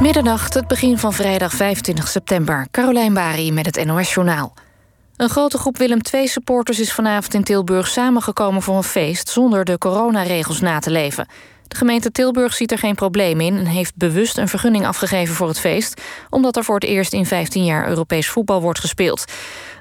Middernacht, 0.00 0.54
het 0.54 0.68
begin 0.68 0.98
van 0.98 1.12
vrijdag 1.12 1.52
25 1.52 2.08
september. 2.08 2.66
Carolijn 2.70 3.14
Bari 3.14 3.52
met 3.52 3.66
het 3.66 3.84
NOS 3.84 4.14
Journaal. 4.14 4.54
Een 5.16 5.28
grote 5.28 5.58
groep 5.58 5.78
Willem 5.78 5.98
II-supporters 6.12 6.80
is 6.80 6.92
vanavond 6.92 7.34
in 7.34 7.44
Tilburg 7.44 7.88
samengekomen 7.88 8.62
voor 8.62 8.76
een 8.76 8.82
feest... 8.82 9.28
zonder 9.28 9.64
de 9.64 9.78
coronaregels 9.78 10.60
na 10.60 10.78
te 10.78 10.90
leven. 10.90 11.26
De 11.68 11.76
gemeente 11.76 12.10
Tilburg 12.10 12.54
ziet 12.54 12.72
er 12.72 12.78
geen 12.78 12.94
probleem 12.94 13.40
in... 13.40 13.56
en 13.56 13.66
heeft 13.66 13.96
bewust 13.96 14.38
een 14.38 14.48
vergunning 14.48 14.86
afgegeven 14.86 15.34
voor 15.34 15.48
het 15.48 15.60
feest... 15.60 16.00
omdat 16.30 16.56
er 16.56 16.64
voor 16.64 16.74
het 16.74 16.84
eerst 16.84 17.12
in 17.12 17.26
15 17.26 17.64
jaar 17.64 17.88
Europees 17.88 18.28
voetbal 18.28 18.60
wordt 18.60 18.80
gespeeld. 18.80 19.24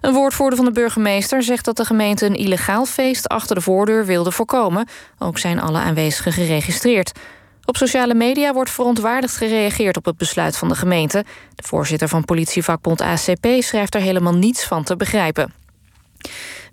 Een 0.01 0.13
woordvoerder 0.13 0.57
van 0.57 0.65
de 0.65 0.71
burgemeester 0.71 1.43
zegt 1.43 1.65
dat 1.65 1.77
de 1.77 1.85
gemeente... 1.85 2.25
een 2.25 2.35
illegaal 2.35 2.85
feest 2.85 3.27
achter 3.27 3.55
de 3.55 3.61
voordeur 3.61 4.05
wilde 4.05 4.31
voorkomen. 4.31 4.87
Ook 5.19 5.37
zijn 5.37 5.61
alle 5.61 5.77
aanwezigen 5.77 6.31
geregistreerd. 6.31 7.11
Op 7.69 7.77
sociale 7.77 8.13
media 8.13 8.53
wordt 8.53 8.69
verontwaardigd 8.69 9.37
gereageerd 9.37 9.97
op 9.97 10.05
het 10.05 10.17
besluit 10.17 10.57
van 10.57 10.67
de 10.67 10.75
gemeente. 10.75 11.25
De 11.55 11.63
voorzitter 11.63 12.07
van 12.07 12.25
politievakbond 12.25 13.01
ACP 13.01 13.47
schrijft 13.59 13.95
er 13.95 14.01
helemaal 14.01 14.35
niets 14.35 14.63
van 14.63 14.83
te 14.83 14.95
begrijpen. 14.95 15.53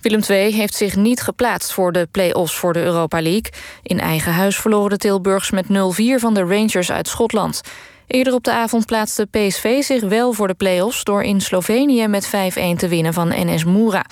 Willem 0.00 0.20
II 0.28 0.52
heeft 0.52 0.74
zich 0.74 0.96
niet 0.96 1.20
geplaatst 1.20 1.72
voor 1.72 1.92
de 1.92 2.08
play-offs 2.10 2.54
voor 2.54 2.72
de 2.72 2.82
Europa 2.82 3.22
League. 3.22 3.52
In 3.82 4.00
eigen 4.00 4.32
huis 4.32 4.56
verloren 4.56 4.90
de 4.90 4.96
Tilburgs 4.96 5.50
met 5.50 5.64
0-4 5.64 5.68
van 6.14 6.34
de 6.34 6.40
Rangers 6.40 6.92
uit 6.92 7.08
Schotland. 7.08 7.60
Eerder 8.06 8.34
op 8.34 8.44
de 8.44 8.52
avond 8.52 8.86
plaatste 8.86 9.26
PSV 9.30 9.82
zich 9.82 10.02
wel 10.02 10.32
voor 10.32 10.48
de 10.48 10.54
play-offs... 10.54 11.04
door 11.04 11.22
in 11.22 11.40
Slovenië 11.40 12.08
met 12.08 12.26
5-1 12.26 12.30
te 12.76 12.88
winnen 12.88 13.12
van 13.12 13.28
NS 13.28 13.64
Moura. 13.64 14.04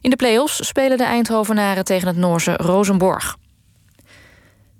In 0.00 0.10
de 0.10 0.16
play-offs 0.16 0.66
spelen 0.66 0.98
de 0.98 1.04
Eindhovenaren 1.04 1.84
tegen 1.84 2.08
het 2.08 2.16
Noorse 2.16 2.56
Rosenborg. 2.56 3.36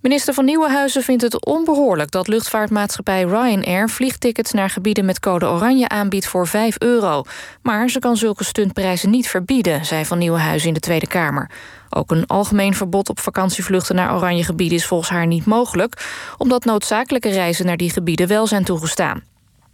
Minister 0.02 0.34
van 0.34 0.45
Nieuwenhuizen 0.45 1.02
vindt 1.02 1.23
het 1.23 1.45
onbehoorlijk 1.45 2.11
dat 2.11 2.29
luchtvaartmaatschappij 2.29 3.23
Ryanair 3.23 3.88
vliegtickets 3.88 4.52
naar 4.52 4.70
gebieden 4.70 5.05
met 5.05 5.20
code 5.20 5.47
oranje 5.47 5.88
aanbiedt 5.88 6.27
voor 6.27 6.47
5 6.47 6.77
euro. 6.78 7.23
Maar 7.62 7.89
ze 7.89 7.98
kan 7.98 8.17
zulke 8.17 8.44
stuntprijzen 8.44 9.11
niet 9.11 9.28
verbieden, 9.28 9.84
zei 9.84 10.05
Van 10.05 10.19
Nieuwenhuizen 10.19 10.69
in 10.69 10.75
de 10.75 10.81
Tweede 10.81 11.06
Kamer. 11.06 11.50
Ook 11.91 12.11
een 12.11 12.27
algemeen 12.27 12.75
verbod 12.75 13.09
op 13.09 13.20
vakantievluchten 13.20 13.94
naar 13.94 14.14
oranje 14.14 14.44
gebieden 14.44 14.78
is 14.78 14.86
volgens 14.86 15.11
haar 15.11 15.27
niet 15.27 15.44
mogelijk, 15.44 16.06
omdat 16.39 16.64
noodzakelijke 16.64 17.31
reizen 17.31 17.66
naar 17.66 17.77
die 17.77 17.91
gebieden 17.91 18.28
wel 18.28 18.47
zijn 18.47 18.64
toegestaan. 18.64 19.22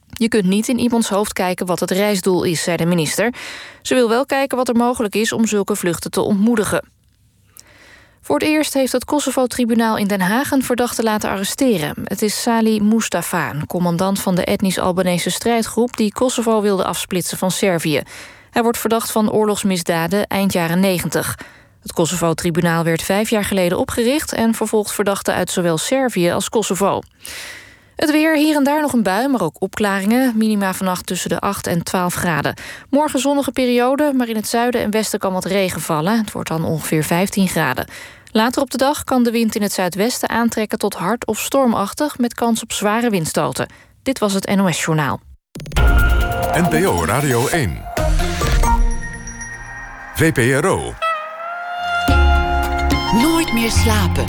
Je 0.08 0.28
kunt 0.28 0.46
niet 0.46 0.68
in 0.68 0.78
iemands 0.78 1.08
hoofd 1.08 1.32
kijken 1.32 1.66
wat 1.66 1.80
het 1.80 1.90
reisdoel 1.90 2.42
is, 2.42 2.62
zei 2.62 2.76
de 2.76 2.86
minister. 2.86 3.34
Ze 3.82 3.94
wil 3.94 4.08
wel 4.08 4.26
kijken 4.26 4.56
wat 4.56 4.68
er 4.68 4.76
mogelijk 4.76 5.14
is 5.14 5.32
om 5.32 5.46
zulke 5.46 5.76
vluchten 5.76 6.10
te 6.10 6.20
ontmoedigen. 6.20 6.97
Voor 8.28 8.38
het 8.38 8.48
eerst 8.48 8.74
heeft 8.74 8.92
het 8.92 9.04
Kosovo-tribunaal 9.04 9.96
in 9.96 10.06
Den 10.06 10.20
Haag 10.20 10.50
een 10.50 10.62
verdachte 10.62 11.02
laten 11.02 11.30
arresteren. 11.30 11.94
Het 12.04 12.22
is 12.22 12.42
Sali 12.42 12.80
Mustafa, 12.80 13.50
een 13.50 13.66
commandant 13.66 14.20
van 14.20 14.34
de 14.34 14.44
etnisch-Albanese 14.44 15.30
strijdgroep... 15.30 15.96
die 15.96 16.12
Kosovo 16.12 16.60
wilde 16.60 16.84
afsplitsen 16.84 17.38
van 17.38 17.50
Servië. 17.50 18.02
Hij 18.50 18.62
wordt 18.62 18.78
verdacht 18.78 19.10
van 19.10 19.30
oorlogsmisdaden 19.30 20.26
eind 20.26 20.52
jaren 20.52 20.80
90. 20.80 21.38
Het 21.82 21.92
Kosovo-tribunaal 21.92 22.84
werd 22.84 23.02
vijf 23.02 23.30
jaar 23.30 23.44
geleden 23.44 23.78
opgericht... 23.78 24.32
en 24.32 24.54
vervolgt 24.54 24.92
verdachten 24.92 25.34
uit 25.34 25.50
zowel 25.50 25.78
Servië 25.78 26.30
als 26.30 26.48
Kosovo. 26.48 27.00
Het 27.96 28.10
weer, 28.10 28.36
hier 28.36 28.56
en 28.56 28.64
daar 28.64 28.80
nog 28.80 28.92
een 28.92 29.02
bui, 29.02 29.28
maar 29.28 29.42
ook 29.42 29.56
opklaringen. 29.58 30.32
Minima 30.36 30.74
vannacht 30.74 31.06
tussen 31.06 31.28
de 31.28 31.38
8 31.38 31.66
en 31.66 31.82
12 31.82 32.14
graden. 32.14 32.54
Morgen 32.90 33.20
zonnige 33.20 33.52
periode, 33.52 34.12
maar 34.14 34.28
in 34.28 34.36
het 34.36 34.48
zuiden 34.48 34.80
en 34.80 34.90
westen 34.90 35.18
kan 35.18 35.32
wat 35.32 35.44
regen 35.44 35.80
vallen. 35.80 36.18
Het 36.18 36.32
wordt 36.32 36.48
dan 36.48 36.64
ongeveer 36.64 37.04
15 37.04 37.48
graden. 37.48 37.86
Later 38.38 38.62
op 38.62 38.70
de 38.70 38.78
dag 38.78 39.04
kan 39.04 39.22
de 39.22 39.30
wind 39.30 39.54
in 39.54 39.62
het 39.62 39.72
zuidwesten 39.72 40.28
aantrekken 40.28 40.78
tot 40.78 40.94
hard 40.94 41.26
of 41.26 41.38
stormachtig... 41.38 42.18
met 42.18 42.34
kans 42.34 42.62
op 42.62 42.72
zware 42.72 43.10
windstoten. 43.10 43.68
Dit 44.02 44.18
was 44.18 44.32
het 44.32 44.54
NOS 44.56 44.84
Journaal. 44.84 45.20
NPO 46.52 47.04
Radio 47.04 47.46
1. 47.48 47.82
VPRO. 50.14 50.94
Nooit 53.12 53.52
meer 53.52 53.70
slapen. 53.70 54.24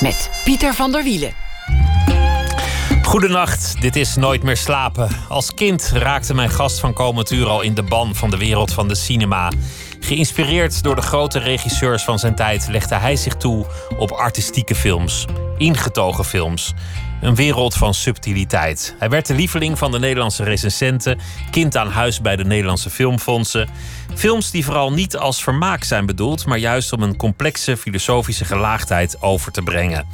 Met 0.00 0.30
Pieter 0.44 0.74
van 0.74 0.92
der 0.92 1.02
Wielen. 1.02 1.45
Goedenacht, 3.06 3.80
dit 3.80 3.96
is 3.96 4.16
Nooit 4.16 4.42
meer 4.42 4.56
slapen. 4.56 5.08
Als 5.28 5.54
kind 5.54 5.90
raakte 5.94 6.34
mijn 6.34 6.50
gast 6.50 6.80
van 6.80 6.92
komend 6.92 7.30
al 7.30 7.60
in 7.60 7.74
de 7.74 7.82
ban 7.82 8.14
van 8.14 8.30
de 8.30 8.36
wereld 8.36 8.72
van 8.72 8.88
de 8.88 8.94
cinema. 8.94 9.52
Geïnspireerd 10.00 10.82
door 10.82 10.94
de 10.94 11.02
grote 11.02 11.38
regisseurs 11.38 12.04
van 12.04 12.18
zijn 12.18 12.34
tijd 12.34 12.68
legde 12.68 12.94
hij 12.94 13.16
zich 13.16 13.34
toe 13.34 13.66
op 13.98 14.10
artistieke 14.10 14.74
films, 14.74 15.24
ingetogen 15.56 16.24
films. 16.24 16.74
Een 17.26 17.34
wereld 17.34 17.74
van 17.74 17.94
subtiliteit. 17.94 18.94
Hij 18.98 19.08
werd 19.08 19.26
de 19.26 19.34
lieveling 19.34 19.78
van 19.78 19.90
de 19.90 19.98
Nederlandse 19.98 20.44
recensenten, 20.44 21.18
kind 21.50 21.76
aan 21.76 21.90
huis 21.90 22.20
bij 22.20 22.36
de 22.36 22.44
Nederlandse 22.44 22.90
filmfondsen. 22.90 23.68
Films 24.14 24.50
die 24.50 24.64
vooral 24.64 24.92
niet 24.92 25.16
als 25.16 25.42
vermaak 25.42 25.84
zijn 25.84 26.06
bedoeld, 26.06 26.46
maar 26.46 26.58
juist 26.58 26.92
om 26.92 27.02
een 27.02 27.16
complexe 27.16 27.76
filosofische 27.76 28.44
gelaagdheid 28.44 29.22
over 29.22 29.52
te 29.52 29.62
brengen. 29.62 30.06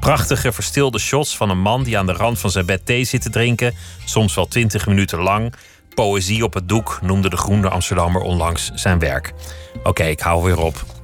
Prachtige 0.00 0.52
verstilde 0.52 0.98
shots 0.98 1.36
van 1.36 1.50
een 1.50 1.60
man 1.60 1.82
die 1.82 1.98
aan 1.98 2.06
de 2.06 2.12
rand 2.12 2.38
van 2.38 2.50
zijn 2.50 2.66
bed 2.66 2.86
thee 2.86 3.04
zit 3.04 3.22
te 3.22 3.30
drinken, 3.30 3.74
soms 4.04 4.34
wel 4.34 4.46
twintig 4.46 4.86
minuten 4.86 5.18
lang. 5.18 5.54
Poëzie 5.94 6.44
op 6.44 6.54
het 6.54 6.68
doek 6.68 6.98
noemde 7.02 7.30
de 7.30 7.36
Groene 7.36 7.68
Amsterdammer 7.68 8.22
onlangs 8.22 8.70
zijn 8.74 8.98
werk. 8.98 9.32
Oké, 9.82 10.04
ik 10.04 10.20
hou 10.20 10.42
weer 10.42 10.58
op. 10.58 10.97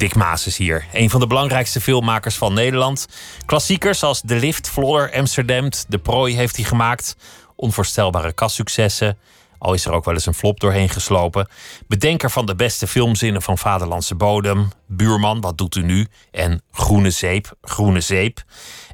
Dick 0.00 0.14
Maas 0.14 0.46
is 0.46 0.56
hier, 0.56 0.84
een 0.92 1.10
van 1.10 1.20
de 1.20 1.26
belangrijkste 1.26 1.80
filmmakers 1.80 2.36
van 2.36 2.54
Nederland. 2.54 3.06
Klassiekers 3.46 4.02
als 4.02 4.20
De 4.22 4.34
Lift, 4.34 4.68
Vlodder, 4.68 5.12
Amsterdam, 5.12 5.68
De 5.88 5.98
Prooi 5.98 6.36
heeft 6.36 6.56
hij 6.56 6.64
gemaakt. 6.64 7.16
Onvoorstelbare 7.56 8.32
kassuccessen. 8.32 9.18
Al 9.60 9.74
is 9.74 9.84
er 9.84 9.92
ook 9.92 10.04
wel 10.04 10.14
eens 10.14 10.26
een 10.26 10.34
flop 10.34 10.60
doorheen 10.60 10.88
geslopen. 10.88 11.48
Bedenker 11.86 12.30
van 12.30 12.46
de 12.46 12.54
beste 12.54 12.86
filmzinnen 12.86 13.42
van 13.42 13.58
Vaderlandse 13.58 14.14
Bodem. 14.14 14.68
Buurman, 14.86 15.40
wat 15.40 15.58
doet 15.58 15.74
u 15.74 15.82
nu? 15.82 16.06
En 16.30 16.62
Groene 16.72 17.10
Zeep, 17.10 17.54
Groene 17.62 18.00
Zeep. 18.00 18.42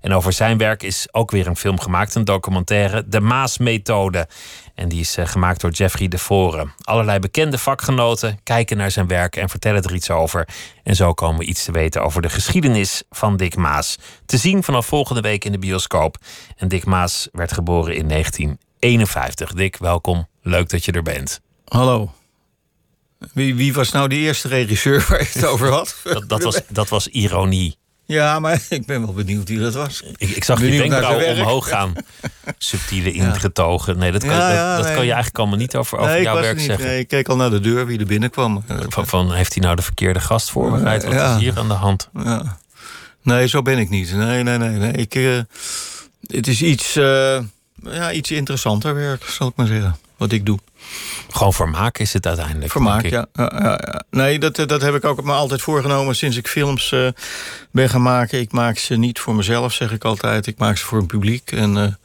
En 0.01 0.13
over 0.13 0.33
zijn 0.33 0.59
werk 0.59 0.83
is 0.83 1.09
ook 1.11 1.31
weer 1.31 1.47
een 1.47 1.57
film 1.57 1.81
gemaakt, 1.81 2.15
een 2.15 2.25
documentaire, 2.25 3.09
De 3.09 3.21
Maas-methode. 3.21 4.29
En 4.75 4.89
die 4.89 5.01
is 5.01 5.17
eh, 5.17 5.27
gemaakt 5.27 5.61
door 5.61 5.71
Jeffrey 5.71 6.09
de 6.09 6.19
Voren. 6.19 6.73
Allerlei 6.83 7.19
bekende 7.19 7.59
vakgenoten 7.59 8.39
kijken 8.43 8.77
naar 8.77 8.91
zijn 8.91 9.07
werk 9.07 9.37
en 9.37 9.49
vertellen 9.49 9.83
er 9.83 9.95
iets 9.95 10.11
over. 10.11 10.49
En 10.83 10.97
zo 10.97 11.13
komen 11.13 11.39
we 11.39 11.45
iets 11.45 11.65
te 11.65 11.73
weten 11.73 12.03
over 12.03 12.23
de 12.23 12.29
geschiedenis 12.29 13.03
van 13.11 13.37
Dick 13.37 13.57
Maas. 13.57 13.99
Te 14.25 14.37
zien 14.37 14.63
vanaf 14.63 14.87
volgende 14.87 15.21
week 15.21 15.45
in 15.45 15.53
de 15.53 15.59
bioscoop. 15.59 16.17
En 16.57 16.69
Dick 16.69 16.85
Maas 16.85 17.29
werd 17.33 17.53
geboren 17.53 17.97
in 17.97 18.09
1951. 18.09 19.53
Dick, 19.53 19.77
welkom. 19.77 20.27
Leuk 20.47 20.69
dat 20.69 20.85
je 20.85 20.93
er 20.93 21.03
bent. 21.03 21.41
Hallo. 21.65 22.13
Wie, 23.33 23.55
wie 23.55 23.73
was 23.75 23.91
nou 23.93 24.09
de 24.09 24.15
eerste 24.17 24.49
regisseur 24.49 25.07
waar 25.09 25.19
je 25.21 25.29
het 25.33 25.45
over 25.53 25.71
had? 25.71 25.97
Dat, 26.05 26.29
dat, 26.29 26.43
was, 26.43 26.61
dat 26.69 26.89
was 26.89 27.07
ironie. 27.09 27.77
Ja, 28.05 28.41
maar 28.41 28.63
ik 28.69 28.87
ben 28.87 29.01
wel 29.05 29.13
benieuwd 29.13 29.49
wie 29.49 29.59
dat 29.59 29.75
was. 29.75 30.03
Ik, 30.17 30.31
ik 30.31 30.45
zag 30.45 30.59
je 30.61 30.65
Benieuwd 30.65 30.91
zijn 30.91 31.17
werk. 31.19 31.39
omhoog 31.39 31.69
gaan. 31.69 31.93
Subtiele 32.59 33.13
ingetogen. 33.13 33.99
Nee, 33.99 34.13
dat 34.13 34.23
kan, 34.25 34.31
Ja, 34.31 34.39
dat, 34.49 34.57
ja, 34.57 34.77
dat 34.77 34.85
nee. 34.85 34.95
kan 34.95 35.05
je 35.05 35.11
eigenlijk 35.11 35.39
allemaal 35.39 35.59
niet 35.59 35.77
over, 35.77 35.99
over 35.99 36.11
nee, 36.11 36.19
ik 36.21 36.25
jouw 36.27 36.37
er 36.37 36.43
werk 36.43 36.61
zeggen. 36.61 36.87
Nee, 36.87 36.99
ik 36.99 37.09
keek 37.09 37.29
al 37.29 37.37
naar 37.37 37.51
de 37.51 37.61
deur 37.61 37.87
wie 37.87 37.99
er 37.99 38.07
binnenkwam. 38.07 38.65
Van, 38.89 39.07
van, 39.07 39.33
heeft 39.33 39.55
hij 39.55 39.63
nou 39.63 39.77
de 39.77 39.83
verkeerde 39.83 40.21
gast 40.21 40.51
voorbereid? 40.51 41.05
Wat 41.05 41.13
Ja. 41.13 41.35
is 41.35 41.41
hier 41.41 41.59
aan 41.59 41.69
de 41.69 41.75
hand? 41.75 42.09
Ja. 42.15 42.59
Nee, 43.23 43.49
zo 43.49 43.63
ben 43.63 43.79
ik 43.79 43.89
niet. 43.91 44.13
Nee, 44.15 44.43
nee, 44.43 44.59
nee. 44.59 44.71
nee. 44.79 44.93
Ik, 44.93 45.15
eh, 45.15 45.39
het 46.27 46.47
is 46.47 46.63
iets, 46.63 46.97
eh, 46.97 47.39
ja, 47.83 48.13
iets 48.13 48.31
interessanter 48.31 48.95
werk, 48.95 49.25
zal 49.25 49.49
ik 49.49 49.57
maar 49.57 49.67
zeggen. 49.67 49.97
Wat 50.17 50.33
ik 50.33 50.47
doe. 50.47 50.59
Gewoon 51.31 51.53
vermaak 51.53 51.99
is 51.99 52.13
het 52.13 52.27
uiteindelijk. 52.27 52.73
Vermaak, 52.73 53.07
ja. 53.07 53.27
Ja. 53.33 54.03
Nee, 54.11 54.39
dat, 54.39 54.57
dat 54.57 54.83
heb 54.83 54.95
ik 54.95 55.05
ook 55.05 55.23
me 55.23 55.33
altijd 55.33 55.63
voorgenomen 55.63 56.17
sinds 56.17 56.37
ik 56.37 56.49
films 56.49 56.93
eh, 56.93 57.09
ben 57.71 57.89
gaan 57.89 58.03
maken. 58.03 58.41
Ik 58.41 58.53
maak 58.53 58.79
ze 58.79 58.97
niet 58.97 59.19
voor 59.19 59.35
mezelf, 59.35 59.73
zeg 59.73 59.93
ik 59.93 60.05
altijd. 60.05 60.47
Ik 60.47 60.59
maak 60.59 60.77
ze 60.77 60.85
voor 60.85 60.99
een 60.99 61.07
publiek. 61.07 61.53
En, 61.53 61.99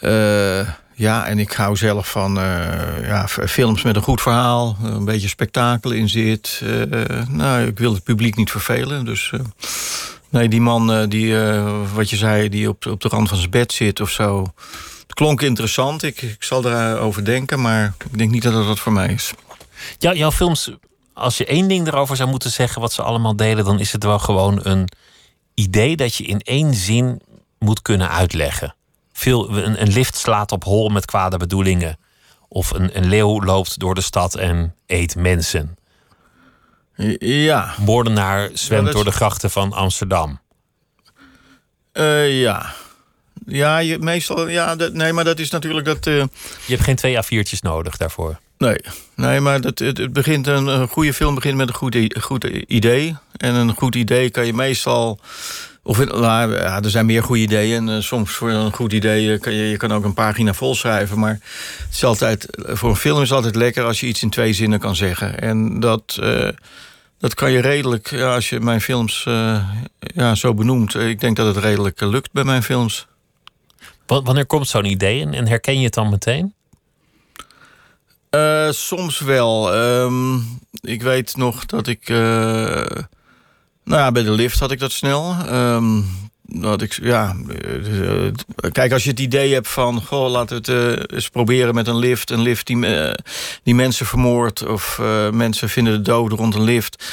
eh, 0.00 0.60
eh, 0.60 0.68
ja, 0.94 1.26
en 1.26 1.38
ik 1.38 1.52
hou 1.52 1.76
zelf 1.76 2.10
van 2.10 2.38
eh, 2.38 3.06
ja, 3.06 3.28
films 3.28 3.82
met 3.82 3.96
een 3.96 4.02
goed 4.02 4.20
verhaal. 4.20 4.76
Een 4.82 5.04
beetje 5.04 5.28
spektakel 5.28 5.90
in 5.90 6.08
zit. 6.08 6.62
Eh, 6.64 7.28
nou, 7.28 7.66
ik 7.66 7.78
wil 7.78 7.94
het 7.94 8.02
publiek 8.02 8.36
niet 8.36 8.50
vervelen. 8.50 9.04
Dus 9.04 9.30
eh, 9.34 9.40
nee, 10.30 10.48
die 10.48 10.60
man 10.60 10.92
eh, 10.92 11.08
die, 11.08 11.40
eh, 11.40 11.80
wat 11.94 12.10
je 12.10 12.16
zei, 12.16 12.48
die 12.48 12.68
op, 12.68 12.86
op 12.86 13.00
de 13.00 13.08
rand 13.08 13.28
van 13.28 13.38
zijn 13.38 13.50
bed 13.50 13.72
zit 13.72 14.00
of 14.00 14.10
zo... 14.10 14.52
Klonk 15.16 15.42
interessant. 15.42 16.02
Ik, 16.02 16.22
ik 16.22 16.42
zal 16.42 16.64
erover 16.64 17.24
denken, 17.24 17.60
maar 17.60 17.94
ik 18.10 18.18
denk 18.18 18.30
niet 18.30 18.42
dat 18.42 18.52
het 18.54 18.66
wat 18.66 18.78
voor 18.78 18.92
mij 18.92 19.08
is. 19.08 19.32
Ja, 19.98 20.12
jouw 20.14 20.30
films, 20.32 20.70
als 21.12 21.36
je 21.36 21.46
één 21.46 21.68
ding 21.68 21.86
erover 21.86 22.16
zou 22.16 22.28
moeten 22.30 22.50
zeggen 22.50 22.80
wat 22.80 22.92
ze 22.92 23.02
allemaal 23.02 23.36
delen, 23.36 23.64
dan 23.64 23.80
is 23.80 23.92
het 23.92 24.04
wel 24.04 24.18
gewoon 24.18 24.60
een 24.62 24.88
idee 25.54 25.96
dat 25.96 26.14
je 26.14 26.24
in 26.24 26.40
één 26.40 26.74
zin 26.74 27.20
moet 27.58 27.82
kunnen 27.82 28.10
uitleggen. 28.10 28.74
Veel, 29.12 29.50
een, 29.56 29.80
een 29.82 29.92
lift 29.92 30.16
slaat 30.16 30.52
op 30.52 30.64
hol 30.64 30.88
met 30.88 31.04
kwade 31.04 31.36
bedoelingen. 31.36 31.98
Of 32.48 32.70
een, 32.70 32.96
een 32.96 33.06
leeuw 33.08 33.42
loopt 33.44 33.78
door 33.78 33.94
de 33.94 34.00
stad 34.00 34.34
en 34.34 34.74
eet 34.86 35.16
mensen. 35.16 35.76
Ja. 37.18 37.74
Moordenaar 37.80 38.50
zwemt 38.52 38.80
Ja, 38.80 38.86
dat- 38.86 38.92
door 38.94 39.04
de 39.04 39.16
grachten 39.16 39.50
van 39.50 39.72
Amsterdam. 39.72 40.40
Eh, 41.92 42.40
ja. 42.40 42.74
Ja, 43.46 43.78
je, 43.78 43.98
meestal... 43.98 44.48
Ja, 44.48 44.76
dat, 44.76 44.92
nee, 44.92 45.12
maar 45.12 45.24
dat 45.24 45.38
is 45.38 45.50
natuurlijk 45.50 45.86
dat... 45.86 46.06
eh, 46.06 46.14
Je 46.16 46.26
hebt 46.66 46.82
geen 46.82 46.96
twee 46.96 47.16
A4'tjes 47.24 47.58
nodig 47.60 47.96
daarvoor. 47.96 48.38
Nee, 48.58 48.76
nee 49.14 49.40
maar 49.40 49.60
dat, 49.60 49.78
het, 49.78 49.98
het 49.98 50.12
begint 50.12 50.46
een, 50.46 50.66
een 50.66 50.88
goede 50.88 51.14
film 51.14 51.34
begint 51.34 51.56
met 51.56 51.68
een 51.68 51.74
goed, 51.74 51.96
goed 52.20 52.44
idee. 52.66 53.16
En 53.36 53.54
een 53.54 53.74
goed 53.74 53.94
idee 53.94 54.30
kan 54.30 54.46
je 54.46 54.52
meestal. 54.52 55.18
Of 55.82 56.00
in- 56.00 56.06
nou, 56.20 56.54
ja, 56.54 56.82
er 56.82 56.90
zijn 56.90 57.06
meer 57.06 57.22
goede 57.22 57.42
ideeën. 57.42 57.88
En 57.88 57.96
eh, 57.96 58.02
soms 58.02 58.30
voor 58.30 58.50
een 58.50 58.72
goed 58.72 58.92
idee 58.92 59.32
eh, 59.32 59.40
kan 59.40 59.52
je, 59.52 59.68
je 59.68 59.76
kan 59.76 59.92
ook 59.92 60.04
een 60.04 60.14
pagina 60.14 60.54
vol 60.54 60.74
schrijven. 60.74 61.18
Maar 61.18 61.38
het 61.84 61.94
is 61.94 62.04
altijd, 62.04 62.46
voor 62.58 62.90
een 62.90 62.96
film 62.96 63.16
is 63.22 63.28
het 63.28 63.36
altijd 63.36 63.56
lekker 63.56 63.84
als 63.84 64.00
je 64.00 64.06
iets 64.06 64.22
in 64.22 64.30
twee 64.30 64.52
zinnen 64.52 64.78
kan 64.78 64.96
zeggen. 64.96 65.40
En 65.40 65.80
dat, 65.80 66.18
dat 67.18 67.34
kan 67.34 67.50
je 67.52 67.60
redelijk, 67.60 68.10
ja, 68.10 68.34
als 68.34 68.48
je 68.48 68.60
mijn 68.60 68.80
films 68.80 69.22
ja, 70.14 70.34
zo 70.34 70.54
benoemt. 70.54 70.94
Ik 70.94 71.20
denk 71.20 71.36
dat 71.36 71.54
het 71.54 71.64
redelijk 71.64 72.00
lukt 72.00 72.32
bij 72.32 72.44
mijn 72.44 72.62
films. 72.62 73.06
Wa- 74.06 74.22
Wanneer 74.22 74.46
komt 74.46 74.68
zo'n 74.68 74.84
idee 74.84 75.20
en, 75.22 75.34
en 75.34 75.48
herken 75.48 75.78
je 75.78 75.84
het 75.84 75.94
dan 75.94 76.10
meteen? 76.10 76.54
Eh, 78.30 78.70
soms 78.70 79.18
wel. 79.20 79.74
Ehm, 79.74 80.34
ik 80.80 81.02
weet 81.02 81.36
nog 81.36 81.66
dat 81.66 81.86
ik. 81.86 82.08
eh, 82.08 82.16
nou 83.84 84.00
ja, 84.00 84.12
bij 84.12 84.22
de 84.22 84.30
lift 84.30 84.58
had 84.58 84.70
ik 84.70 84.78
dat 84.78 84.92
snel. 84.92 85.34
Ehm, 85.48 86.00
dat 86.42 86.82
ik, 86.82 86.98
ja, 87.02 87.36
eh, 87.62 88.70
kijk, 88.72 88.92
als 88.92 89.04
je 89.04 89.10
het 89.10 89.20
idee 89.20 89.52
hebt 89.52 89.68
van. 89.68 90.02
Goh, 90.04 90.30
laten 90.30 90.62
we 90.62 90.72
het 90.72 91.12
eens 91.12 91.28
proberen 91.28 91.74
met 91.74 91.86
een 91.86 91.96
lift. 91.98 92.30
Een 92.30 92.40
lift 92.42 92.66
die, 92.66 92.86
die 93.62 93.74
mensen 93.74 94.06
vermoordt. 94.06 94.66
Of 94.66 94.98
mensen 95.32 95.68
vinden 95.68 95.92
de 95.92 96.00
dood 96.10 96.32
rond 96.32 96.54
een 96.54 96.62
lift. 96.62 97.04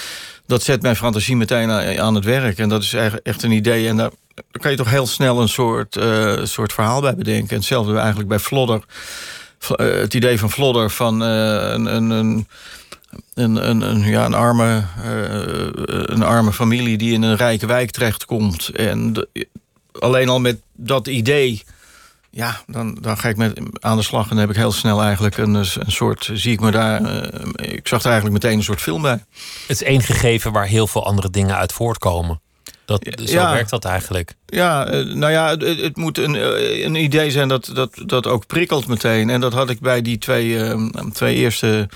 Dat 0.46 0.64
zet 0.64 0.82
mijn 0.82 0.96
fantasie 0.96 1.36
meteen 1.36 1.70
aan, 1.70 2.00
aan 2.00 2.16
het 2.16 2.26
werk. 2.26 2.58
En 2.58 2.70
dat 2.70 2.84
is 2.84 2.94
echt 3.24 3.44
een 3.44 3.52
idee. 3.52 3.88
En 3.88 3.98
daar, 3.98 4.12
daar 4.34 4.62
kan 4.62 4.72
je 4.72 4.78
toch 4.78 4.90
heel 4.90 5.08
snel 5.08 5.42
een 5.42 5.50
soort, 5.50 5.96
eh, 5.96 6.44
soort 6.44 6.74
verhaal 6.74 7.02
bij 7.02 7.16
bedenken. 7.16 7.50
En 7.50 7.56
hetzelfde 7.56 7.98
eigenlijk 7.98 8.30
bij 8.30 8.40
Flodder. 8.40 8.84
V- 9.60 9.70
eh, 9.70 10.00
het 10.00 10.14
idee 10.14 10.40
van 10.40 10.52
Flodder 10.52 10.90
van 10.90 11.24
eh, 11.24 11.30
een, 11.30 11.86
een, 11.96 12.10
een, 12.10 12.48
een, 13.34 13.70
een, 13.70 13.82
een, 13.82 14.04
ja, 14.04 14.26
een, 14.26 14.34
arme, 14.34 14.84
een 16.06 16.24
arme 16.24 16.54
familie 16.54 16.98
die 16.98 17.14
in 17.14 17.22
een 17.22 17.36
rijke 17.36 17.66
wijk 17.66 17.92
terechtkomt. 17.92 18.70
En 18.70 19.28
alleen 20.00 20.30
al 20.30 20.40
met 20.40 20.62
dat 20.74 21.08
idee, 21.08 21.64
ja, 22.30 22.62
dan, 22.68 22.98
dan 23.02 23.18
ga 23.18 23.30
ik 23.30 23.38
met, 23.38 23.60
aan 23.80 23.98
de 23.98 24.04
slag 24.04 24.24
en 24.24 24.30
dan 24.30 24.40
heb 24.40 24.50
ik 24.50 24.56
heel 24.56 24.72
snel 24.72 25.02
eigenlijk 25.02 25.38
een, 25.38 25.54
een 25.54 25.68
soort, 25.88 26.30
zie 26.34 26.52
ik 26.52 26.60
me 26.60 26.72
daar, 26.72 27.02
ik 27.56 27.88
zag 27.88 28.04
er 28.04 28.12
eigenlijk 28.12 28.44
meteen 28.44 28.58
een 28.58 28.64
soort 28.64 28.82
film 28.82 29.02
bij. 29.02 29.26
Het 29.68 29.82
is 29.82 29.84
één 29.84 30.02
gegeven 30.02 30.52
waar 30.52 30.66
heel 30.66 30.88
veel 30.88 31.06
andere 31.06 31.30
dingen 31.30 31.56
uit 31.56 31.74
voortkomen. 31.74 32.42
Dat, 32.86 33.08
zo 33.26 33.34
Ja. 33.34 33.54
werkt 33.54 33.70
dat 33.70 33.86
eigenlijk. 33.86 34.34
Ja, 34.46 34.86
eh, 34.86 35.06
nou 35.06 35.32
ja, 35.32 35.50
het, 35.50 35.82
het 35.82 35.98
moet 35.98 36.18
een, 36.18 36.36
eh, 36.36 36.84
een 36.84 36.96
idee 36.96 37.32
zijn 37.32 37.48
dat, 37.48 37.70
dat, 37.74 38.02
dat 38.06 38.28
ook 38.28 38.48
prikkelt 38.48 38.88
meteen. 38.88 39.30
En 39.30 39.42
dat 39.42 39.54
had 39.54 39.70
ik 39.70 39.80
bij 39.80 40.02
die 40.02 40.18
twee, 40.18 40.64
eh, 40.64 40.88
twee 41.14 41.36
eerste... 41.36 41.90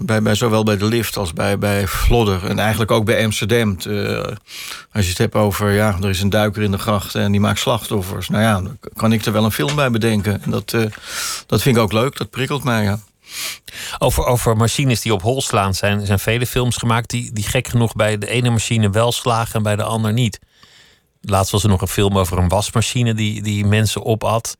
bij, 0.00 0.22
bij, 0.22 0.34
zowel 0.34 0.62
bij 0.62 0.76
de 0.76 0.84
lift 0.84 1.16
als 1.16 1.32
bij, 1.32 1.58
bij 1.58 1.86
Flodder. 1.86 2.44
En 2.48 2.58
eigenlijk 2.58 2.90
ook 2.90 3.04
bij 3.04 3.24
Amsterdam. 3.24 3.76
Als 4.92 5.04
je 5.04 5.08
het 5.08 5.18
hebt 5.18 5.34
over, 5.34 5.72
ja, 5.72 5.96
er 6.02 6.08
is 6.08 6.20
een 6.20 6.30
duiker 6.30 6.62
in 6.62 6.70
de 6.70 6.78
gracht 6.78 7.14
en 7.14 7.30
die 7.30 7.40
maakt 7.40 7.58
slachtoffers. 7.58 8.28
Nou 8.28 8.42
ja, 8.42 8.54
dan 8.54 8.78
kan 8.94 9.12
ik 9.12 9.24
er 9.24 9.32
wel 9.32 9.44
een 9.44 9.52
film 9.52 9.74
bij 9.74 9.90
bedenken. 9.90 10.42
En 10.42 10.50
dat, 10.50 10.70
dat 11.46 11.62
vind 11.62 11.76
ik 11.76 11.82
ook 11.82 11.92
leuk, 11.92 12.16
dat 12.16 12.30
prikkelt 12.30 12.64
mij, 12.64 12.82
ja. 12.82 12.98
Over, 13.98 14.24
over 14.24 14.56
machines 14.56 15.00
die 15.00 15.12
op 15.12 15.22
hol 15.22 15.42
slaan 15.42 15.74
zijn, 15.74 16.06
zijn 16.06 16.18
vele 16.18 16.46
films 16.46 16.76
gemaakt 16.76 17.10
die, 17.10 17.32
die 17.32 17.44
gek 17.44 17.68
genoeg 17.68 17.92
bij 17.92 18.18
de 18.18 18.28
ene 18.28 18.50
machine 18.50 18.90
wel 18.90 19.12
slagen 19.12 19.54
en 19.54 19.62
bij 19.62 19.76
de 19.76 19.82
ander 19.82 20.12
niet. 20.12 20.38
Laatst 21.20 21.52
was 21.52 21.62
er 21.62 21.68
nog 21.68 21.80
een 21.80 21.88
film 21.88 22.18
over 22.18 22.38
een 22.38 22.48
wasmachine 22.48 23.14
die, 23.14 23.42
die 23.42 23.64
mensen 23.64 24.04
opat. 24.04 24.56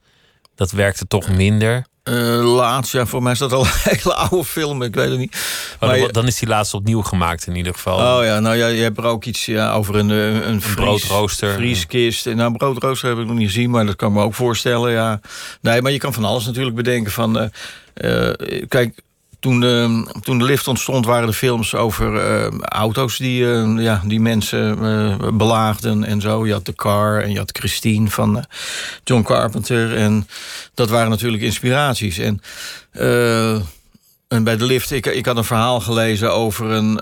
Dat 0.55 0.71
werkte 0.71 1.07
toch 1.07 1.29
minder. 1.29 1.85
Eh, 2.07 2.55
laatst, 2.55 2.91
ja, 2.91 3.05
voor 3.05 3.23
mij 3.23 3.31
is 3.31 3.39
dat 3.39 3.53
al 3.53 3.61
een 3.65 3.71
hele 3.83 4.15
oude 4.15 4.43
film, 4.43 4.81
ik 4.81 4.95
weet 4.95 5.09
het 5.09 5.17
niet. 5.17 5.37
Oh, 5.79 5.89
Maar 5.89 6.11
dan, 6.11 6.27
is 6.27 6.39
die 6.39 6.47
laatst 6.47 6.73
opnieuw 6.73 7.01
gemaakt 7.01 7.47
in 7.47 7.55
ieder 7.55 7.73
geval. 7.73 8.17
Oh 8.19 8.25
ja, 8.25 8.39
nou 8.39 8.55
ja, 8.55 8.67
je 8.67 8.81
hebt 8.81 8.97
er 8.97 9.03
ook 9.03 9.25
iets 9.25 9.45
ja, 9.45 9.73
over 9.73 9.95
een, 9.95 10.11
eh, 10.11 10.33
een, 10.33 10.47
een 10.47 10.61
broodrooster. 10.75 11.53
Vrieskist. 11.53 12.25
Nou, 12.25 12.57
broodrooster 12.57 13.09
heb 13.09 13.17
ik 13.17 13.25
nog 13.25 13.35
niet 13.35 13.47
gezien, 13.47 13.69
maar 13.69 13.85
dat 13.85 13.95
kan 13.95 14.09
ik 14.09 14.15
me 14.15 14.23
ook 14.23 14.33
voorstellen. 14.33 14.91
Ja. 14.91 15.19
Nee, 15.61 15.81
maar 15.81 15.91
je 15.91 15.97
kan 15.97 16.13
van 16.13 16.25
alles 16.25 16.45
natuurlijk 16.45 16.75
bedenken. 16.75 17.11
Van, 17.11 17.51
eh, 17.93 18.29
kijk, 18.67 19.01
toen, 19.47 19.63
eh, 19.63 20.21
toen 20.21 20.37
de 20.37 20.43
lift 20.43 20.67
ontstond, 20.67 21.05
waren 21.05 21.27
er 21.27 21.33
films 21.33 21.75
over 21.75 22.17
eh, 22.17 22.59
auto's 22.59 23.17
die, 23.17 23.51
eh, 23.51 23.73
ja, 23.77 24.01
die 24.05 24.19
mensen 24.19 24.77
eh, 24.83 25.29
belaagden 25.33 26.03
en 26.03 26.21
zo. 26.21 26.45
Je 26.45 26.53
had 26.53 26.65
The 26.65 26.75
Car 26.75 27.21
en 27.21 27.31
je 27.31 27.37
had 27.37 27.57
Christine 27.57 28.09
van 28.09 28.45
John 29.03 29.23
Carpenter. 29.23 29.95
En 29.95 30.27
dat 30.73 30.89
waren 30.89 31.09
natuurlijk 31.09 31.43
inspiraties. 31.43 32.17
En. 32.17 32.41
en 34.27 34.43
bij 34.43 34.57
de 34.57 34.65
lift, 34.65 34.91
ik, 34.91 35.05
ik 35.05 35.25
had 35.25 35.37
een 35.37 35.43
verhaal 35.43 35.79
gelezen 35.79 36.33
over 36.33 36.71
een. 36.71 36.95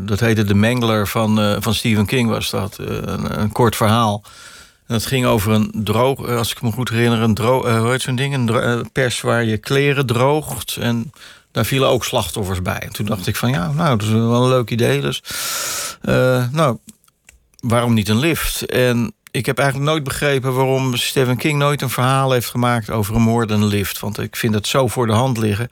dat 0.00 0.20
heette 0.20 0.44
De 0.44 0.54
Mangler 0.54 1.08
van, 1.08 1.62
van 1.62 1.74
Stephen 1.74 2.06
King, 2.06 2.28
was 2.28 2.50
dat. 2.50 2.78
Een 2.78 3.52
kort 3.52 3.76
verhaal. 3.76 4.22
Dat 4.86 5.06
ging 5.06 5.26
over 5.26 5.52
een 5.52 5.70
droog, 5.74 6.26
eh, 6.26 6.36
als 6.36 6.50
ik 6.50 6.62
me 6.62 6.72
goed 6.72 6.88
herinner, 6.88 7.20
een 7.20 7.34
droog, 7.34 7.78
hoe 7.78 7.90
heet 7.90 8.02
zo'n 8.02 8.16
ding? 8.16 8.34
Een 8.34 8.48
eh, 8.48 8.80
pers 8.92 9.20
waar 9.20 9.44
je 9.44 9.58
kleren 9.58 10.06
droogt. 10.06 10.76
En 10.76 11.12
daar 11.50 11.64
vielen 11.64 11.88
ook 11.88 12.04
slachtoffers 12.04 12.62
bij. 12.62 12.78
En 12.78 12.92
toen 12.92 13.06
dacht 13.06 13.26
ik 13.26 13.36
van 13.36 13.50
ja, 13.50 13.72
nou, 13.72 13.98
dat 13.98 14.06
is 14.06 14.12
wel 14.12 14.42
een 14.42 14.48
leuk 14.48 14.70
idee. 14.70 15.00
Dus, 15.00 15.22
eh, 16.00 16.44
nou, 16.52 16.78
waarom 17.60 17.94
niet 17.94 18.08
een 18.08 18.18
lift? 18.18 18.66
En 18.66 19.14
ik 19.34 19.46
heb 19.46 19.58
eigenlijk 19.58 19.90
nooit 19.90 20.04
begrepen 20.04 20.54
waarom 20.54 20.96
Stephen 20.96 21.36
King 21.36 21.58
nooit 21.58 21.82
een 21.82 21.90
verhaal 21.90 22.32
heeft 22.32 22.50
gemaakt 22.50 22.90
over 22.90 23.14
een 23.14 23.22
moord 23.22 23.50
en 23.50 23.60
een 23.60 23.66
lift. 23.66 24.00
Want 24.00 24.18
ik 24.18 24.36
vind 24.36 24.54
het 24.54 24.66
zo 24.66 24.88
voor 24.88 25.06
de 25.06 25.12
hand 25.12 25.38
liggen. 25.38 25.68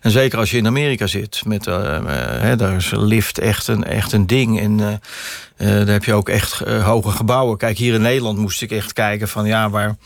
En 0.00 0.10
zeker 0.10 0.38
als 0.38 0.50
je 0.50 0.56
in 0.56 0.66
Amerika 0.66 1.06
zit. 1.06 1.42
Met, 1.46 1.66
eh, 1.66 2.50
eh, 2.50 2.58
daar 2.58 2.76
is 2.76 2.90
lift 2.90 3.38
echt 3.38 3.66
een, 3.68 3.84
echt 3.84 4.12
een 4.12 4.26
ding. 4.26 4.60
En 4.60 4.80
eh, 5.56 5.66
daar 5.66 5.86
heb 5.86 6.04
je 6.04 6.14
ook 6.14 6.28
echt 6.28 6.58
hoge 6.58 7.10
gebouwen. 7.10 7.56
Kijk, 7.56 7.78
hier 7.78 7.94
in 7.94 8.02
Nederland 8.02 8.38
moest 8.38 8.62
ik 8.62 8.70
echt 8.70 8.92
kijken 8.92 9.28
van 9.28 9.46
ja, 9.46 9.70
waar, 9.70 9.96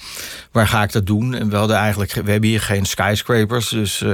waar 0.52 0.68
ga 0.68 0.82
ik 0.82 0.92
dat 0.92 1.06
doen? 1.06 1.34
En 1.34 1.50
we 1.50 1.56
hadden 1.56 1.76
eigenlijk, 1.76 2.12
we 2.12 2.30
hebben 2.30 2.48
hier 2.48 2.60
geen 2.60 2.84
skyscrapers. 2.84 3.68
Dus 3.68 4.04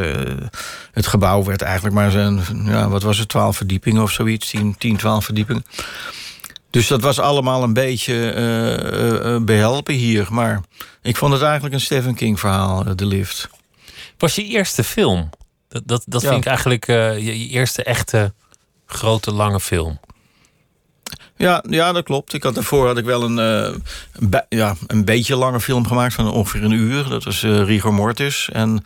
het 0.92 1.06
gebouw 1.06 1.44
werd 1.44 1.62
eigenlijk 1.62 1.94
maar 1.94 2.10
zijn, 2.10 2.40
ja, 2.64 2.88
wat 2.88 3.02
was 3.02 3.18
het, 3.18 3.28
12 3.28 3.56
verdiepingen 3.56 4.02
of 4.02 4.10
zoiets, 4.10 4.50
10, 4.50 4.74
10 4.78 4.96
12 4.96 5.24
verdiepingen. 5.24 5.64
Dus 6.70 6.86
dat 6.86 7.00
was 7.00 7.18
allemaal 7.18 7.62
een 7.62 7.72
beetje 7.72 8.30
eh, 8.30 8.74
eh, 8.74 9.34
eh, 9.34 9.42
behelpen 9.42 9.94
hier. 9.94 10.26
Maar 10.30 10.60
ik 11.02 11.16
vond 11.16 11.32
het 11.32 11.42
eigenlijk 11.42 11.74
een 11.74 11.80
Stephen 11.80 12.14
King 12.14 12.40
verhaal, 12.40 12.96
De 12.96 13.06
Lift. 13.06 13.48
Was 14.18 14.34
je 14.34 14.44
eerste 14.44 14.84
film? 14.84 15.30
Dat, 15.68 15.82
dat, 15.86 16.02
dat 16.06 16.22
Ja. 16.22 16.28
vind 16.28 16.40
ik 16.40 16.46
eigenlijk 16.46 16.86
je, 16.86 17.36
je 17.38 17.48
eerste 17.48 17.82
echte 17.84 18.32
grote 18.86 19.32
lange 19.32 19.60
film. 19.60 20.00
Ja, 21.36 21.64
ja, 21.68 21.92
dat 21.92 22.04
klopt. 22.04 22.32
Ik 22.32 22.42
had 22.42 22.54
daarvoor 22.54 22.86
had 22.86 22.98
ik 22.98 23.04
wel 23.04 23.22
een, 23.22 23.82
be- 24.18 24.46
ja, 24.48 24.74
een 24.86 25.04
beetje 25.04 25.36
lange 25.36 25.60
film 25.60 25.86
gemaakt 25.86 26.14
van 26.14 26.30
ongeveer 26.30 26.64
een 26.64 26.70
uur. 26.72 27.08
Dat 27.08 27.24
was 27.24 27.42
Rigor 27.42 27.94
Mortis. 27.94 28.48
En 28.52 28.82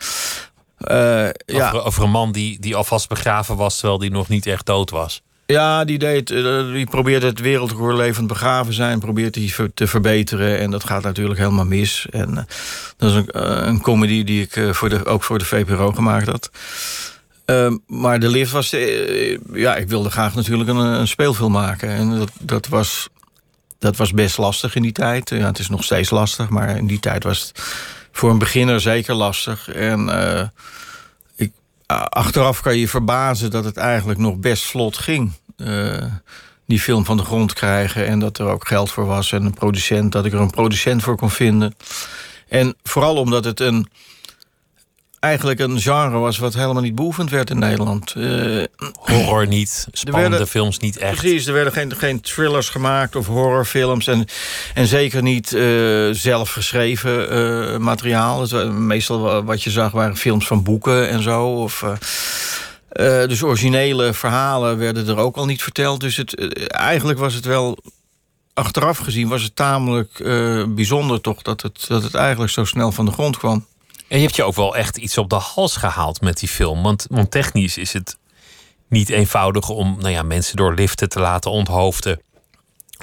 eh, 0.77 1.29
ja, 1.45 1.67
Over, 1.71 1.83
over 1.83 2.03
een 2.03 2.09
man 2.11 2.31
die, 2.31 2.59
die 2.59 2.75
alvast 2.75 3.07
begraven 3.09 3.55
was 3.55 3.75
terwijl 3.77 3.99
die 3.99 4.11
nog 4.11 4.27
niet 4.27 4.45
echt 4.47 4.65
dood 4.65 4.89
was. 4.89 5.21
Ja, 5.45 5.85
die, 5.85 5.97
deed, 5.97 6.31
eh, 6.31 6.71
die 6.71 6.85
probeert 6.85 7.23
het 7.23 7.39
wereldrecord 7.39 8.27
begraven 8.27 8.73
zijn, 8.73 8.99
probeert 8.99 9.37
ver- 9.39 9.73
te 9.73 9.87
verbeteren. 9.87 10.59
En 10.59 10.71
dat 10.71 10.83
gaat 10.83 11.03
natuurlijk 11.03 11.39
helemaal 11.39 11.65
mis. 11.65 12.07
En 12.09 12.37
eh, 12.37 12.43
dat 12.97 13.09
is 13.09 13.15
een, 13.15 13.27
eh, 13.27 13.65
een 13.65 13.81
comedy 13.81 14.23
die 14.23 14.41
ik 14.41 14.75
voor 14.75 14.89
de, 14.89 15.05
ook 15.05 15.23
voor 15.23 15.39
de 15.39 15.45
VPRO 15.45 15.91
gemaakt 15.91 16.27
had. 16.27 16.51
Ehm, 17.45 17.77
maar 17.87 18.19
de 18.19 18.29
lift 18.29 18.51
was. 18.51 18.69
Ja, 19.53 19.75
ik 19.75 19.87
wilde 19.87 20.09
graag 20.09 20.35
natuurlijk 20.35 20.69
een, 20.69 20.77
een 20.77 21.07
speelfilm 21.07 21.51
maken. 21.51 21.89
En 21.89 22.17
dat, 22.17 22.31
dat, 22.39 22.67
was, 22.67 23.09
dat 23.79 23.97
was 23.97 24.11
best 24.11 24.37
lastig 24.37 24.75
in 24.75 24.81
die 24.81 24.91
tijd. 24.91 25.29
Ja, 25.29 25.45
het 25.45 25.59
is 25.59 25.69
nog 25.69 25.83
steeds 25.83 26.09
lastig, 26.09 26.49
maar 26.49 26.77
in 26.77 26.87
die 26.87 26.99
tijd 26.99 27.23
was 27.23 27.39
het 27.41 27.63
voor 28.11 28.29
een 28.29 28.39
beginner 28.39 28.81
zeker 28.81 29.15
lastig. 29.15 29.69
En. 29.69 30.09
Achteraf 32.09 32.61
kan 32.61 32.73
je 32.73 32.79
je 32.79 32.87
verbazen 32.87 33.51
dat 33.51 33.63
het 33.65 33.77
eigenlijk 33.77 34.19
nog 34.19 34.37
best 34.37 34.63
vlot 34.65 34.97
ging. 34.97 35.31
eh, 35.57 36.03
die 36.67 36.79
film 36.79 37.05
van 37.05 37.17
de 37.17 37.23
grond 37.23 37.53
krijgen. 37.53 38.05
En 38.07 38.19
dat 38.19 38.37
er 38.37 38.45
ook 38.45 38.67
geld 38.67 38.91
voor 38.91 39.05
was. 39.05 39.31
En 39.31 39.45
een 39.45 39.53
producent, 39.53 40.11
dat 40.11 40.25
ik 40.25 40.33
er 40.33 40.39
een 40.39 40.49
producent 40.49 41.03
voor 41.03 41.15
kon 41.15 41.29
vinden. 41.29 41.75
En 42.47 42.75
vooral 42.83 43.15
omdat 43.15 43.45
het 43.45 43.59
een. 43.59 43.89
Eigenlijk 45.25 45.59
een 45.59 45.81
genre 45.81 46.17
was 46.17 46.37
wat 46.37 46.53
helemaal 46.53 46.81
niet 46.81 46.95
beoefend 46.95 47.29
werd 47.29 47.49
in 47.49 47.59
Nederland. 47.59 48.13
Eh, 48.17 48.63
Horror 48.93 49.47
niet, 49.47 49.87
spannende 49.91 50.29
werden- 50.29 50.47
films 50.47 50.79
niet 50.79 50.97
echt. 50.97 51.17
Precies, 51.17 51.45
er 51.45 51.53
werden 51.53 51.73
geen, 51.73 51.95
geen 51.95 52.21
thrillers 52.21 52.69
gemaakt 52.69 53.15
of 53.15 53.27
horrorfilms. 53.27 54.07
En, 54.07 54.25
en 54.73 54.87
zeker 54.87 55.21
niet 55.21 55.53
eh, 55.53 55.63
zelf 56.11 56.51
geschreven 56.51 57.29
eh, 57.29 57.77
materiaal. 57.77 58.47
Meestal 58.71 59.19
wa- 59.19 59.43
wat 59.43 59.63
je 59.63 59.69
zag 59.69 59.91
waren 59.91 60.17
films 60.17 60.47
van 60.47 60.63
boeken 60.63 61.09
en 61.09 61.21
zo. 61.23 61.45
Of, 61.45 61.83
dus 63.27 63.43
originele 63.43 64.13
verhalen 64.13 64.77
werden 64.77 65.07
er 65.07 65.17
ook 65.17 65.35
al 65.35 65.45
niet 65.45 65.63
verteld. 65.63 65.99
Dus 65.99 66.15
het, 66.15 66.57
eigenlijk 66.67 67.19
was 67.19 67.33
het 67.33 67.45
wel 67.45 67.77
achteraf 68.53 68.97
gezien 68.97 69.27
was 69.27 69.41
het 69.43 69.55
tamelijk 69.55 70.19
uh, 70.19 70.63
bijzonder 70.67 71.21
toch 71.21 71.41
dat 71.41 71.61
het, 71.61 71.85
dat 71.87 72.03
het 72.03 72.13
eigenlijk 72.13 72.51
zo 72.51 72.65
snel 72.65 72.91
van 72.91 73.05
de 73.05 73.11
grond 73.11 73.37
kwam. 73.37 73.65
En 74.07 74.17
je 74.17 74.23
hebt 74.23 74.35
je 74.35 74.43
ook 74.43 74.55
wel 74.55 74.75
echt 74.75 74.97
iets 74.97 75.17
op 75.17 75.29
de 75.29 75.35
hals 75.35 75.75
gehaald 75.75 76.21
met 76.21 76.39
die 76.39 76.49
film. 76.49 76.83
Want, 76.83 77.05
want 77.09 77.31
technisch 77.31 77.77
is 77.77 77.93
het 77.93 78.17
niet 78.89 79.09
eenvoudig 79.09 79.69
om 79.69 79.95
nou 79.99 80.09
ja, 80.09 80.23
mensen 80.23 80.55
door 80.55 80.73
liften 80.73 81.09
te 81.09 81.19
laten 81.19 81.51
onthoofden. 81.51 82.21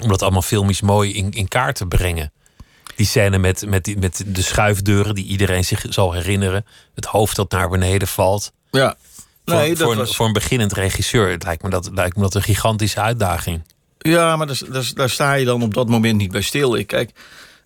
Om 0.01 0.07
dat 0.07 0.21
allemaal 0.21 0.41
filmisch 0.41 0.81
mooi 0.81 1.13
in, 1.13 1.31
in 1.31 1.47
kaart 1.47 1.75
te 1.75 1.85
brengen. 1.85 2.31
Die 2.95 3.05
scène 3.05 3.37
met, 3.37 3.65
met, 3.67 3.83
die, 3.83 3.97
met 3.97 4.23
de 4.27 4.41
schuifdeuren 4.41 5.15
die 5.15 5.25
iedereen 5.25 5.65
zich 5.65 5.85
zal 5.89 6.13
herinneren. 6.13 6.65
Het 6.95 7.05
hoofd 7.05 7.35
dat 7.35 7.51
naar 7.51 7.69
beneden 7.69 8.07
valt. 8.07 8.51
Ja. 8.71 8.95
Nee, 9.45 9.57
voor, 9.57 9.67
dat 9.67 9.77
voor, 9.77 9.95
was... 9.95 10.09
een, 10.09 10.15
voor 10.15 10.25
een 10.25 10.33
beginnend 10.33 10.73
regisseur 10.73 11.29
het 11.29 11.43
lijkt 11.43 11.63
me 11.63 11.69
dat, 11.69 11.89
lijkt 11.93 12.15
me 12.15 12.21
dat 12.21 12.35
een 12.35 12.41
gigantische 12.41 13.01
uitdaging. 13.01 13.61
Ja, 13.97 14.35
maar 14.35 14.47
daar, 14.47 14.59
daar, 14.69 14.91
daar, 14.93 15.09
sta 15.09 15.33
je 15.33 15.45
dan 15.45 15.63
op 15.63 15.73
dat 15.73 15.87
moment 15.89 16.17
niet 16.17 16.31
bij 16.31 16.41
stil. 16.41 16.75
Ik, 16.75 16.87
kijk, 16.87 17.11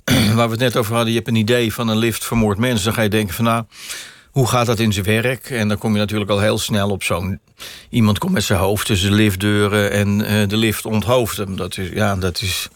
waar 0.35 0.45
we 0.45 0.51
het 0.51 0.59
net 0.59 0.77
over 0.77 0.93
hadden, 0.93 1.11
je 1.11 1.17
hebt 1.17 1.29
een 1.29 1.35
idee 1.35 1.73
van 1.73 1.87
een 1.87 1.97
lift 1.97 2.25
vermoord 2.25 2.57
mensen. 2.57 2.85
Dan 2.85 2.93
ga 2.93 3.01
je 3.01 3.09
denken 3.09 3.35
van 3.35 3.45
nou, 3.45 3.63
hoe 4.31 4.47
gaat 4.47 4.65
dat 4.65 4.79
in 4.79 4.93
zijn 4.93 5.05
werk? 5.05 5.49
En 5.49 5.67
dan 5.67 5.77
kom 5.77 5.93
je 5.93 5.99
natuurlijk 5.99 6.31
al 6.31 6.39
heel 6.39 6.57
snel 6.57 6.89
op 6.89 7.03
zo'n... 7.03 7.39
Iemand 7.89 8.17
komt 8.17 8.31
met 8.31 8.43
zijn 8.43 8.59
hoofd 8.59 8.85
tussen 8.85 9.09
de 9.09 9.15
liftdeuren 9.15 9.91
en 9.91 10.19
uh, 10.19 10.47
de 10.47 10.57
lift 10.57 10.85
onthoofd 10.85 11.37
hem. 11.37 11.55
Dat 11.55 11.77
is, 11.77 11.89
ja, 11.89 12.15
dat 12.15 12.41
is... 12.41 12.69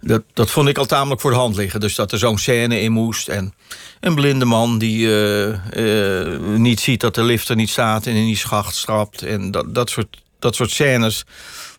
Dat, 0.00 0.22
dat 0.32 0.50
vond 0.50 0.68
ik 0.68 0.78
al 0.78 0.86
tamelijk 0.86 1.20
voor 1.20 1.30
de 1.30 1.36
hand 1.36 1.56
liggen. 1.56 1.80
Dus 1.80 1.94
dat 1.94 2.12
er 2.12 2.18
zo'n 2.18 2.38
scène 2.38 2.80
in 2.80 2.92
moest. 2.92 3.28
En 3.28 3.54
een 4.00 4.14
blinde 4.14 4.44
man 4.44 4.78
die 4.78 5.06
uh, 5.06 5.48
uh, 5.76 6.38
niet 6.56 6.80
ziet 6.80 7.00
dat 7.00 7.14
de 7.14 7.22
lift 7.22 7.48
er 7.48 7.56
niet 7.56 7.70
staat... 7.70 8.06
en 8.06 8.14
in 8.14 8.26
die 8.26 8.36
schacht 8.36 8.74
strapt. 8.74 9.22
En 9.22 9.50
dat, 9.50 9.74
dat, 9.74 9.90
soort, 9.90 10.22
dat 10.38 10.54
soort 10.54 10.70
scènes 10.70 11.24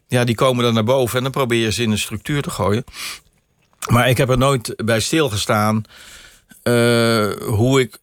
ja, 0.08 0.24
die 0.24 0.36
komen 0.36 0.64
dan 0.64 0.74
naar 0.74 0.84
boven 0.84 1.18
en 1.18 1.24
dan 1.24 1.32
probeer 1.32 1.62
je 1.62 1.72
ze 1.72 1.84
in 1.84 1.92
een 1.92 1.98
structuur 1.98 2.42
te 2.42 2.50
gooien. 2.50 2.84
Maar 3.88 4.10
ik 4.10 4.18
heb 4.18 4.30
er 4.30 4.38
nooit 4.38 4.74
bij 4.86 5.00
stilgestaan 5.00 5.84
uh, 6.64 7.32
hoe 7.42 7.80
ik 7.80 8.00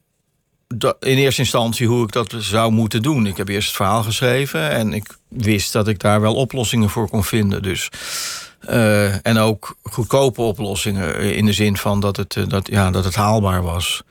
in 1.00 1.16
eerste 1.16 1.40
instantie 1.40 1.86
hoe 1.86 2.04
ik 2.04 2.12
dat 2.12 2.34
zou 2.38 2.72
moeten 2.72 3.02
doen. 3.02 3.26
Ik 3.26 3.36
heb 3.36 3.48
eerst 3.48 3.66
het 3.66 3.76
verhaal 3.76 4.02
geschreven 4.02 4.70
en 4.70 4.92
ik 4.92 5.16
wist 5.28 5.72
dat 5.72 5.88
ik 5.88 5.98
daar 5.98 6.20
wel 6.20 6.34
oplossingen 6.34 6.90
voor 6.90 7.08
kon 7.08 7.24
vinden. 7.24 7.62
Dus, 7.62 7.88
uh, 8.70 9.26
en 9.26 9.38
ook 9.38 9.76
goedkope 9.82 10.40
oplossingen 10.40 11.34
in 11.34 11.46
de 11.46 11.52
zin 11.52 11.76
van 11.76 12.00
dat 12.00 12.16
het, 12.16 12.36
uh, 12.36 12.48
dat, 12.48 12.68
ja, 12.68 12.90
dat 12.90 13.04
het 13.04 13.14
haalbaar 13.14 13.62
was. 13.62 14.02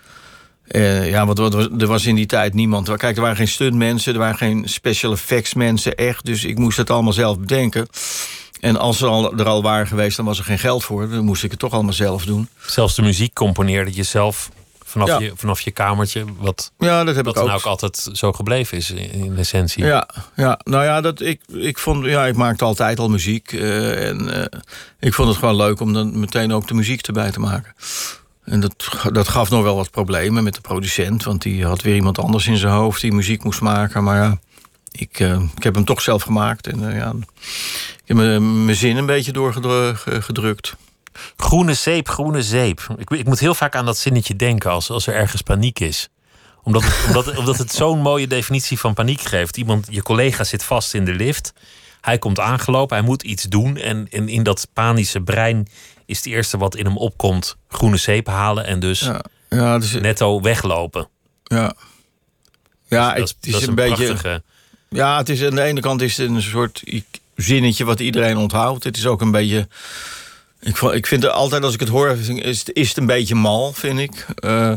Ja, 1.04 1.26
want, 1.26 1.40
er 1.82 1.88
was 1.88 2.06
in 2.06 2.16
die 2.16 2.26
tijd 2.26 2.54
niemand. 2.54 2.98
Kijk, 2.98 3.16
er 3.16 3.22
waren 3.22 3.38
geen 3.38 3.48
stuntmensen, 3.48 4.14
er 4.14 4.20
waren 4.20 4.38
geen 4.38 4.70
special 4.70 5.12
effects 5.12 5.54
mensen, 5.54 5.96
echt. 5.96 6.26
Dus 6.26 6.44
ik 6.44 6.58
moest 6.58 6.78
het 6.78 6.90
allemaal 6.90 7.14
zelf 7.14 7.40
bedenken. 7.40 7.88
En 8.64 8.78
als 8.78 8.98
ze 8.98 9.06
al, 9.06 9.38
er 9.38 9.46
al 9.46 9.62
waren 9.62 9.88
geweest, 9.88 10.16
dan 10.16 10.26
was 10.26 10.40
er 10.40 10.44
geen 10.44 10.60
geld 10.60 10.84
voor. 10.84 11.10
Dan 11.10 11.26
moest 11.26 11.44
ik 11.44 11.52
het 11.52 11.60
toch 11.60 11.74
allemaal 11.74 11.94
zelf 11.94 12.26
doen. 12.26 12.50
Zelfs 12.66 12.96
de 12.96 13.02
muziek 13.02 13.34
componeerde 13.34 13.96
je 13.96 14.04
zelf 14.04 14.50
vanaf, 14.84 15.08
ja. 15.08 15.20
je, 15.20 15.32
vanaf 15.36 15.62
je 15.62 15.72
kamertje. 15.72 16.26
Wat, 16.38 16.72
ja, 16.78 17.04
dat 17.04 17.16
heb 17.16 17.26
wat 17.26 17.36
ik 17.36 17.42
ook. 17.42 17.48
nou 17.48 17.60
ook 17.60 17.66
altijd 17.66 18.10
zo 18.12 18.32
gebleven 18.32 18.78
is 18.78 18.92
in 18.92 19.38
essentie. 19.38 19.86
Ja, 19.86 20.10
ja 20.36 20.60
nou 20.64 20.84
ja, 20.84 21.02
dat, 21.02 21.22
ik, 21.22 21.42
ik, 21.48 21.78
vond, 21.78 22.06
ja, 22.06 22.26
ik 22.26 22.36
maakte 22.36 22.66
altijd 22.66 23.00
al 23.00 23.10
muziek. 23.10 23.52
Uh, 23.52 24.08
en 24.08 24.28
uh, 24.28 24.60
ik 25.00 25.14
vond 25.14 25.28
het 25.28 25.38
gewoon 25.38 25.56
leuk 25.56 25.80
om 25.80 25.94
dan 25.94 26.20
meteen 26.20 26.54
ook 26.54 26.68
de 26.68 26.74
muziek 26.74 27.08
erbij 27.08 27.32
te 27.32 27.40
maken. 27.40 27.74
En 28.44 28.60
dat, 28.60 28.88
dat 29.12 29.28
gaf 29.28 29.50
nog 29.50 29.64
wel 29.64 29.76
wat 29.76 29.92
problemen 29.92 30.44
met 30.44 30.56
de 30.56 30.62
producent. 30.62 31.24
Want 31.24 31.42
die 31.42 31.66
had 31.66 31.82
weer 31.82 31.96
iemand 31.96 32.20
anders 32.20 32.48
in 32.48 32.58
zijn 32.58 32.74
hoofd 32.74 33.02
die 33.02 33.14
muziek 33.14 33.44
moest 33.44 33.62
maken. 33.62 34.04
Maar 34.04 34.18
ja, 34.18 34.40
ik, 34.92 35.20
uh, 35.20 35.42
ik 35.56 35.64
heb 35.64 35.76
hem 35.76 35.86
toch 35.86 36.02
zelf 36.02 36.22
gemaakt. 36.22 36.68
En 36.68 36.96
ja, 36.96 37.14
heb 38.06 38.18
mijn 38.18 38.76
zin 38.76 38.98
een 38.98 39.06
beetje 39.06 39.32
doorgedrukt. 39.32 40.76
Groene 41.38 41.74
zeep, 41.74 42.10
groene 42.10 42.42
zeep. 42.42 42.88
Ik, 42.98 43.10
ik, 43.10 43.26
moet 43.26 43.40
heel 43.40 43.56
vaak 43.56 43.76
aan 43.76 43.86
dat 43.86 43.98
zinnetje 43.98 44.36
denken 44.36 44.72
als, 44.72 44.90
als 44.90 45.08
er 45.08 45.14
ergens 45.14 45.42
paniek 45.42 45.80
is. 45.80 46.10
Omdat, 46.64 46.84
omdat, 47.08 47.36
omdat 47.40 47.58
het 47.58 47.72
zo'n 47.72 48.00
mooie 48.00 48.28
definitie 48.28 48.80
van 48.80 48.94
paniek 48.94 49.22
geeft. 49.22 49.58
Iemand, 49.58 49.88
je 49.90 50.04
collega 50.04 50.44
zit 50.44 50.64
vast 50.64 50.94
in 50.94 51.06
de 51.06 51.14
lift. 51.14 51.54
Hij 52.02 52.18
komt 52.18 52.40
aangelopen, 52.40 52.98
hij 52.98 53.06
moet 53.06 53.24
iets 53.24 53.44
doen. 53.44 53.78
En, 53.78 54.08
en 54.12 54.30
in 54.30 54.44
dat 54.44 54.68
panische 54.74 55.22
brein 55.22 55.68
is 56.06 56.18
het 56.18 56.26
eerste 56.26 56.58
wat 56.58 56.76
in 56.76 56.86
hem 56.86 56.98
opkomt 56.98 57.58
groene 57.68 57.98
zeep 57.98 58.28
halen 58.28 58.66
en 58.66 58.80
dus, 58.80 59.00
ja, 59.00 59.22
ja, 59.50 59.78
dus 59.78 59.92
netto 59.92 60.42
weglopen. 60.42 61.10
Ja, 61.44 61.74
ja 62.88 63.14
dus 63.14 63.30
het 63.30 63.48
is, 63.48 63.56
is 63.56 63.62
een, 63.62 63.70
een, 63.70 63.76
beetje. 63.76 64.06
Prachtige... 64.06 64.44
Ja, 64.90 65.18
het 65.18 65.30
is 65.30 65.44
aan 65.44 65.56
de 65.56 65.62
ene 65.62 65.80
kant 65.80 66.02
is 66.02 66.18
het 66.18 66.30
een 66.30 66.42
soort 66.42 66.82
zinnetje 67.36 67.86
wat 67.86 68.00
iedereen 68.00 68.38
onthoudt. 68.38 68.84
Het 68.84 68.98
is 68.98 69.06
ook 69.06 69.22
een 69.22 69.32
beetje. 69.32 69.68
Ik, 70.60 70.78
ik 70.78 71.08
vind 71.08 71.24
het 71.24 71.32
altijd 71.32 71.64
als 71.64 71.74
ik 71.74 71.80
het 71.80 71.90
hoor, 71.90 72.10
is 72.10 72.60
het, 72.60 72.70
is 72.74 72.88
het 72.88 72.98
een 72.98 73.06
beetje 73.06 73.36
mal, 73.36 73.74
vind 73.74 74.00
ik. 74.00 74.26
Uh, 74.46 74.70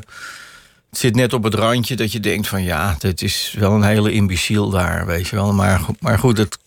het 0.90 0.98
zit 0.98 1.14
net 1.14 1.32
op 1.32 1.42
het 1.42 1.54
randje 1.54 1.96
dat 1.96 2.12
je 2.12 2.20
denkt 2.20 2.48
van 2.48 2.62
ja, 2.62 2.96
dit 2.98 3.22
is 3.22 3.54
wel 3.58 3.72
een 3.72 3.82
hele 3.82 4.12
imbeciel 4.12 4.70
daar, 4.70 5.06
weet 5.06 5.28
je 5.28 5.36
wel. 5.36 5.52
Maar, 5.52 5.80
maar 6.00 6.18
goed, 6.18 6.38
het 6.38 6.58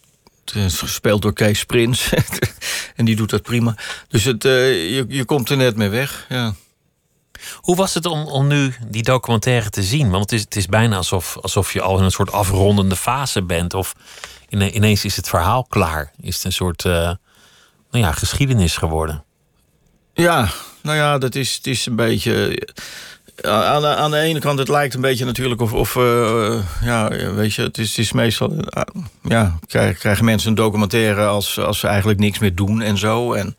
het 0.53 0.63
is 0.63 0.79
gespeeld 0.79 1.22
door 1.22 1.34
Kees 1.34 1.65
Prins. 1.65 2.10
en 2.96 3.05
die 3.05 3.15
doet 3.15 3.29
dat 3.29 3.41
prima. 3.41 3.75
Dus 4.08 4.24
het, 4.24 4.46
uh, 4.46 4.51
je, 4.96 5.05
je 5.08 5.25
komt 5.25 5.50
er 5.50 5.58
net 5.58 5.75
mee 5.75 5.89
weg. 5.89 6.25
Ja. 6.29 6.53
Hoe 7.55 7.75
was 7.75 7.93
het 7.93 8.05
om, 8.05 8.25
om 8.25 8.48
nu 8.48 8.74
die 8.88 9.03
documentaire 9.03 9.69
te 9.69 9.84
zien? 9.84 10.10
Want 10.10 10.24
het 10.24 10.31
is, 10.31 10.41
het 10.41 10.55
is 10.55 10.65
bijna 10.65 10.96
alsof, 10.96 11.38
alsof 11.41 11.74
je 11.74 11.81
al 11.81 11.98
in 11.98 12.03
een 12.03 12.12
soort 12.12 12.31
afrondende 12.31 12.96
fase 12.96 13.43
bent. 13.43 13.74
Of 13.74 13.96
ineens 14.50 15.06
is 15.06 15.15
het 15.15 15.29
verhaal 15.29 15.63
klaar. 15.63 16.12
Is 16.22 16.36
het 16.36 16.46
een 16.46 16.51
soort 16.51 16.84
uh, 16.84 16.94
nou 17.91 18.06
ja, 18.06 18.12
geschiedenis 18.12 18.77
geworden? 18.77 19.24
Ja, 20.13 20.50
nou 20.82 20.98
ja, 20.98 21.18
dat 21.18 21.36
is, 21.36 21.56
het 21.56 21.68
is 21.68 21.86
een 21.86 21.96
beetje 21.96 22.68
aan 23.41 23.82
de, 23.82 23.88
aan 23.88 24.12
de 24.12 24.18
ene 24.18 24.39
kant, 24.39 24.60
het 24.60 24.68
lijkt 24.68 24.94
een 24.94 25.01
beetje 25.01 25.25
natuurlijk 25.25 25.62
of, 25.62 25.74
of 25.74 25.96
uh, 25.96 26.60
ja, 26.82 27.10
weet 27.34 27.53
je, 27.53 27.62
het 27.62 27.77
is, 27.77 27.89
het 27.89 27.98
is 27.98 28.12
meestal, 28.12 28.56
ja, 29.24 29.60
krijgen, 29.68 30.25
mensen 30.25 30.50
een 30.50 30.56
documentaire 30.56 31.25
als, 31.25 31.60
als 31.60 31.79
ze 31.79 31.88
eigenlijk 31.88 32.20
niks 32.20 32.39
meer 32.39 32.56
doen 32.56 32.82
en 32.82 32.98
zo. 32.98 33.34
En 33.34 33.58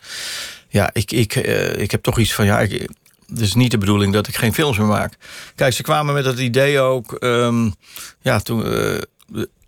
ja, 0.69 0.91
ik, 0.93 1.13
ik, 1.13 1.35
ik 1.77 1.91
heb 1.91 2.03
toch 2.03 2.19
iets 2.19 2.35
van, 2.35 2.45
ja, 2.45 2.61
ik, 2.61 2.89
het 3.29 3.41
is 3.41 3.55
niet 3.55 3.71
de 3.71 3.79
bedoeling 3.79 4.13
dat 4.13 4.29
ik 4.29 4.37
geen 4.37 4.55
films 4.55 4.79
meer 4.79 4.87
maak. 4.87 5.17
Kijk, 5.55 5.73
ze 5.73 5.83
kwamen 5.83 6.15
met 6.15 6.25
dat 6.25 6.39
idee 6.39 6.81
ook, 6.81 7.17
um, 7.21 7.75
ja, 8.21 8.39
toen, 8.39 8.65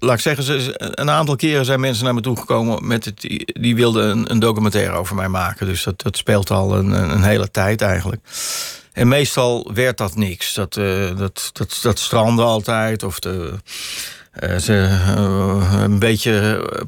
laat 0.03 0.15
ik 0.15 0.21
zeggen, 0.21 0.45
ze, 0.45 0.75
een 0.77 1.11
aantal 1.11 1.37
keren 1.37 1.65
zijn 1.65 1.81
mensen 1.81 2.05
naar 2.05 2.15
me 2.15 2.21
toe 2.21 2.37
gekomen 2.37 2.87
met 2.87 3.05
het, 3.05 3.21
die, 3.61 3.77
wilden 3.77 4.11
een, 4.11 4.31
een 4.31 4.39
documentaire 4.39 4.93
over 4.93 5.15
mij 5.17 5.29
maken. 5.29 5.67
Dus 5.67 5.83
dat, 5.83 6.03
dat 6.03 6.17
speelt 6.17 6.51
al 6.51 6.77
een, 6.77 6.91
een 6.91 7.23
hele 7.23 7.51
tijd 7.51 7.81
eigenlijk. 7.81 8.21
En 8.93 9.09
meestal 9.09 9.71
werd 9.75 9.99
dat 9.99 10.17
niks. 10.17 10.55
Dat, 10.55 10.77
uh, 10.77 11.17
dat, 11.17 11.51
dat, 11.53 11.79
dat 11.83 11.99
strandde 11.99 12.43
altijd. 12.43 13.03
Of 13.03 13.19
de, 13.19 13.55
uh, 14.41 14.57
ze 14.57 14.73
uh, 14.73 15.83
een 15.83 15.99
beetje 15.99 16.33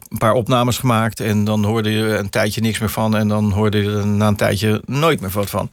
een 0.08 0.18
paar 0.18 0.32
opnames 0.32 0.78
gemaakt. 0.78 1.20
En 1.20 1.44
dan 1.44 1.64
hoorde 1.64 1.90
je 1.90 2.18
een 2.18 2.30
tijdje 2.30 2.60
niks 2.60 2.78
meer 2.78 2.90
van. 2.90 3.16
En 3.16 3.28
dan 3.28 3.52
hoorde 3.52 3.82
je 3.82 3.90
er 3.90 4.06
na 4.06 4.28
een 4.28 4.36
tijdje 4.36 4.82
nooit 4.86 5.20
meer 5.20 5.30
wat 5.30 5.50
van. 5.50 5.70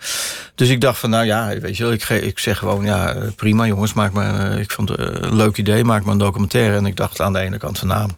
Dus 0.56 0.70
ik 0.70 0.82
dacht 0.82 1.00
van, 1.00 1.10
nou 1.10 1.26
ja, 1.26 1.60
weet 1.60 1.78
je 1.78 1.84
wel, 1.84 1.92
ik, 1.92 2.10
ik 2.10 2.40
zeg 2.40 2.58
gewoon, 2.58 2.84
ja, 2.84 3.16
prima 3.36 3.68
jongens, 3.68 3.94
maak 3.94 4.12
maar. 4.12 4.60
Ik 4.60 4.72
vond 4.72 4.90
het 4.90 5.00
een 5.00 5.36
leuk 5.36 5.58
idee, 5.58 5.84
maak 5.84 6.04
maar 6.04 6.14
een 6.14 6.20
documentaire. 6.20 6.76
En 6.76 6.86
ik 6.86 6.96
dacht 6.96 7.22
aan 7.22 7.34
de 7.34 7.40
ene 7.40 7.58
kant 7.58 7.80
van, 7.80 7.88
nou, 7.88 8.10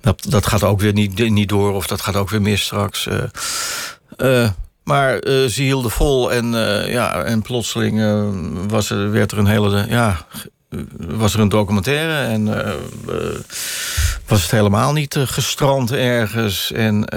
dat, 0.00 0.26
dat 0.28 0.46
gaat 0.46 0.64
ook 0.64 0.80
weer 0.80 0.92
niet, 0.92 1.30
niet 1.30 1.48
door. 1.48 1.72
Of 1.72 1.86
dat 1.86 2.00
gaat 2.00 2.16
ook 2.16 2.30
weer 2.30 2.42
mis 2.42 2.62
straks. 2.62 3.08
Maar 4.84 5.18
ze 5.26 5.62
hielden 5.62 5.90
vol 5.90 6.32
en, 6.32 6.46
ja, 6.86 7.22
en 7.22 7.42
plotseling 7.42 8.00
was 8.68 8.90
er, 8.90 9.10
werd 9.10 9.32
er 9.32 9.38
een 9.38 9.46
hele. 9.46 9.86
Ja, 9.88 10.26
was 10.96 11.34
er 11.34 11.40
een 11.40 11.48
documentaire 11.48 12.26
en 12.26 12.44
was 14.26 14.42
het 14.42 14.50
helemaal 14.50 14.92
niet 14.92 15.16
gestrand 15.18 15.92
ergens. 15.92 16.72
En 16.72 17.08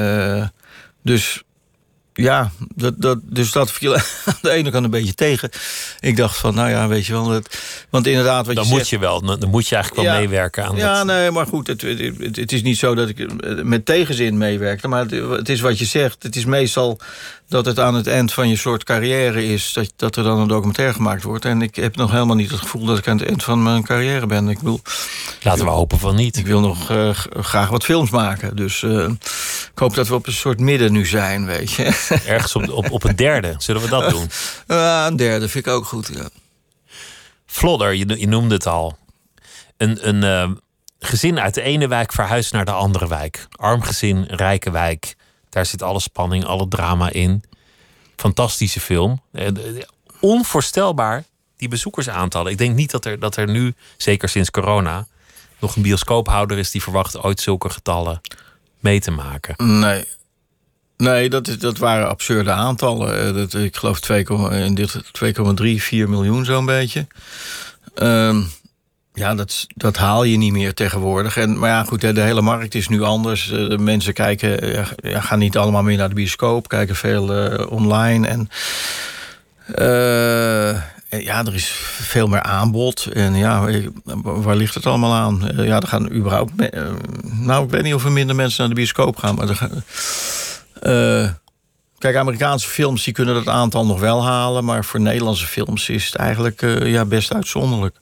dus 1.02 1.44
ja, 2.14 2.52
dat, 2.76 2.94
dat, 2.98 3.18
dus 3.24 3.52
dat 3.52 3.72
viel 3.72 3.96
aan 4.26 4.36
de 4.42 4.50
ene 4.52 4.72
kant 4.72 4.84
een 4.86 4.90
beetje 4.92 5.14
tegen. 5.16 5.50
Ik 6.00 6.18
dacht 6.18 6.38
van, 6.38 6.56
nou 6.56 6.70
ja, 6.70 6.88
weet 6.88 7.06
je 7.06 7.14
wel. 7.14 7.28
Dat, 7.28 7.58
want 7.90 8.08
inderdaad, 8.08 8.46
wat 8.46 8.56
dan 8.56 8.64
je 8.64 8.70
moet 8.70 8.78
zegt, 8.80 8.90
je 8.90 9.00
wel, 9.00 9.22
dan 9.40 9.50
moet 9.50 9.68
je 9.68 9.76
eigenlijk 9.76 10.06
wel 10.06 10.14
Ja. 10.14 10.20
meewerken 10.20 10.66
aan 10.66 10.76
Ja, 10.76 10.96
dat. 10.98 11.06
nee, 11.06 11.32
maar 11.32 11.46
goed, 11.48 11.68
het, 11.68 11.82
het, 11.82 12.36
het 12.36 12.52
is 12.52 12.62
niet 12.62 12.78
zo 12.78 12.96
dat 12.96 13.10
ik 13.10 13.44
met 13.64 13.86
tegenzin 13.86 14.38
meewerkte. 14.38 14.88
Maar 14.88 15.00
het, 15.06 15.12
het 15.12 15.50
is 15.50 15.62
wat 15.62 15.80
je 15.80 15.86
zegt. 15.86 16.24
Het 16.24 16.36
is 16.36 16.46
meestal 16.46 17.00
dat 17.48 17.66
het 17.66 17.80
aan 17.80 17.96
het 17.96 18.08
eind 18.08 18.34
van 18.34 18.50
je 18.50 18.56
soort 18.56 18.84
carrière 18.84 19.46
is... 19.46 19.74
Dat, 19.74 19.94
dat 19.96 20.16
er 20.16 20.24
dan 20.24 20.40
een 20.40 20.48
documentaire 20.48 20.94
gemaakt 20.94 21.24
wordt. 21.24 21.46
En 21.46 21.62
ik 21.62 21.76
heb 21.76 21.96
nog 21.96 22.12
helemaal 22.12 22.36
niet 22.36 22.52
het 22.52 22.60
gevoel 22.60 22.86
dat 22.86 22.98
ik 22.98 23.08
aan 23.08 23.18
het 23.18 23.28
eind 23.28 23.44
van 23.44 23.64
mijn 23.64 23.84
carrière 23.84 24.26
ben. 24.26 24.50
Ik 24.50 24.58
bedoel, 24.58 24.82
Laten 25.42 25.66
we 25.66 25.72
hopen 25.72 26.00
van 26.00 26.16
niet. 26.16 26.38
ik 26.38 26.46
wil 26.46 26.60
nog 26.60 26.90
eh, 26.90 27.10
graag 27.40 27.70
wat 27.70 27.84
films 27.84 28.10
maken. 28.10 28.56
Dus 28.56 28.84
eh, 28.84 29.08
ik 29.74 29.80
hoop 29.80 29.96
dat 29.96 30.08
we 30.08 30.14
op 30.14 30.28
een 30.28 30.34
soort 30.34 30.60
midden 30.60 30.92
nu 30.92 31.06
zijn, 31.06 31.46
weet 31.46 31.72
je. 31.72 32.01
Ergens 32.26 32.56
op, 32.56 32.70
op, 32.70 32.92
op 32.92 33.04
een 33.04 33.16
derde, 33.16 33.56
zullen 33.58 33.82
we 33.82 33.90
dat 33.90 34.10
doen? 34.10 34.30
Een 35.08 35.16
derde 35.16 35.50
vind 35.50 35.66
ik 35.66 35.74
ook 35.74 35.86
goed, 35.86 36.10
ja. 36.14 36.30
Flodder, 37.46 37.94
je, 37.94 38.20
je 38.20 38.28
noemde 38.28 38.54
het 38.54 38.68
al. 38.68 38.98
Een, 39.78 40.08
een, 40.08 40.24
eh, 40.24 40.52
gezin 41.00 41.40
uit 41.40 41.54
de 41.54 41.62
ene 41.62 41.88
wijk 41.88 42.14
verhuist 42.14 42.54
naar 42.54 42.66
de 42.66 42.72
andere 42.72 43.08
wijk. 43.08 43.48
Arm 43.52 43.82
gezin, 43.82 44.26
rijke 44.30 44.72
wijk. 44.72 45.16
Daar 45.50 45.66
zit 45.66 45.82
alle 45.82 46.00
spanning, 46.00 46.46
alle 46.46 46.68
drama 46.68 47.10
in. 47.10 47.44
Fantastische 48.16 48.80
film. 48.80 49.22
Eh, 49.32 49.48
onvoorstelbaar, 50.20 51.24
die 51.58 51.68
bezoekersaantallen. 51.68 52.52
Ik 52.52 52.58
denk 52.58 52.76
niet 52.76 52.92
dat 52.92 53.06
er, 53.06 53.20
dat 53.20 53.36
er 53.36 53.48
nu, 53.48 53.74
zeker 53.98 54.30
sinds 54.30 54.52
corona, 54.52 55.08
nog 55.60 55.76
een 55.76 55.82
bioscoophouder 55.82 56.58
is 56.58 56.72
die 56.72 56.82
verwacht 56.82 57.18
ooit 57.18 57.40
zulke 57.40 57.70
getallen 57.70 58.22
mee 58.80 59.00
te 59.00 59.12
maken. 59.12 59.80
Nee. 59.80 60.06
Nee, 61.02 61.30
dat, 61.30 61.48
is, 61.48 61.60
dat 61.60 61.78
waren 61.78 62.10
absurde 62.10 62.52
aantallen. 62.52 63.28
Eh, 63.28 63.34
dat, 63.34 63.54
ik 63.54 63.76
geloof 63.76 64.00
2, 64.00 64.26
in 64.52 64.76
dit 64.76 64.96
2,3, 64.96 65.76
4 65.78 66.10
miljoen 66.10 66.46
zo'n 66.46 66.66
beetje. 66.66 67.08
Um, 67.96 68.50
ja, 69.14 69.36
dat, 69.36 69.68
dat 69.76 69.98
haal 69.98 70.24
je 70.24 70.38
niet 70.38 70.52
meer 70.52 70.74
tegenwoordig. 70.74 71.38
En, 71.38 71.60
maar 71.60 71.70
ja, 71.70 71.84
goed, 71.84 72.02
de 72.02 72.22
hele 72.22 72.42
markt 72.42 72.76
is 72.76 72.88
nu 72.88 73.02
anders. 73.02 73.52
Eh, 73.52 73.70
de 73.70 73.78
mensen 73.78 74.14
kijken, 74.14 74.86
ja, 75.02 75.20
gaan 75.22 75.40
niet 75.40 75.58
allemaal 75.58 75.84
meer 75.84 75.98
naar 75.98 76.10
de 76.10 76.16
bioscoop, 76.16 76.68
kijken 76.68 76.96
veel 76.96 77.52
uh, 77.52 77.72
online. 77.72 78.28
En 78.28 78.50
ja, 81.10 81.46
er 81.46 81.54
is 81.54 81.72
veel 82.02 82.28
meer 82.28 82.42
aanbod. 82.42 83.06
En 83.14 83.36
ja, 83.36 83.70
waar 84.24 84.56
ligt 84.56 84.74
het 84.74 84.86
allemaal 84.86 85.14
aan? 85.14 85.52
ja, 85.56 85.82
er 85.82 85.88
gaan 85.88 86.12
überhaupt. 86.12 86.52
nou, 87.22 87.64
ik 87.64 87.70
weet 87.70 87.84
niet 87.84 87.94
of 87.94 88.06
er 88.06 88.12
minder 88.12 88.36
mensen 88.36 88.60
naar 88.60 88.70
de 88.70 88.76
bioscoop 88.76 89.18
gaan, 89.18 89.36
maar 89.36 89.50
er 89.50 89.56
gaan. 89.56 89.84
Kijk, 91.98 92.16
Amerikaanse 92.16 92.68
films 92.68 93.04
die 93.04 93.14
kunnen 93.14 93.34
dat 93.34 93.48
aantal 93.48 93.86
nog 93.86 94.00
wel 94.00 94.26
halen. 94.26 94.66
Maar 94.66 94.86
voor 94.86 95.00
Nederlandse 95.00 95.48
films 95.48 95.90
is 95.90 96.06
het 96.06 96.16
eigenlijk 96.16 96.62
ja, 96.84 97.06
best 97.06 97.34
uitzonderlijk. 97.34 97.96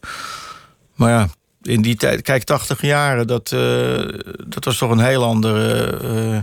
Maar 0.95 1.09
ja, 1.09 1.27
in 1.61 1.81
die 1.81 1.95
tijd, 1.95 2.21
kijk, 2.21 2.43
80 2.43 2.81
jaren, 2.81 3.27
dat, 3.27 3.51
uh, 3.51 4.07
dat 4.47 4.65
was 4.65 4.77
toch 4.77 4.91
een 4.91 4.99
heel 4.99 5.23
andere, 5.23 5.99
uh, 6.03 6.39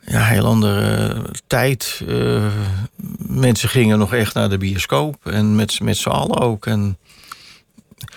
ja, 0.00 0.24
heel 0.24 0.44
andere 0.44 1.24
tijd. 1.46 2.02
Mensen 3.18 3.68
gingen 3.68 3.98
nog 3.98 4.14
echt 4.14 4.34
naar 4.34 4.48
de 4.48 4.58
bioscoop 4.58 5.26
en 5.26 5.54
met, 5.54 5.80
met 5.80 5.96
z'n 5.96 6.08
allen 6.08 6.38
ook. 6.38 6.66
En 6.66 6.98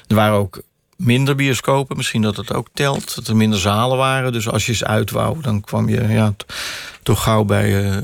er 0.07 0.15
waren 0.15 0.37
ook 0.37 0.61
minder 1.03 1.36
bioscopen, 1.36 1.98
misschien 1.98 2.22
dat 2.22 2.38
het 2.38 2.53
ook 2.53 2.67
telt. 2.74 3.15
Dat 3.15 3.27
er 3.27 3.36
minder 3.36 3.60
zalen 3.60 3.98
waren. 3.98 4.31
Dus 4.31 4.50
als 4.50 4.65
je 4.65 4.72
eens 4.72 4.83
uit 4.83 5.12
wou, 5.12 5.41
dan 5.41 5.62
kwam 5.62 5.89
je 5.89 6.07
ja, 6.07 6.33
toch 7.03 7.24
gauw 7.24 7.43
bij, 7.43 8.00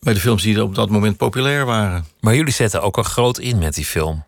bij 0.00 0.14
de 0.14 0.20
films 0.20 0.42
die 0.42 0.62
op 0.62 0.74
dat 0.74 0.90
moment 0.90 1.16
populair 1.16 1.66
waren. 1.66 2.06
Maar 2.20 2.34
jullie 2.34 2.52
zetten 2.52 2.82
ook 2.82 2.96
al 2.96 3.02
groot 3.02 3.38
in 3.38 3.58
met 3.58 3.74
die 3.74 3.84
film 3.84 4.24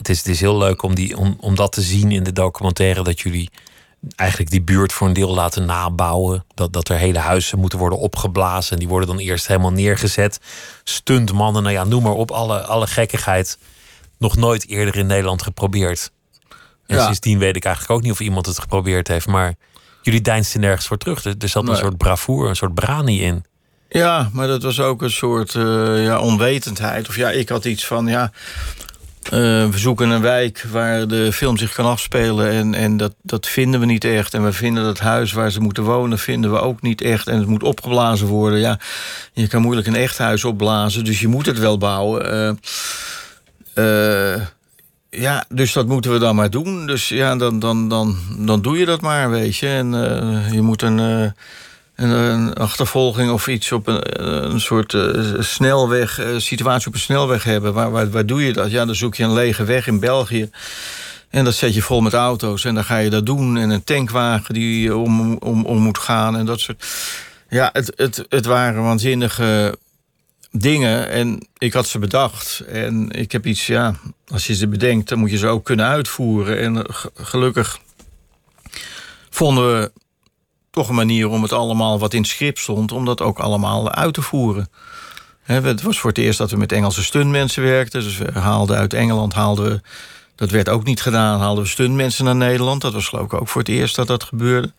het 0.00 0.08
is, 0.08 0.18
het 0.18 0.26
is 0.26 0.40
heel 0.40 0.58
leuk 0.58 0.82
om, 0.82 0.94
die, 0.94 1.16
om, 1.16 1.36
om 1.40 1.54
dat 1.54 1.72
te 1.72 1.82
zien 1.82 2.10
in 2.10 2.22
de 2.22 2.32
documentaire. 2.32 3.02
Dat 3.02 3.20
jullie 3.20 3.50
eigenlijk 4.16 4.50
die 4.50 4.62
buurt 4.62 4.92
voor 4.92 5.06
een 5.06 5.12
deel 5.12 5.34
laten 5.34 5.64
nabouwen. 5.64 6.44
Dat, 6.54 6.72
dat 6.72 6.88
er 6.88 6.96
hele 6.96 7.18
huizen 7.18 7.58
moeten 7.58 7.78
worden 7.78 7.98
opgeblazen. 7.98 8.72
En 8.72 8.78
die 8.78 8.88
worden 8.88 9.08
dan 9.08 9.18
eerst 9.18 9.46
helemaal 9.46 9.72
neergezet. 9.72 10.40
Stuntmannen, 10.84 11.62
nou 11.62 11.74
ja, 11.74 11.84
noem 11.84 12.02
maar 12.02 12.12
op. 12.12 12.30
Alle, 12.30 12.60
alle 12.62 12.86
gekkigheid. 12.86 13.58
Nog 14.18 14.36
nooit 14.36 14.68
eerder 14.68 14.96
in 14.96 15.06
Nederland 15.06 15.42
geprobeerd. 15.42 16.10
En 16.90 16.96
ja. 16.96 17.04
sindsdien 17.04 17.38
weet 17.38 17.56
ik 17.56 17.64
eigenlijk 17.64 17.94
ook 17.94 18.02
niet 18.02 18.12
of 18.12 18.20
iemand 18.20 18.46
het 18.46 18.58
geprobeerd 18.58 19.08
heeft. 19.08 19.26
Maar 19.26 19.54
jullie 20.02 20.20
deinsten 20.20 20.60
nergens 20.60 20.86
voor 20.86 20.96
terug. 20.96 21.24
Er, 21.24 21.34
zat 21.38 21.68
een 21.68 21.76
soort 21.76 21.96
bravoure, 21.96 22.48
een 22.48 22.56
soort 22.56 22.74
brani 22.74 23.22
in. 23.22 23.44
Ja, 23.88 24.30
maar 24.32 24.46
dat 24.46 24.62
was 24.62 24.80
ook 24.80 25.02
een 25.02 25.10
soort 25.10 25.54
uh, 25.54 26.04
ja, 26.04 26.20
onwetendheid. 26.20 27.08
Of 27.08 27.16
ja, 27.16 27.30
ik 27.30 27.48
had 27.48 27.64
iets 27.64 27.86
van, 27.86 28.06
ja, 28.06 28.32
uh, 29.24 29.30
we 29.68 29.78
zoeken 29.78 30.10
een 30.10 30.20
wijk 30.20 30.66
waar 30.70 31.08
de 31.08 31.32
film 31.32 31.56
zich 31.56 31.72
kan 31.72 31.86
afspelen. 31.86 32.50
En, 32.50 32.74
en 32.74 32.96
dat, 32.96 33.14
dat 33.22 33.46
vinden 33.46 33.80
we 33.80 33.86
niet 33.86 34.04
echt. 34.04 34.34
En 34.34 34.44
we 34.44 34.52
vinden 34.52 34.84
dat 34.84 34.98
huis 34.98 35.32
waar 35.32 35.50
ze 35.50 35.60
moeten 35.60 35.82
wonen, 35.82 36.18
vinden 36.18 36.52
we 36.52 36.60
ook 36.60 36.82
niet 36.82 37.00
echt. 37.00 37.26
En 37.26 37.38
het 37.38 37.48
moet 37.48 37.62
opgeblazen 37.62 38.26
worden. 38.26 38.58
Ja, 38.58 38.78
je 39.32 39.48
kan 39.48 39.62
moeilijk 39.62 39.86
een 39.86 39.96
echt 39.96 40.18
huis 40.18 40.44
opblazen, 40.44 41.04
dus 41.04 41.20
je 41.20 41.28
moet 41.28 41.46
het 41.46 41.58
wel 41.58 41.78
bouwen. 41.78 42.58
Uh, 43.74 44.34
ja, 45.10 45.44
dus 45.48 45.72
dat 45.72 45.86
moeten 45.86 46.12
we 46.12 46.18
dan 46.18 46.34
maar 46.34 46.50
doen. 46.50 46.86
Dus 46.86 47.08
ja, 47.08 47.36
dan, 47.36 47.58
dan, 47.58 47.88
dan, 47.88 48.16
dan 48.38 48.62
doe 48.62 48.78
je 48.78 48.84
dat 48.84 49.00
maar, 49.00 49.30
weet 49.30 49.56
je. 49.56 49.66
En 49.66 49.92
je 50.52 50.60
moet 50.60 50.82
een 50.82 51.32
een, 52.00 52.54
achtervolging 52.54 53.30
of 53.30 53.48
iets 53.48 53.72
op 53.72 53.86
een, 53.86 54.24
een 54.50 54.60
soort 54.60 54.92
uh, 54.92 55.40
snelweg, 55.40 56.20
situatie 56.36 56.88
op 56.88 56.94
een 56.94 57.00
snelweg 57.00 57.44
hebben. 57.44 57.72
Waar, 57.72 57.90
waar, 57.90 58.10
waar 58.10 58.26
doe 58.26 58.44
je 58.44 58.52
dat? 58.52 58.70
Ja, 58.70 58.84
dan 58.84 58.94
zoek 58.94 59.14
je 59.14 59.22
een 59.22 59.32
lege 59.32 59.64
weg 59.64 59.86
in 59.86 60.00
België. 60.00 60.50
En 61.30 61.44
dat 61.44 61.54
zet 61.54 61.74
je 61.74 61.82
vol 61.82 62.00
met 62.00 62.12
auto's 62.12 62.64
en 62.64 62.74
dan 62.74 62.84
ga 62.84 62.96
je 62.96 63.10
dat 63.10 63.26
doen. 63.26 63.56
En 63.56 63.70
een 63.70 63.84
tankwagen 63.84 64.54
die 64.54 64.96
om, 64.96 65.36
om, 65.36 65.64
om 65.64 65.78
moet 65.78 65.98
gaan 65.98 66.36
en 66.36 66.46
dat 66.46 66.60
soort. 66.60 66.84
Ja, 67.48 67.70
het, 67.72 67.92
het, 67.96 68.24
het 68.28 68.46
waren 68.46 68.82
waanzinnige 68.82 69.78
dingen 70.50 71.08
en 71.08 71.48
ik 71.58 71.72
had 71.72 71.86
ze 71.86 71.98
bedacht. 71.98 72.60
En 72.60 73.10
ik 73.10 73.32
heb 73.32 73.46
iets, 73.46 73.66
ja, 73.66 73.94
als 74.26 74.46
je 74.46 74.54
ze 74.54 74.68
bedenkt, 74.68 75.08
dan 75.08 75.18
moet 75.18 75.30
je 75.30 75.36
ze 75.36 75.46
ook 75.46 75.64
kunnen 75.64 75.86
uitvoeren. 75.86 76.58
En 76.58 76.86
gelukkig 77.14 77.78
vonden 79.30 79.80
we 79.80 79.92
toch 80.70 80.88
een 80.88 80.94
manier 80.94 81.28
om 81.28 81.42
het 81.42 81.52
allemaal 81.52 81.98
wat 81.98 82.14
in 82.14 82.20
het 82.20 82.30
script 82.30 82.58
stond, 82.58 82.92
om 82.92 83.04
dat 83.04 83.20
ook 83.20 83.38
allemaal 83.38 83.90
uit 83.90 84.14
te 84.14 84.22
voeren. 84.22 84.68
het 85.42 85.82
was 85.82 86.00
voor 86.00 86.10
het 86.10 86.18
eerst 86.18 86.38
dat 86.38 86.50
we 86.50 86.56
met 86.56 86.72
Engelse 86.72 87.02
stuntmensen 87.02 87.62
werkten. 87.62 88.02
Dus 88.02 88.18
we 88.18 88.38
haalden 88.38 88.76
uit 88.76 88.92
Engeland, 88.92 89.32
haalden 89.32 89.70
we, 89.70 89.80
dat 90.34 90.50
werd 90.50 90.68
ook 90.68 90.84
niet 90.84 91.02
gedaan, 91.02 91.40
haalden 91.40 91.64
we 91.64 91.70
stuntmensen 91.70 92.24
naar 92.24 92.36
Nederland. 92.36 92.80
Dat 92.80 92.92
was 92.92 93.08
geloof 93.08 93.24
ik 93.24 93.34
ook 93.34 93.48
voor 93.48 93.60
het 93.60 93.70
eerst 93.70 93.96
dat 93.96 94.06
dat 94.06 94.24
gebeurde. 94.24 94.72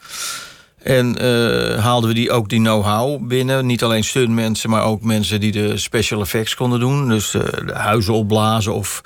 En 0.83 1.25
uh, 1.25 1.83
haalden 1.83 2.09
we 2.09 2.15
die 2.15 2.31
ook 2.31 2.49
die 2.49 2.59
know-how 2.59 3.27
binnen. 3.27 3.65
Niet 3.65 3.83
alleen 3.83 4.03
stuntmensen, 4.03 4.69
maar 4.69 4.83
ook 4.83 5.01
mensen 5.01 5.39
die 5.39 5.51
de 5.51 5.77
special 5.77 6.21
effects 6.21 6.55
konden 6.55 6.79
doen. 6.79 7.09
Dus 7.09 7.35
huizen 7.73 8.13
opblazen 8.13 8.73
of 8.73 9.01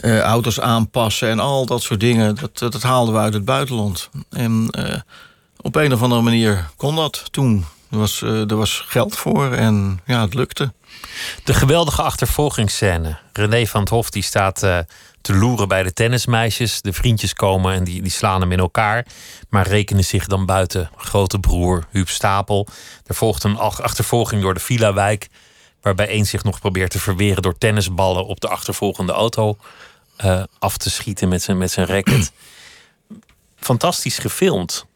uh, 0.00 0.20
auto's 0.20 0.60
aanpassen 0.60 1.28
en 1.28 1.40
al 1.40 1.66
dat 1.66 1.82
soort 1.82 2.00
dingen. 2.00 2.34
Dat, 2.34 2.72
dat 2.72 2.82
haalden 2.82 3.14
we 3.14 3.20
uit 3.20 3.34
het 3.34 3.44
buitenland. 3.44 4.10
En 4.30 4.70
op 5.60 5.76
een 5.76 5.92
of 5.92 6.02
andere 6.02 6.22
manier 6.22 6.68
kon 6.76 6.96
dat 6.96 7.22
toen. 7.30 7.64
Er 7.90 7.98
was, 7.98 8.22
er 8.22 8.56
was 8.56 8.84
geld 8.86 9.16
voor 9.16 9.52
en 9.52 10.00
ja, 10.06 10.20
het 10.20 10.34
lukte. 10.34 10.72
De 11.44 11.54
geweldige 11.54 12.02
achtervolgingsscène. 12.02 13.18
René 13.32 13.66
van 13.66 13.80
het 13.80 13.88
Hof 13.88 14.10
die 14.10 14.22
staat 14.22 14.62
te 15.24 15.34
loeren 15.34 15.68
bij 15.68 15.82
de 15.82 15.92
tennismeisjes. 15.92 16.80
De 16.80 16.92
vriendjes 16.92 17.34
komen 17.34 17.74
en 17.74 17.84
die, 17.84 18.02
die 18.02 18.10
slaan 18.10 18.40
hem 18.40 18.52
in 18.52 18.58
elkaar. 18.58 19.06
Maar 19.48 19.66
rekenen 19.66 20.04
zich 20.04 20.26
dan 20.26 20.46
buiten 20.46 20.90
grote 20.96 21.38
broer 21.38 21.86
Huub 21.90 22.08
Stapel. 22.08 22.66
Er 23.06 23.14
volgt 23.14 23.44
een 23.44 23.56
achtervolging 23.56 24.42
door 24.42 24.54
de 24.54 24.60
villa-wijk. 24.60 25.28
Waarbij 25.80 26.08
één 26.08 26.26
zich 26.26 26.44
nog 26.44 26.60
probeert 26.60 26.90
te 26.90 26.98
verweren 26.98 27.42
door 27.42 27.58
tennisballen 27.58 28.26
op 28.26 28.40
de 28.40 28.48
achtervolgende 28.48 29.12
auto 29.12 29.56
uh, 30.24 30.42
af 30.58 30.76
te 30.76 30.90
schieten 30.90 31.28
met 31.28 31.42
zijn, 31.42 31.58
met 31.58 31.70
zijn 31.70 31.86
racket. 31.86 32.32
Fantastisch 33.56 34.18
gefilmd 34.18 34.86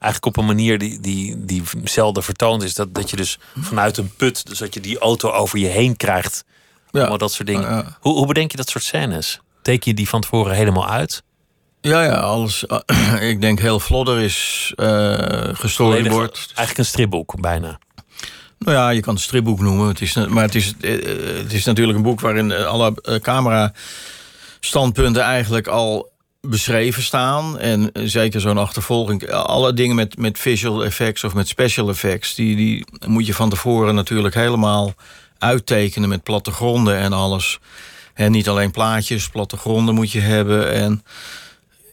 eigenlijk 0.00 0.26
op 0.26 0.36
een 0.36 0.56
manier 0.56 0.78
die, 0.78 1.00
die, 1.00 1.44
die 1.44 1.62
zelden 1.84 2.22
vertoond 2.22 2.62
is. 2.62 2.74
Dat, 2.74 2.94
dat 2.94 3.10
je 3.10 3.16
dus 3.16 3.38
vanuit 3.58 3.96
een 3.96 4.14
put, 4.16 4.46
dus 4.46 4.58
dat 4.58 4.74
je 4.74 4.80
die 4.80 4.98
auto 4.98 5.30
over 5.30 5.58
je 5.58 5.66
heen 5.66 5.96
krijgt. 5.96 6.44
Ja. 6.90 7.16
dat 7.16 7.32
soort 7.32 7.48
dingen. 7.48 7.96
Hoe, 8.00 8.14
hoe 8.14 8.26
bedenk 8.26 8.50
je 8.50 8.56
dat 8.56 8.68
soort 8.68 8.84
scènes? 8.84 9.40
Teken 9.62 9.90
je 9.90 9.96
die 9.96 10.08
van 10.08 10.20
tevoren 10.20 10.54
helemaal 10.54 10.88
uit? 10.88 11.22
Ja, 11.80 12.04
ja, 12.04 12.14
alles. 12.14 12.64
ik 13.20 13.40
denk 13.40 13.58
heel 13.58 13.80
vlodder 13.80 14.18
is 14.20 14.72
uh, 14.76 15.14
gestoryboard. 15.52 16.36
Eigenlijk 16.46 16.78
een 16.78 16.84
stripboek, 16.84 17.40
bijna. 17.40 17.78
Nou 18.58 18.76
ja, 18.76 18.90
je 18.90 19.00
kan 19.00 19.14
het 19.14 19.22
stripboek 19.22 19.60
noemen. 19.60 19.88
Het 19.88 20.00
is, 20.00 20.14
maar 20.14 20.44
het 20.44 20.54
is, 20.54 20.74
eh, 20.80 20.90
het 21.36 21.52
is 21.52 21.64
natuurlijk 21.64 21.96
een 21.96 22.04
boek 22.04 22.20
waarin 22.20 22.52
alle 22.52 22.94
camera 23.22 23.72
standpunten 24.60 25.22
eigenlijk 25.22 25.66
al 25.66 26.10
beschreven 26.40 27.02
staan. 27.02 27.58
En 27.58 27.90
zeker 27.92 28.40
zo'n 28.40 28.58
achtervolging. 28.58 29.30
Alle 29.30 29.72
dingen 29.72 29.96
met, 29.96 30.18
met 30.18 30.38
visual 30.38 30.84
effects 30.84 31.24
of 31.24 31.34
met 31.34 31.48
special 31.48 31.88
effects... 31.88 32.34
Die, 32.34 32.56
die 32.56 32.86
moet 33.06 33.26
je 33.26 33.34
van 33.34 33.50
tevoren 33.50 33.94
natuurlijk 33.94 34.34
helemaal 34.34 34.94
uittekenen... 35.40 36.08
met 36.08 36.22
plattegronden 36.22 36.96
en 36.96 37.12
alles. 37.12 37.58
En 38.14 38.32
niet 38.32 38.48
alleen 38.48 38.70
plaatjes, 38.70 39.28
plattegronden 39.28 39.94
moet 39.94 40.10
je 40.10 40.20
hebben. 40.20 40.72
En 40.72 41.02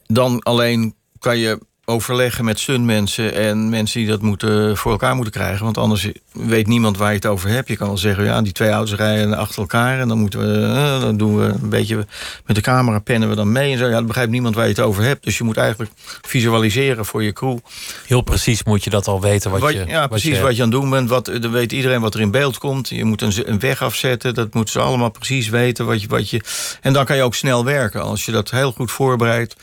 dan 0.05 0.43
alleen 0.43 0.95
kan 1.19 1.37
je 1.37 1.59
overleggen 1.89 2.45
met 2.45 2.59
stuntmensen 2.59 3.33
en 3.33 3.69
mensen 3.69 3.99
die 3.99 4.09
dat 4.09 4.21
moeten, 4.21 4.77
voor 4.77 4.91
elkaar 4.91 5.15
moeten 5.15 5.33
krijgen. 5.33 5.63
Want 5.63 5.77
anders 5.77 6.07
weet 6.31 6.67
niemand 6.67 6.97
waar 6.97 7.09
je 7.09 7.15
het 7.15 7.25
over 7.25 7.49
hebt. 7.49 7.67
Je 7.67 7.75
kan 7.75 7.87
wel 7.87 7.97
zeggen, 7.97 8.23
ja, 8.23 8.41
die 8.41 8.51
twee 8.51 8.69
auto's 8.69 8.95
rijden 8.95 9.37
achter 9.37 9.59
elkaar... 9.59 9.99
en 9.99 10.07
dan, 10.07 10.17
moeten 10.17 10.39
we, 10.39 10.65
eh, 10.65 11.01
dan 11.01 11.17
doen 11.17 11.37
we 11.37 11.45
een 11.45 11.69
beetje 11.69 12.05
met 12.45 12.55
de 12.55 12.61
camera 12.61 12.99
pennen 12.99 13.29
we 13.29 13.35
dan 13.35 13.51
mee. 13.51 13.71
En 13.71 13.77
zo. 13.77 13.85
Ja, 13.85 13.91
dan 13.91 14.05
begrijpt 14.05 14.31
niemand 14.31 14.55
waar 14.55 14.63
je 14.63 14.69
het 14.69 14.79
over 14.79 15.03
hebt. 15.03 15.23
Dus 15.23 15.37
je 15.37 15.43
moet 15.43 15.57
eigenlijk 15.57 15.91
visualiseren 16.21 17.05
voor 17.05 17.23
je 17.23 17.33
crew. 17.33 17.57
Heel 18.05 18.21
precies 18.21 18.63
moet 18.63 18.83
je 18.83 18.89
dat 18.89 19.07
al 19.07 19.21
weten. 19.21 19.51
Wat, 19.51 19.73
je, 19.73 19.85
ja, 19.87 20.07
precies 20.07 20.39
wat 20.39 20.55
je, 20.55 20.63
aan 20.63 20.71
het 20.71 20.81
doen 20.81 20.89
bent. 20.89 21.09
Wat, 21.09 21.25
dan 21.25 21.51
weet 21.51 21.71
iedereen 21.71 22.01
wat 22.01 22.13
er 22.13 22.21
in 22.21 22.31
beeld 22.31 22.57
komt. 22.57 22.89
Je 22.89 23.05
moet 23.05 23.21
een, 23.21 23.49
een 23.49 23.59
weg 23.59 23.81
afzetten. 23.81 24.33
Dat 24.33 24.53
moeten 24.53 24.73
ze 24.73 24.79
allemaal 24.79 25.11
precies 25.11 25.49
weten. 25.49 25.85
Wat 25.85 26.01
je, 26.01 26.07
wat 26.07 26.29
je, 26.29 26.41
en 26.81 26.93
dan 26.93 27.05
kan 27.05 27.15
je 27.15 27.23
ook 27.23 27.35
snel 27.35 27.65
werken. 27.65 28.01
Als 28.01 28.25
je 28.25 28.31
dat 28.31 28.51
heel 28.51 28.71
goed 28.71 28.91
voorbereidt 28.91 29.55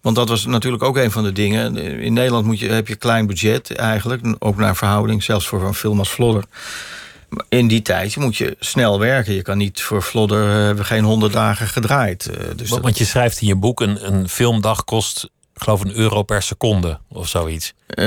Want 0.00 0.16
dat 0.16 0.28
was 0.28 0.46
natuurlijk 0.46 0.82
ook 0.82 0.96
een 0.96 1.10
van 1.10 1.22
de 1.22 1.32
dingen. 1.32 1.76
In 2.00 2.12
Nederland 2.12 2.46
moet 2.46 2.58
je, 2.58 2.68
heb 2.68 2.88
je 2.88 2.96
klein 2.96 3.26
budget 3.26 3.74
eigenlijk. 3.74 4.36
Ook 4.38 4.56
naar 4.56 4.76
verhouding, 4.76 5.22
zelfs 5.22 5.46
voor 5.46 5.62
een 5.62 5.74
film 5.74 5.98
als 5.98 6.08
Flodder. 6.08 6.44
In 7.48 7.68
die 7.68 7.82
tijd 7.82 8.16
moet 8.16 8.36
je 8.36 8.56
snel 8.60 8.98
werken. 8.98 9.34
Je 9.34 9.42
kan 9.42 9.58
niet 9.58 9.82
voor 9.82 10.02
Flodder 10.02 10.48
uh, 10.48 10.64
hebben 10.64 10.84
geen 10.84 11.04
honderd 11.04 11.32
dagen 11.32 11.66
gedraaid. 11.66 12.30
Uh, 12.30 12.36
dus 12.56 12.70
want, 12.70 12.82
want 12.82 12.98
je 12.98 13.04
schrijft 13.04 13.40
in 13.40 13.46
je 13.46 13.56
boek: 13.56 13.80
een, 13.80 14.06
een 14.06 14.28
filmdag 14.28 14.84
kost 14.84 15.28
ik 15.58 15.64
geloof 15.64 15.80
een 15.80 15.96
euro 15.96 16.22
per 16.22 16.42
seconde 16.42 16.98
of 17.08 17.28
zoiets. 17.28 17.72
Uh, 17.94 18.04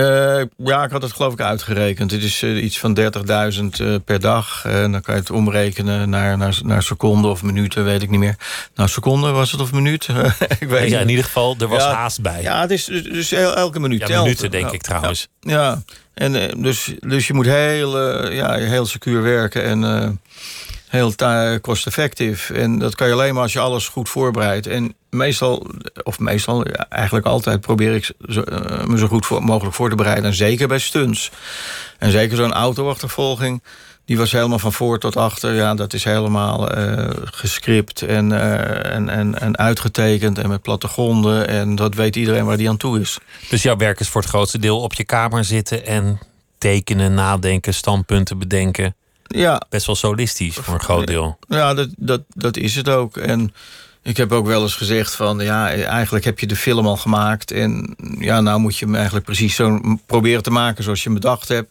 ja, 0.58 0.84
ik 0.84 0.92
had 0.92 1.02
het 1.02 1.12
geloof 1.12 1.34
ik 1.34 1.42
uitgerekend. 1.42 2.12
Het 2.12 2.24
is 2.24 2.42
uh, 2.42 2.64
iets 2.64 2.80
van 2.80 2.98
30.000 3.00 3.64
uh, 3.82 3.96
per 4.06 4.20
dag. 4.20 4.66
En 4.66 4.92
dan 4.92 5.02
kan 5.02 5.14
je 5.14 5.20
het 5.20 5.32
omrekenen 5.32 6.10
naar, 6.10 6.38
naar, 6.38 6.60
naar 6.64 6.84
seconden 6.84 7.32
of 7.32 7.44
minuten, 7.44 7.84
weet 7.84 8.02
ik 8.02 8.10
niet 8.10 8.20
meer. 8.20 8.36
Nou, 8.76 8.90
seconden 8.90 9.34
was 9.34 9.52
het 9.52 9.62
of 9.62 9.72
minuut? 9.72 10.08
ik 10.60 10.68
weet 10.68 10.90
ja, 10.90 11.00
in 11.00 11.10
ieder 11.10 11.26
geval, 11.26 11.56
er 11.60 11.68
was 11.68 11.84
ja, 11.84 11.94
haast 11.94 12.22
bij. 12.22 12.42
Ja, 12.42 12.62
het 12.62 12.72
is 12.72 12.86
dus 12.86 13.32
elke 13.32 13.80
minuut 13.80 14.00
ja, 14.00 14.06
telt. 14.06 14.24
minuten 14.24 14.52
denk 14.52 14.72
ik 14.72 14.82
trouwens. 14.82 15.28
Ja, 15.40 15.52
ja. 15.52 15.82
En, 16.14 16.62
dus, 16.62 16.94
dus 17.00 17.28
je 17.28 17.34
moet 17.34 17.46
heel, 17.46 18.32
ja, 18.32 18.54
heel 18.54 18.86
secuur 18.86 19.22
werken 19.22 19.64
en 19.64 20.20
heel 20.92 21.14
kost-effectief. 21.62 22.50
En 22.50 22.80
dat 22.80 22.96
kan 22.96 23.08
je 23.08 23.14
alleen 23.14 23.34
maar 23.34 23.44
als 23.44 23.54
je 23.54 23.60
alles 23.60 23.88
goed 23.88 24.10
voorbereidt. 24.10 24.68
En 24.68 24.96
meestal, 25.10 25.68
of 26.04 26.20
meestal, 26.20 26.64
eigenlijk 26.90 27.26
altijd 27.26 27.62
probeer 27.62 27.96
ik 27.96 28.12
uh, 28.20 28.84
me 28.86 28.98
zo 28.98 29.08
goed 29.08 29.30
mogelijk 29.40 29.76
voor 29.76 29.90
te 29.90 29.96
bereiden. 29.96 30.26
En 30.26 30.34
zeker 30.34 30.68
bij 30.68 30.80
stunts. 30.80 31.32
En 31.98 32.12
zeker 32.12 32.38
zo'n 32.38 32.54
autoachtervolging. 32.54 33.64
Die 34.06 34.18
was 34.18 34.32
helemaal 34.32 34.60
van 34.60 34.74
voor 34.74 35.00
tot 35.00 35.16
achter. 35.16 35.54
Ja, 35.54 35.76
dat 35.76 35.94
is 35.94 36.04
helemaal 36.04 36.78
uh, 36.78 37.10
gescript 37.24 38.02
en, 38.02 38.32
uh, 38.32 38.94
en, 38.94 39.10
en, 39.10 39.40
en 39.40 39.58
uitgetekend. 39.58 40.38
En 40.38 40.50
met 40.50 40.62
plattegronden. 40.62 41.48
En 41.48 41.76
dat 41.76 41.96
weet 41.96 42.16
iedereen 42.16 42.46
waar 42.46 42.58
die 42.58 42.70
aan 42.70 42.78
toe 42.78 43.00
is. 43.00 43.18
Dus 43.50 43.64
jouw 43.64 43.78
werk 43.78 44.00
is 44.00 44.10
voor 44.10 44.22
het 44.22 44.30
grootste 44.30 44.60
deel 44.60 44.80
op 44.80 44.94
je 44.94 45.06
kamer 45.06 45.46
zitten 45.46 45.86
en 45.86 46.20
tekenen, 46.58 47.14
nadenken, 47.14 47.74
standpunten 47.74 48.38
bedenken. 48.38 48.96
Ja. 49.32 49.62
Best 49.70 49.86
wel 49.86 49.96
solistisch 49.96 50.56
voor 50.56 50.74
een 50.74 50.80
groot 50.80 51.08
deel. 51.08 51.40
Ja, 51.48 51.74
dat, 51.74 51.90
dat, 51.98 52.22
dat 52.30 52.58
is 52.58 52.76
het 52.76 52.90
ook. 52.90 53.18
En 53.18 53.54
ik 54.04 54.18
heb 54.18 54.32
ook 54.32 54.46
wel 54.46 54.62
eens 54.62 54.76
gezegd 54.76 55.16
van... 55.16 55.40
ja, 55.40 55.70
eigenlijk 55.70 56.26
heb 56.26 56.40
je 56.40 56.48
de 56.48 56.56
film 56.56 56.88
al 56.88 56.98
gemaakt... 56.98 57.52
en 57.52 57.96
ja, 58.20 58.42
nou 58.42 58.60
moet 58.60 58.78
je 58.78 58.86
hem 58.86 58.96
eigenlijk 58.96 59.26
precies 59.26 59.56
zo 59.56 59.80
proberen 60.06 60.44
te 60.44 60.52
maken... 60.52 60.84
zoals 60.84 61.04
je 61.04 61.10
hem 61.10 61.20
bedacht 61.20 61.48
hebt. 61.48 61.70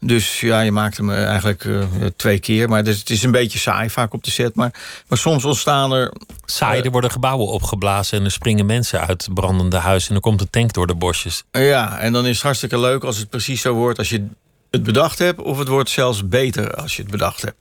Dus 0.00 0.40
ja, 0.40 0.60
je 0.60 0.72
maakt 0.72 0.96
hem 0.96 1.10
eigenlijk 1.10 1.64
uh, 1.64 1.84
twee 2.16 2.38
keer. 2.38 2.68
Maar 2.68 2.84
het 2.84 3.10
is 3.10 3.22
een 3.22 3.30
beetje 3.30 3.58
saai 3.58 3.90
vaak 3.90 4.12
op 4.12 4.24
de 4.24 4.30
set. 4.30 4.54
Maar, 4.54 4.74
maar 5.08 5.18
soms 5.18 5.44
ontstaan 5.44 5.92
er... 5.92 6.12
Saai, 6.44 6.82
er 6.82 6.90
worden 6.90 7.10
gebouwen 7.10 7.46
opgeblazen... 7.46 8.18
en 8.18 8.24
er 8.24 8.30
springen 8.30 8.66
mensen 8.66 9.00
uit 9.00 9.28
brandende 9.34 9.78
huizen... 9.78 10.08
en 10.08 10.14
dan 10.14 10.22
komt 10.22 10.40
een 10.40 10.50
tank 10.50 10.72
door 10.72 10.86
de 10.86 10.94
bosjes. 10.94 11.44
Ja, 11.50 11.98
en 11.98 12.12
dan 12.12 12.26
is 12.26 12.34
het 12.34 12.44
hartstikke 12.44 12.78
leuk 12.78 13.04
als 13.04 13.18
het 13.18 13.30
precies 13.30 13.60
zo 13.60 13.74
wordt... 13.74 13.98
als 13.98 14.08
je 14.08 14.26
het 14.74 14.82
bedacht 14.82 15.18
hebt, 15.18 15.40
of 15.40 15.58
het 15.58 15.68
wordt 15.68 15.90
zelfs 15.90 16.28
beter 16.28 16.74
als 16.74 16.96
je 16.96 17.02
het 17.02 17.10
bedacht 17.10 17.42
hebt. 17.42 17.56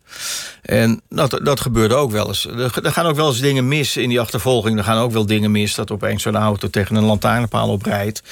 En 0.62 1.02
dat, 1.10 1.40
dat 1.44 1.60
gebeurde 1.60 1.96
ook 1.96 2.12
wel 2.12 2.28
eens. 2.28 2.46
Er, 2.46 2.72
gaan 2.92 3.06
ook 3.06 3.16
wel 3.16 3.28
eens 3.28 3.40
dingen 3.40 3.68
mis 3.68 3.98
in 3.98 4.10
die 4.10 4.20
achtervolging. 4.20 4.78
Er 4.78 4.84
gaan 4.84 4.98
ook 4.98 5.12
wel 5.12 5.26
dingen 5.26 5.52
mis 5.52 5.76
dat 5.76 5.92
opeens 5.92 6.24
zo'n 6.24 6.36
auto 6.36 6.70
tegen 6.70 6.96
een 6.96 7.04
lantaarnpaal 7.04 7.70
oprijdt. 7.70 8.24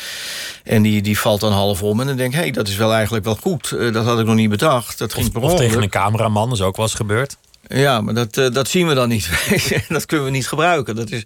En 0.63 0.81
die, 0.81 1.01
die 1.01 1.19
valt 1.19 1.39
dan 1.39 1.51
half 1.51 1.83
om. 1.83 1.99
En 1.99 2.07
dan 2.07 2.15
denk 2.15 2.29
ik, 2.29 2.35
hé, 2.35 2.41
hey, 2.41 2.51
dat 2.51 2.67
is 2.67 2.75
wel 2.75 2.93
eigenlijk 2.93 3.25
wel 3.25 3.35
goed. 3.35 3.71
Uh, 3.71 3.93
dat 3.93 4.05
had 4.05 4.19
ik 4.19 4.25
nog 4.25 4.35
niet 4.35 4.49
bedacht. 4.49 4.97
Dat 4.97 5.13
ging 5.13 5.35
of, 5.35 5.43
of 5.43 5.55
tegen 5.55 5.81
een 5.81 5.89
cameraman, 5.89 6.51
is 6.51 6.61
ook 6.61 6.75
wel 6.75 6.85
eens 6.85 6.95
gebeurd. 6.95 7.37
Ja, 7.67 8.01
maar 8.01 8.13
dat, 8.13 8.37
uh, 8.37 8.51
dat 8.51 8.67
zien 8.67 8.87
we 8.87 8.93
dan 8.93 9.09
niet. 9.09 9.29
dat 9.87 10.05
kunnen 10.05 10.25
we 10.25 10.31
niet 10.31 10.47
gebruiken. 10.47 10.95
Dat, 10.95 11.11
is, 11.11 11.23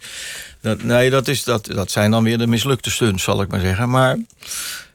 dat, 0.62 0.84
nee, 0.84 1.10
dat, 1.10 1.28
is, 1.28 1.44
dat, 1.44 1.65
dat 1.65 1.91
zijn 1.91 2.12
dan 2.12 2.24
weer 2.24 2.38
de 2.38 2.48
mislukte 2.48 2.91
stunts, 2.91 3.24
zal 3.24 3.41
ik 3.41 3.48
maar 3.48 3.60
zeggen. 3.60 3.89
Maar... 3.89 4.18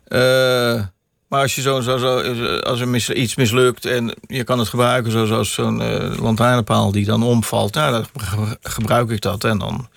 Uh, 0.08 0.82
maar 1.30 1.40
als, 1.40 1.54
je 1.54 1.60
zo, 1.60 1.80
zo, 1.80 1.98
zo, 1.98 2.56
als 2.56 2.80
er 2.80 3.14
iets 3.14 3.34
mislukt 3.34 3.84
en 3.84 4.14
je 4.26 4.44
kan 4.44 4.58
het 4.58 4.68
gebruiken... 4.68 5.10
zoals 5.10 5.52
zo'n 5.52 5.80
uh, 5.80 6.18
lantaarnpaal 6.18 6.92
die 6.92 7.04
dan 7.04 7.22
omvalt... 7.22 7.74
Nou, 7.74 7.92
dan 7.92 8.56
gebruik 8.62 9.10
ik 9.10 9.20
dat 9.20 9.44
en 9.44 9.58
dan 9.58 9.88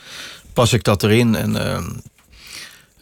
pas 0.53 0.73
ik 0.73 0.83
dat 0.83 1.03
erin. 1.03 1.35
En, 1.35 1.55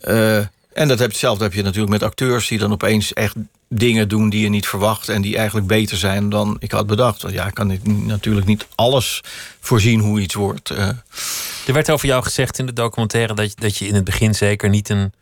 uh, 0.08 0.38
en 0.74 0.88
dat 0.88 1.00
heb, 1.00 1.10
hetzelfde 1.10 1.44
heb 1.44 1.54
je 1.54 1.64
natuurlijk 1.64 1.92
met 1.92 2.04
acteurs... 2.04 2.48
die 2.48 2.60
dan 2.60 2.72
opeens 2.72 3.14
echt 3.14 3.36
dingen 3.68 4.08
doen 4.08 4.30
die 4.30 4.42
je 4.42 4.50
niet 4.50 4.68
verwacht... 4.68 5.10
en 5.10 5.22
die 5.22 5.38
eigenlijk 5.38 5.68
beter 5.68 5.98
zijn 5.98 6.30
dan 6.30 6.56
ik 6.60 6.72
had 6.72 6.88
bedacht. 6.88 7.22
Want 7.22 7.34
ja, 7.34 7.48
ik 7.48 7.54
kan 7.54 7.80
natuurlijk 7.84 8.48
niet 8.48 8.68
alles 8.76 9.22
voorzien 9.60 10.00
hoe 10.00 10.20
iets 10.20 10.36
wordt. 10.36 10.70
Er 10.70 11.74
werd 11.74 11.90
over 11.90 12.08
jou 12.08 12.24
gezegd 12.24 12.60
in 12.60 12.66
de 12.66 12.74
documentaire... 12.74 13.34
dat, 13.34 13.54
dat 13.60 13.78
je 13.78 13.88
in 13.88 13.96
het 13.96 14.04
begin 14.04 14.36
zeker 14.36 14.70
niet 14.70 14.90
een 14.90 15.14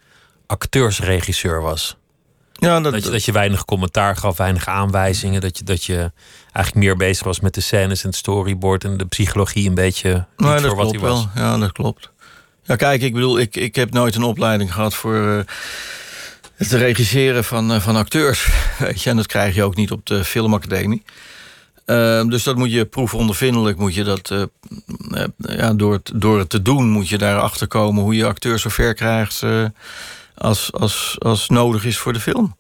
acteursregisseur 0.48 1.62
was... 1.62 1.98
Ja, 2.60 2.80
dat, 2.80 2.94
dat, 2.94 3.04
je, 3.04 3.10
dat 3.10 3.26
je 3.26 3.32
weinig 3.32 3.66
commentaar 3.66 4.16
gaf, 4.16 4.38
weinig 4.38 4.68
aanwijzingen. 4.68 5.42
Dat 5.42 5.58
je, 5.58 5.64
dat 5.64 5.84
je 5.84 6.12
eigenlijk 6.52 6.86
meer 6.86 6.98
bezig 6.98 7.24
was 7.24 7.40
met 7.40 7.54
de 7.54 7.62
scènes 7.62 8.04
en 8.04 8.10
het 8.10 8.18
storyboard 8.18 8.84
en 8.84 8.98
de 8.98 9.06
psychologie 9.06 9.68
een 9.68 9.74
beetje 9.74 10.26
voor 10.36 10.76
wat 10.76 10.92
hij 10.92 11.00
was. 11.00 11.28
Wel. 11.34 11.44
Ja, 11.44 11.58
dat 11.58 11.72
klopt. 11.72 12.12
Ja, 12.64 12.76
kijk, 12.76 13.02
ik 13.02 13.14
bedoel, 13.14 13.40
ik, 13.40 13.56
ik 13.56 13.76
heb 13.76 13.92
nooit 13.92 14.16
een 14.16 14.24
opleiding 14.24 14.74
gehad 14.74 14.94
voor 14.94 15.16
uh, 15.16 15.40
het 16.56 16.72
regisseren 16.72 17.44
van, 17.44 17.72
uh, 17.72 17.80
van 17.80 17.96
acteurs. 17.96 18.50
Weet 18.80 19.02
je, 19.02 19.10
en 19.10 19.16
dat 19.16 19.28
krijg 19.28 19.56
je 19.56 19.64
ook 19.64 19.76
niet 19.76 19.92
op 19.92 20.06
de 20.06 20.24
filmacademie. 20.24 21.04
Uh, 21.86 22.24
dus 22.26 22.44
dat 22.44 22.56
moet 22.56 22.72
je 22.72 22.86
proefondervindelijk, 22.86 23.78
moet 23.78 23.94
je 23.94 24.04
dat, 24.04 24.34
ja, 25.38 25.74
door, 25.74 25.94
het, 25.94 26.12
door 26.16 26.40
het 26.40 26.50
te 26.50 26.62
doen, 26.62 26.90
moet 26.90 27.10
je 27.10 27.18
daarachter 27.18 27.68
komen 27.68 28.04
hoe 28.04 28.16
je 28.16 28.26
acteurs 28.26 28.62
zover 28.62 28.94
krijgt 28.94 29.44
als, 30.40 30.74
als, 30.74 31.16
als 31.20 31.50
nodig 31.50 31.86
is 31.86 31.98
voor 31.98 32.14
de 32.14 32.20
film. 32.20 32.58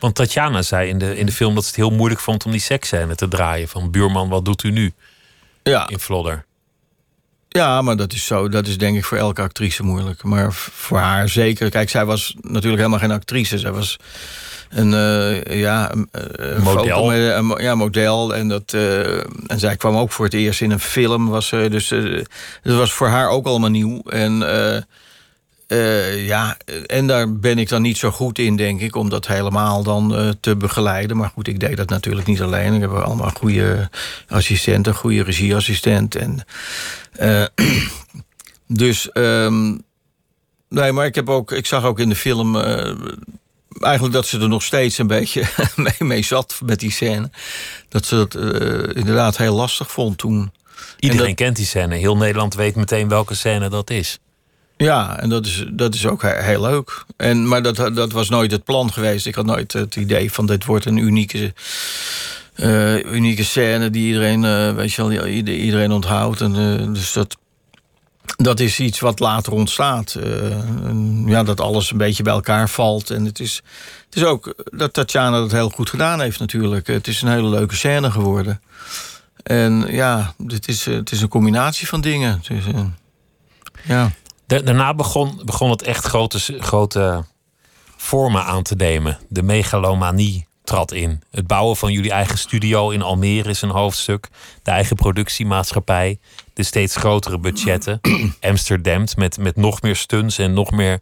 Want 0.00 0.14
Tatjana 0.14 0.62
zei 0.62 0.88
in 0.88 0.98
de, 0.98 1.16
in 1.16 1.26
de 1.26 1.32
film 1.32 1.54
dat 1.54 1.62
ze 1.62 1.68
het 1.68 1.78
heel 1.78 1.90
moeilijk 1.90 2.20
vond 2.20 2.44
om 2.44 2.50
die 2.50 2.60
seksscène 2.60 3.14
te 3.14 3.28
draaien. 3.28 3.68
Van 3.68 3.90
buurman, 3.90 4.28
wat 4.28 4.44
doet 4.44 4.62
u 4.62 4.70
nu? 4.70 4.92
Ja. 5.62 5.88
In 5.88 5.98
Vlodder. 5.98 6.44
Ja, 7.48 7.82
maar 7.82 7.96
dat 7.96 8.12
is 8.12 8.26
zo. 8.26 8.48
Dat 8.48 8.66
is 8.66 8.78
denk 8.78 8.96
ik 8.96 9.04
voor 9.04 9.18
elke 9.18 9.42
actrice 9.42 9.82
moeilijk. 9.82 10.22
Maar 10.22 10.52
voor 10.52 10.98
haar 10.98 11.28
zeker. 11.28 11.70
Kijk, 11.70 11.90
zij 11.90 12.04
was 12.04 12.34
natuurlijk 12.40 12.76
helemaal 12.76 12.98
geen 12.98 13.10
actrice. 13.10 13.58
Zij 13.58 13.72
was 13.72 13.96
een, 14.68 14.92
uh, 14.92 15.60
ja, 15.60 15.92
een, 15.92 16.62
model. 16.62 17.06
Met, 17.06 17.18
een, 17.18 17.62
ja, 17.62 17.74
model. 17.74 18.34
En, 18.34 18.48
dat, 18.48 18.72
uh, 18.72 19.16
en 19.46 19.58
zij 19.58 19.76
kwam 19.76 19.96
ook 19.96 20.12
voor 20.12 20.24
het 20.24 20.34
eerst 20.34 20.60
in 20.60 20.70
een 20.70 20.80
film. 20.80 21.28
Was, 21.28 21.52
uh, 21.52 21.70
dus 21.70 21.88
het 21.90 22.26
was 22.62 22.92
voor 22.92 23.08
haar 23.08 23.28
ook 23.28 23.46
allemaal 23.46 23.70
nieuw. 23.70 24.02
En 24.02 24.42
uh, 25.74 26.26
ja, 26.26 26.56
en 26.86 27.06
daar 27.06 27.32
ben 27.32 27.58
ik 27.58 27.68
dan 27.68 27.82
niet 27.82 27.98
zo 27.98 28.10
goed 28.10 28.38
in, 28.38 28.56
denk 28.56 28.80
ik, 28.80 28.96
om 28.96 29.08
dat 29.08 29.26
helemaal 29.26 29.82
dan 29.82 30.20
uh, 30.20 30.30
te 30.40 30.56
begeleiden. 30.56 31.16
Maar 31.16 31.30
goed, 31.34 31.48
ik 31.48 31.60
deed 31.60 31.76
dat 31.76 31.88
natuurlijk 31.88 32.26
niet 32.26 32.42
alleen. 32.42 32.74
Ik 32.74 32.80
heb 32.80 32.90
allemaal 32.90 33.30
goede 33.30 33.90
assistenten, 34.28 34.94
goede 34.94 35.22
regieassistent. 35.22 36.16
En, 36.16 36.44
uh, 37.20 37.44
dus, 38.82 39.08
um, 39.12 39.82
nee, 40.68 40.92
maar 40.92 41.06
ik, 41.06 41.14
heb 41.14 41.28
ook, 41.28 41.52
ik 41.52 41.66
zag 41.66 41.84
ook 41.84 41.98
in 41.98 42.08
de 42.08 42.16
film 42.16 42.56
eigenlijk 43.80 44.14
dat 44.14 44.26
ze 44.26 44.40
er 44.40 44.48
nog 44.48 44.62
steeds 44.62 44.98
een 44.98 45.06
beetje 45.06 45.44
mee, 45.76 45.94
mee 45.98 46.22
zat 46.22 46.60
met 46.64 46.80
die 46.80 46.92
scène. 46.92 47.30
Dat 47.88 48.06
ze 48.06 48.14
dat 48.16 48.34
inderdaad 48.96 49.36
heel 49.36 49.54
lastig 49.54 49.90
vond 49.90 50.18
toen. 50.18 50.52
Iedereen 50.98 51.26
dat, 51.26 51.34
kent 51.34 51.56
die 51.56 51.66
scène. 51.66 51.96
Heel 51.96 52.16
Nederland 52.16 52.54
weet 52.54 52.74
meteen 52.74 53.08
welke 53.08 53.34
scène 53.34 53.68
dat 53.68 53.90
is. 53.90 54.18
Ja, 54.76 55.18
en 55.20 55.28
dat 55.28 55.46
is, 55.46 55.64
dat 55.70 55.94
is 55.94 56.06
ook 56.06 56.22
heel 56.22 56.60
leuk. 56.60 57.04
En, 57.16 57.48
maar 57.48 57.62
dat, 57.62 57.76
dat 57.76 58.12
was 58.12 58.28
nooit 58.28 58.50
het 58.50 58.64
plan 58.64 58.92
geweest. 58.92 59.26
Ik 59.26 59.34
had 59.34 59.44
nooit 59.46 59.72
het 59.72 59.96
idee 59.96 60.32
van 60.32 60.46
dit 60.46 60.64
wordt 60.64 60.84
een 60.84 60.96
unieke, 60.96 61.52
uh, 62.56 63.12
unieke 63.12 63.44
scène 63.44 63.90
die 63.90 64.06
iedereen, 64.06 64.42
uh, 64.42 64.74
weet 64.74 64.92
je 64.92 65.02
wel, 65.02 65.26
iedereen 65.26 65.92
onthoudt. 65.92 66.40
En, 66.40 66.54
uh, 66.54 66.94
dus 66.94 67.12
dat, 67.12 67.36
dat 68.36 68.60
is 68.60 68.80
iets 68.80 69.00
wat 69.00 69.18
later 69.18 69.52
ontstaat. 69.52 70.16
ja, 71.26 71.42
dat 71.42 71.60
alles 71.60 71.90
een 71.90 71.98
beetje 71.98 72.22
bij 72.22 72.32
elkaar 72.32 72.68
valt. 72.68 73.10
En 73.10 73.24
het 73.24 73.40
is, 73.40 73.62
het 74.04 74.16
is 74.16 74.24
ook 74.24 74.54
dat 74.64 74.92
Tatjana 74.92 75.38
dat 75.38 75.52
heel 75.52 75.70
goed 75.70 75.90
gedaan 75.90 76.20
heeft 76.20 76.38
natuurlijk. 76.38 76.86
Het 76.86 77.06
is 77.06 77.22
een 77.22 77.28
hele 77.28 77.48
leuke 77.48 77.74
scène 77.74 78.10
geworden. 78.10 78.60
En 79.42 79.86
ja, 79.88 80.34
het 80.46 80.68
is, 80.68 80.84
het 80.84 81.10
is 81.10 81.20
een 81.20 81.28
combinatie 81.28 81.88
van 81.88 82.00
dingen. 82.00 82.42
Ja. 83.86 84.10
Daarna 84.46 84.94
begon, 84.94 85.40
begon 85.44 85.70
het 85.70 85.82
echt 85.82 86.04
grote, 86.04 86.38
grote 86.58 87.24
vormen 87.96 88.44
aan 88.44 88.62
te 88.62 88.74
nemen. 88.74 89.18
De 89.28 89.42
megalomanie 89.42 90.46
trad 90.64 90.92
in. 90.92 91.22
Het 91.30 91.46
bouwen 91.46 91.76
van 91.76 91.92
jullie 91.92 92.10
eigen 92.10 92.38
studio 92.38 92.90
in 92.90 93.02
Almere 93.02 93.48
is 93.48 93.62
een 93.62 93.70
hoofdstuk. 93.70 94.28
De 94.62 94.70
eigen 94.70 94.96
productiemaatschappij. 94.96 96.18
De 96.54 96.62
steeds 96.62 96.96
grotere 96.96 97.38
budgetten. 97.38 98.00
Amsterdam 98.40 99.04
met, 99.16 99.38
met 99.38 99.56
nog 99.56 99.82
meer 99.82 99.96
stunts 99.96 100.38
en 100.38 100.52
nog 100.52 100.70
meer 100.70 101.00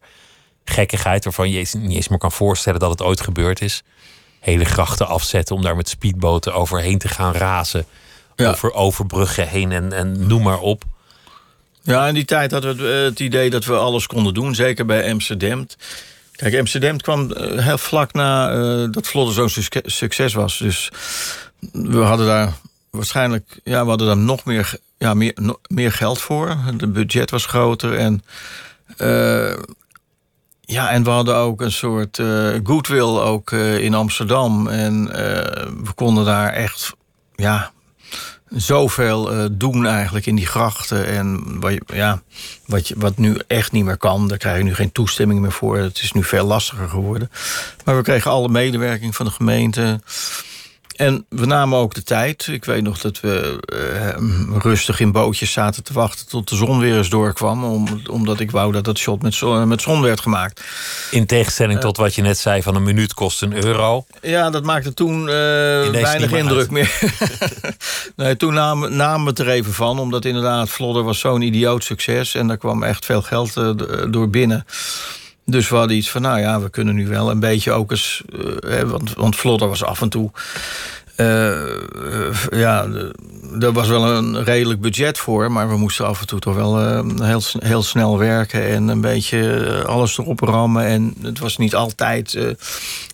gekkigheid... 0.65 1.25
waarvan 1.25 1.51
je 1.51 1.69
niet 1.73 1.97
eens 1.97 2.09
meer 2.09 2.19
kan 2.19 2.33
voorstellen 2.33 2.81
dat 2.81 2.91
het 2.91 3.03
ooit 3.03 3.21
gebeurd 3.21 3.61
is. 3.61 3.83
Hele 4.41 4.65
grachten 4.65 5.09
afzetten 5.09 5.57
om 5.57 5.63
daar 5.63 5.77
met 5.77 5.89
speedboten 5.89 6.55
overheen 6.55 6.99
te 6.99 7.09
gaan 7.09 7.33
razen. 7.33 7.87
Over 8.37 8.73
overbruggen 8.73 9.49
heen 9.49 9.73
en, 9.73 9.93
en 9.93 10.27
noem 10.27 10.43
maar 10.43 10.61
op. 10.61 10.85
Ja, 11.83 12.07
in 12.07 12.15
die 12.15 12.25
tijd 12.25 12.51
hadden 12.51 12.77
we 12.77 12.85
het, 12.85 13.21
idee 13.21 13.51
dat 13.51 13.65
we 13.65 13.77
alles 13.77 14.07
konden 14.07 14.35
doen. 14.35 14.55
Zeker 14.55 14.87
bij 14.87 15.13
Amsterdam. 15.13 15.67
Kijk, 16.33 16.59
Amsterdam 16.59 17.01
kwam 17.01 17.33
heel 17.37 17.79
vlak 17.79 18.13
na 18.13 18.87
dat 18.87 19.07
Vlodder 19.07 19.51
zo'n 19.51 19.65
succes 19.85 20.35
was. 20.35 20.59
Dus 20.59 20.91
we 21.73 21.99
hadden 21.99 22.27
daar 22.27 22.53
waarschijnlijk... 22.91 23.61
Ja, 23.65 23.83
we 23.83 23.89
hadden 23.89 24.07
daar 24.07 24.17
nog 24.17 24.45
meer, 24.45 24.75
ja, 24.99 25.15
meer, 25.15 25.35
meer 25.67 25.93
geld 25.93 26.21
voor. 26.21 26.57
De 26.77 26.89
budget 26.89 27.31
was 27.31 27.47
groter 27.47 27.95
en... 27.97 28.23
Ja, 30.61 30.91
en 30.91 31.05
we 31.05 31.11
hadden 31.11 31.37
ook 31.37 31.61
een 31.61 31.73
soort 31.73 32.19
uh, 32.19 32.55
goodwill 32.65 33.19
ook 33.19 33.53
in 33.53 33.95
Amsterdam. 33.95 34.69
En 34.69 35.05
we 35.85 35.93
konden 35.95 36.25
daar 36.25 36.53
echt 36.53 36.93
ja, 37.37 37.73
zoveel 38.55 39.49
doen 39.53 39.87
eigenlijk 39.87 40.27
in 40.27 40.35
die 40.35 40.47
grachten. 40.47 41.07
En 41.07 41.45
wat, 41.61 41.73
ja, 41.87 42.23
wat, 42.67 42.89
je, 42.89 42.95
wat 42.99 43.19
nu 43.19 43.39
echt 43.47 43.73
niet 43.73 43.85
meer 43.85 43.97
kan, 43.97 44.29
daar 44.29 44.39
krijg 44.39 44.59
je 44.59 44.65
nu 44.65 44.75
geen 44.75 44.93
toestemming 44.93 45.41
meer 45.41 45.53
voor. 45.53 45.77
Het 45.79 46.03
is 46.03 46.13
nu 46.13 46.25
veel 46.25 46.47
lastiger 46.47 46.89
geworden. 46.89 47.31
Maar 47.85 47.97
we 47.97 48.03
kregen 48.03 48.31
alle 48.31 48.49
medewerking 48.49 49.17
van 49.17 49.27
de 49.27 49.33
gemeente. 49.33 50.01
En 51.03 51.27
we 51.29 51.47
namen 51.47 51.79
ook 51.79 51.95
de 51.95 52.03
tijd. 52.03 52.47
Ik 52.47 52.65
weet 52.65 52.83
nog 52.83 52.99
dat 52.99 53.21
we 53.21 53.61
uh, 53.73 54.59
rustig 54.59 55.01
in 55.01 55.13
bootjes 55.13 55.53
zaten 55.53 55.83
te 55.83 55.93
wachten 55.93 56.29
tot 56.29 56.49
de 56.49 56.57
zon 56.57 56.79
weer 56.79 56.97
eens 56.97 57.09
doorkwam. 57.09 57.65
Om, 57.65 58.03
omdat 58.11 58.41
ik 58.41 58.51
wou 58.51 58.73
dat 58.73 58.85
dat 58.85 58.99
shot 58.99 59.23
met 59.23 59.35
zon, 59.35 59.69
met 59.69 59.83
zon 59.83 60.03
werd 60.03 60.21
gemaakt. 60.21 60.65
In 61.11 61.27
tegenstelling 61.27 61.81
tot 61.81 61.97
wat 61.97 62.15
je 62.15 62.23
net 62.23 62.39
zei 62.39 62.63
van 62.63 62.75
een 62.75 62.83
minuut 62.83 63.15
kost 63.15 63.43
een 63.43 63.65
euro. 63.65 64.05
Ja, 64.21 64.51
dat 64.51 64.65
maakte 64.65 64.95
toen 64.95 65.21
uh, 65.21 65.27
weinig 65.91 66.33
indruk 66.33 66.71
meer. 66.71 66.99
nee, 68.17 68.37
toen 68.37 68.55
namen, 68.55 68.97
namen 68.97 69.23
we 69.23 69.31
het 69.31 69.39
er 69.39 69.49
even 69.49 69.73
van. 69.73 69.99
Omdat 69.99 70.25
inderdaad 70.25 70.69
Vlodder 70.69 71.03
was 71.03 71.19
zo'n 71.19 71.43
idioot 71.43 71.85
succes. 71.85 72.35
En 72.35 72.47
daar 72.47 72.59
kwam 72.59 72.83
echt 72.83 73.05
veel 73.05 73.23
geld 73.23 73.55
door 74.13 74.29
binnen. 74.29 74.67
Dus 75.45 75.69
we 75.69 75.77
hadden 75.77 75.97
iets 75.97 76.11
van, 76.11 76.23
nou 76.23 76.41
ja, 76.41 76.61
we 76.61 76.71
kunnen 76.71 76.95
nu 76.95 77.09
wel 77.09 77.31
een 77.31 77.41
beetje 77.41 77.73
ook 77.73 77.91
eens... 77.91 78.23
Uh, 78.65 78.81
want, 78.81 79.15
want 79.15 79.37
Vlodder 79.37 79.69
was 79.69 79.85
af 79.85 80.01
en 80.01 80.09
toe... 80.09 80.31
Uh, 81.17 82.33
ja, 82.51 82.87
er 83.61 83.73
was 83.73 83.89
wel 83.89 84.05
een 84.05 84.45
redelijk 84.45 84.81
budget 84.81 85.19
voor... 85.19 85.53
maar 85.53 85.69
we 85.69 85.77
moesten 85.77 86.07
af 86.07 86.21
en 86.21 86.27
toe 86.27 86.39
toch 86.39 86.55
wel 86.55 87.03
heel, 87.23 87.43
heel 87.59 87.83
snel 87.83 88.19
werken... 88.19 88.69
en 88.69 88.89
een 88.89 89.01
beetje 89.01 89.85
alles 89.87 90.19
erop 90.19 90.41
rammen. 90.41 90.87
En 90.87 91.15
het 91.23 91.39
was 91.39 91.57
niet 91.57 91.75
altijd 91.75 92.39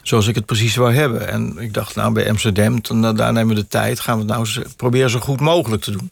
zoals 0.02 0.26
ik 0.26 0.34
het 0.34 0.46
precies 0.46 0.76
wou 0.76 0.94
hebben. 0.94 1.28
En 1.28 1.58
ik 1.58 1.74
dacht, 1.74 1.94
nou, 1.94 2.12
bij 2.12 2.28
Amsterdam, 2.28 2.82
dan, 2.82 3.16
daar 3.16 3.32
nemen 3.32 3.54
we 3.54 3.60
de 3.60 3.68
tijd... 3.68 4.00
gaan 4.00 4.14
we 4.14 4.32
het 4.32 4.54
nou 4.54 4.66
proberen 4.76 5.10
zo 5.10 5.18
goed 5.18 5.40
mogelijk 5.40 5.82
te 5.82 5.90
doen. 5.90 6.10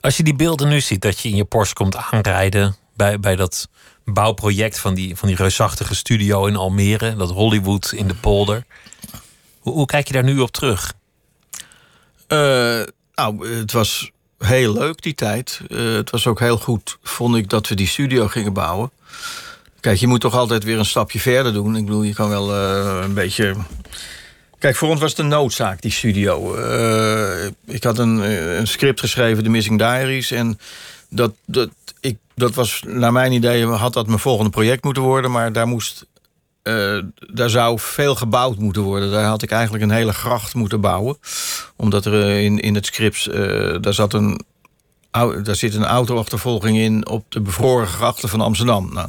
Als 0.00 0.16
je 0.16 0.22
die 0.22 0.34
beelden 0.34 0.68
nu 0.68 0.80
ziet, 0.80 1.02
dat 1.02 1.20
je 1.20 1.28
in 1.28 1.36
je 1.36 1.44
Porsche 1.44 1.74
komt 1.74 1.96
aanrijden... 1.96 2.76
bij, 2.96 3.20
bij 3.20 3.36
dat 3.36 3.68
bouwproject 4.12 4.78
van 4.78 4.94
die, 4.94 5.16
van 5.16 5.28
die 5.28 5.36
reusachtige 5.36 5.94
studio 5.94 6.46
in 6.46 6.56
Almere, 6.56 7.16
dat 7.16 7.30
Hollywood 7.30 7.92
in 7.92 8.08
de 8.08 8.14
polder. 8.14 8.64
Hoe, 9.58 9.86
kijk 9.86 10.06
je 10.06 10.12
daar 10.12 10.24
nu 10.24 10.38
op 10.38 10.50
terug? 10.50 10.94
Uh, 12.28 12.82
nou, 13.14 13.48
het 13.56 13.72
was 13.72 14.10
heel 14.38 14.72
leuk 14.72 15.02
die 15.02 15.14
tijd. 15.14 15.60
Uh, 15.68 15.94
het 15.94 16.10
was 16.10 16.26
ook 16.26 16.40
heel 16.40 16.58
goed, 16.58 16.98
vond 17.02 17.36
ik, 17.36 17.48
dat 17.48 17.68
we 17.68 17.74
die 17.74 17.86
studio 17.86 18.28
gingen 18.28 18.52
bouwen. 18.52 18.90
Kijk, 19.80 19.98
je 19.98 20.06
moet 20.06 20.20
toch 20.20 20.34
altijd 20.34 20.64
weer 20.64 20.78
een 20.78 20.84
stapje 20.84 21.20
verder 21.20 21.52
doen. 21.52 21.76
Ik 21.76 21.84
bedoel, 21.84 22.02
je 22.02 22.14
kan 22.14 22.28
wel 22.28 22.54
uh, 22.54 23.00
een 23.02 23.14
beetje. 23.14 23.56
Kijk, 24.58 24.76
voor 24.76 24.88
ons 24.88 25.00
was 25.00 25.10
het 25.10 25.18
een 25.18 25.28
noodzaak, 25.28 25.82
die 25.82 25.90
studio. 25.90 26.54
ik 27.66 27.84
had 27.84 27.98
een, 27.98 28.66
script 28.66 29.00
geschreven, 29.00 29.42
The 29.42 29.50
Missing 29.50 29.78
Diaries. 29.78 30.30
En 30.30 30.58
dat, 31.08 31.32
dat, 31.44 31.68
dat 32.38 32.54
was 32.54 32.82
naar 32.86 33.12
mijn 33.12 33.32
idee, 33.32 33.66
had 33.66 33.92
dat 33.92 34.06
mijn 34.06 34.18
volgende 34.18 34.50
project 34.50 34.84
moeten 34.84 35.02
worden. 35.02 35.30
Maar 35.30 35.52
daar 35.52 35.66
moest. 35.66 36.06
Uh, 36.62 37.02
daar 37.32 37.50
zou 37.50 37.78
veel 37.78 38.14
gebouwd 38.14 38.58
moeten 38.58 38.82
worden. 38.82 39.10
Daar 39.10 39.24
had 39.24 39.42
ik 39.42 39.50
eigenlijk 39.50 39.84
een 39.84 39.90
hele 39.90 40.12
gracht 40.12 40.54
moeten 40.54 40.80
bouwen. 40.80 41.18
Omdat 41.76 42.04
er 42.04 42.22
eh, 42.22 42.44
in, 42.44 42.58
in 42.58 42.74
het 42.74 42.86
script. 42.86 43.26
Uh, 43.26 43.76
daar, 43.80 43.94
zat 43.94 44.12
een, 44.12 44.40
daar 45.42 45.56
zit 45.56 45.74
een 45.74 45.84
autoachtervolging 45.84 46.78
in 46.78 47.08
op 47.08 47.24
de 47.28 47.40
bevroren 47.40 47.86
grachten 47.86 48.28
van 48.28 48.40
Amsterdam. 48.40 48.92
Nou, 48.92 49.08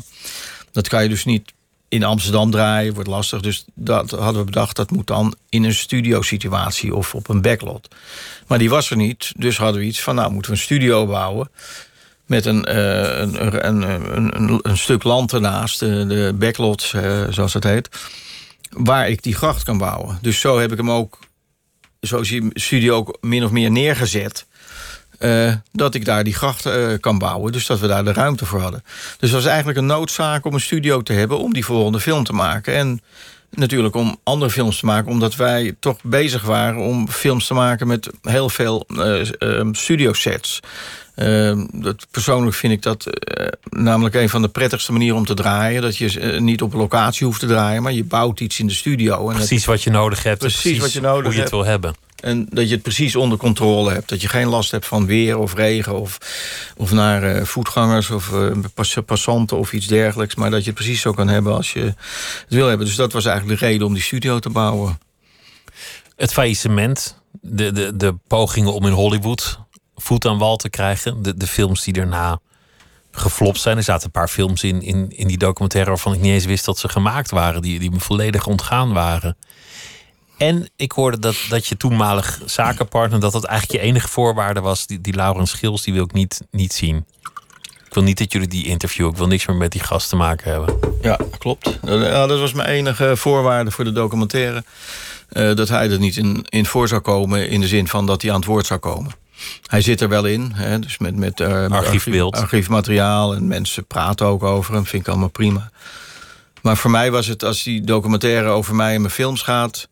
dat 0.72 0.88
kan 0.88 1.04
je 1.04 1.10
dus 1.10 1.26
niet 1.26 1.54
in 1.88 2.04
Amsterdam 2.04 2.52
draaien, 2.52 2.94
wordt 2.94 3.10
lastig. 3.10 3.42
Dus 3.42 3.66
dat 3.74 4.12
hadden 4.12 4.40
we 4.40 4.52
bedacht, 4.52 4.76
dat 4.76 4.92
moet 4.92 5.08
dan 5.08 5.36
in 5.50 5.64
een 5.64 5.74
studiosituatie 5.74 6.96
of 6.96 7.16
op 7.16 7.30
een 7.30 7.42
backlot. 7.42 7.88
Maar 8.48 8.58
die 8.58 8.70
was 8.70 8.90
er 8.90 8.98
niet, 8.98 9.32
dus 9.38 9.58
hadden 9.58 9.82
we 9.82 9.88
iets 9.88 10.02
van, 10.02 10.16
nou 10.16 10.32
moeten 10.32 10.52
we 10.52 10.58
een 10.58 10.64
studio 10.64 11.06
bouwen 11.06 11.50
met 12.30 12.46
een, 12.46 12.66
uh, 12.70 13.20
een, 13.20 13.68
een, 13.68 13.82
een, 14.36 14.60
een, 14.62 14.78
stuk 14.78 15.04
land 15.04 15.34
ernaast, 15.34 15.80
de, 15.80 16.06
de 16.08 16.36
backlot, 16.36 16.92
uh, 16.96 17.24
zoals 17.30 17.54
het 17.54 17.64
heet, 17.64 17.90
waar 18.70 19.10
ik 19.10 19.24
die 19.24 19.36
gracht 19.36 19.64
kan 19.64 19.78
bouwen. 19.78 20.18
Dus 20.22 20.40
zo 20.40 20.60
heb 20.60 20.72
ik 20.72 20.78
hem 20.78 20.92
ook, 20.92 21.20
zo 22.02 22.20
is 22.20 22.30
die 22.30 22.50
studio 22.54 22.96
ook 22.96 23.18
min 23.22 23.44
of 23.44 23.52
meer 23.52 23.72
neergezet. 23.72 24.46
Dat 25.72 25.96
ik 25.96 26.06
daar 26.06 26.24
die 26.24 26.34
gracht 26.34 26.70
kan 27.00 27.18
bouwen. 27.18 27.52
Dus 27.52 27.66
dat 27.66 27.80
we 27.80 27.88
daar 27.88 28.04
de 28.04 28.14
ruimte 28.14 28.46
voor 28.46 28.62
hadden. 28.62 28.84
Dus 29.20 29.30
het 29.30 29.32
was 29.32 29.46
eigenlijk 29.46 29.78
een 29.78 29.86
noodzaak 29.86 30.46
om 30.46 30.54
een 30.54 30.60
studio 30.60 31.02
te 31.02 31.14
hebben 31.14 31.40
om 31.40 31.54
die 31.54 31.66
volgende 31.66 32.00
film 32.00 32.24
te 32.24 32.34
maken. 32.34 32.76
En 32.76 33.02
natuurlijk 33.50 33.96
om 33.96 34.18
andere 34.24 34.52
films 34.52 34.80
te 34.80 34.86
maken, 34.86 35.12
omdat 35.12 35.36
wij 35.36 35.76
toch 35.80 35.98
bezig 36.04 36.42
waren 36.42 36.82
om 36.82 37.10
films 37.10 37.48
te 37.48 37.54
maken 37.54 37.88
met 37.88 38.10
heel 38.22 38.50
veel 38.50 38.88
studio 39.72 40.14
sets. 40.14 40.60
Uh, 41.22 41.64
dat, 41.72 42.08
persoonlijk 42.12 42.56
vind 42.56 42.74
ik 42.74 42.82
dat 42.82 43.08
uh, 43.08 43.48
namelijk 43.70 44.16
een 44.16 44.30
van 44.30 44.42
de 44.42 44.48
prettigste 44.48 44.92
manieren 44.92 45.18
om 45.18 45.26
te 45.26 45.34
draaien. 45.34 45.82
Dat 45.82 45.98
je 45.98 46.22
uh, 46.22 46.40
niet 46.40 46.62
op 46.62 46.74
locatie 46.74 47.26
hoeft 47.26 47.40
te 47.40 47.46
draaien, 47.46 47.82
maar 47.82 47.94
je 47.94 48.04
bouwt 48.04 48.40
iets 48.40 48.60
in 48.60 48.68
de 48.68 48.74
studio. 48.74 49.30
En 49.30 49.36
precies 49.36 49.66
wat 49.66 49.84
je 49.84 49.90
nodig 49.90 50.24
hebt. 50.24 50.40
Precies, 50.40 50.62
precies 50.62 50.80
wat 50.80 50.94
je 50.94 51.02
nodig 51.02 51.26
hoe 51.26 51.34
je 51.34 51.42
het 51.42 51.50
wil 51.50 51.66
hebben. 51.66 51.96
En 52.16 52.48
dat 52.50 52.68
je 52.68 52.74
het 52.74 52.84
precies 52.84 53.16
onder 53.16 53.38
controle 53.38 53.92
hebt. 53.92 54.10
Dat 54.10 54.22
je 54.22 54.28
geen 54.28 54.48
last 54.48 54.72
hebt 54.72 54.86
van 54.86 55.06
weer 55.06 55.38
of 55.38 55.54
regen 55.54 56.00
of, 56.00 56.18
of 56.78 56.92
naar 56.92 57.24
eh, 57.24 57.44
voetgangers 57.44 58.10
of 58.10 58.32
passanten 59.06 59.58
of 59.58 59.74
iets 59.74 59.88
dergelijks. 59.88 60.36
Maar 60.36 60.50
dat 60.52 60.60
je 60.60 60.66
het 60.66 60.76
precies 60.76 61.02
zo 61.02 61.12
kan 61.12 61.28
hebben 61.28 61.56
als 61.56 61.74
je 61.74 61.82
het 61.82 61.96
wil 62.50 62.68
hebben. 62.68 62.86
Dus 62.86 62.96
dat 62.96 63.14
was 63.14 63.26
eigenlijk 63.26 63.60
de 63.60 63.66
reden 63.66 63.88
om 63.88 63.94
die 63.94 64.04
studio 64.04 64.40
te 64.40 64.50
bouwen. 64.50 65.00
Het 66.16 66.34
faillissement, 66.34 67.16
de, 67.32 67.72
de, 67.72 67.96
de 67.96 68.16
pogingen 68.28 68.74
om 68.74 68.86
in 68.86 68.92
Hollywood 68.92 69.60
voet 70.02 70.26
aan 70.26 70.38
wal 70.38 70.56
te 70.56 70.70
krijgen. 70.70 71.24
De, 71.24 71.38
de 71.38 71.48
films 71.48 71.84
die 71.84 71.94
daarna 71.94 72.40
geflopt 73.12 73.60
zijn. 73.60 73.78
Er 73.78 73.84
zaten 73.84 74.06
een 74.06 74.12
paar 74.12 74.28
films 74.28 74.64
in, 74.64 74.82
in, 74.82 75.10
in 75.10 75.28
die 75.28 75.38
documentaire 75.38 75.90
waarvan 75.90 76.14
ik 76.14 76.20
niet 76.20 76.32
eens 76.32 76.46
wist 76.46 76.66
dat 76.66 76.78
ze 76.78 76.90
gemaakt 76.90 77.32
waren. 77.32 77.62
Die, 77.62 77.80
die 77.80 77.92
me 77.92 78.00
volledig 78.00 78.48
ontgaan 78.48 78.94
waren. 78.94 79.38
En 80.38 80.70
ik 80.76 80.92
hoorde 80.92 81.20
dat, 81.20 81.36
dat 81.50 81.68
je 81.68 81.78
toenmalig 81.78 82.42
zakenpartner, 82.46 83.20
dat 83.20 83.32
dat 83.32 83.44
eigenlijk 83.44 83.82
je 83.82 83.88
enige 83.88 84.08
voorwaarde 84.08 84.60
was. 84.60 84.88
Die, 84.88 85.02
die 85.02 85.16
Laurens 85.16 85.50
Schils, 85.52 85.84
die 85.84 85.94
wil 85.94 86.04
ik 86.04 86.14
niet, 86.14 86.42
niet 86.52 86.74
zien. 86.74 87.06
Ik 87.86 87.96
wil 87.96 88.04
niet 88.04 88.18
dat 88.18 88.32
jullie 88.32 88.48
die 88.48 88.66
interviewen. 88.66 89.12
Ik 89.12 89.18
wil 89.18 89.28
niks 89.28 89.46
meer 89.46 89.56
met 89.56 89.72
die 89.72 89.82
gast 89.82 90.10
te 90.10 90.16
maken 90.16 90.52
hebben. 90.52 90.80
Ja, 91.02 91.20
klopt. 91.38 91.80
Ja, 91.82 92.28
dat 92.28 92.40
was 92.40 92.54
mijn 92.54 92.70
enige 92.70 93.18
voorwaarde 93.18 93.72
voor 93.72 93.84
de 93.84 93.92
documentaire. 93.92 94.64
Uh, 95.32 95.56
dat 95.56 95.70
hij 95.70 95.92
er 95.92 96.00
niet 96.00 96.18
in, 96.18 96.46
in 96.50 96.66
voor 96.66 96.88
zou 96.88 97.02
komen 97.02 97.50
in 97.50 97.62
de 97.62 97.68
zin 97.68 97.88
van 97.88 98.06
dat 98.06 98.22
hij 98.22 98.32
aan 98.32 98.38
het 98.38 98.46
woord 98.46 98.66
zou 98.66 98.80
komen. 98.80 99.12
Hij 99.66 99.82
zit 99.82 100.02
er 100.02 100.10
wel 100.10 100.26
in, 100.26 100.52
hè, 100.54 100.80
dus 100.80 100.98
met, 100.98 101.16
met, 101.16 101.40
uh, 101.40 101.68
Archiefbeeld. 101.68 102.36
archiefmateriaal 102.36 103.36
en 103.36 103.48
mensen 103.48 103.86
praten 103.86 104.26
ook 104.26 104.44
over 104.44 104.74
hem, 104.74 104.86
vind 104.86 105.02
ik 105.02 105.10
allemaal 105.10 105.30
prima. 105.30 105.72
Maar 106.62 106.78
voor 106.78 106.92
mij 106.92 107.12
was 107.12 107.28
het, 107.28 107.44
als 107.44 107.64
die 107.64 107.82
documentaire 107.82 108.50
over 108.50 108.76
mij 108.76 108.94
en 108.94 109.02
mijn 109.02 109.14
films 109.14 109.42
gaat, 109.42 109.90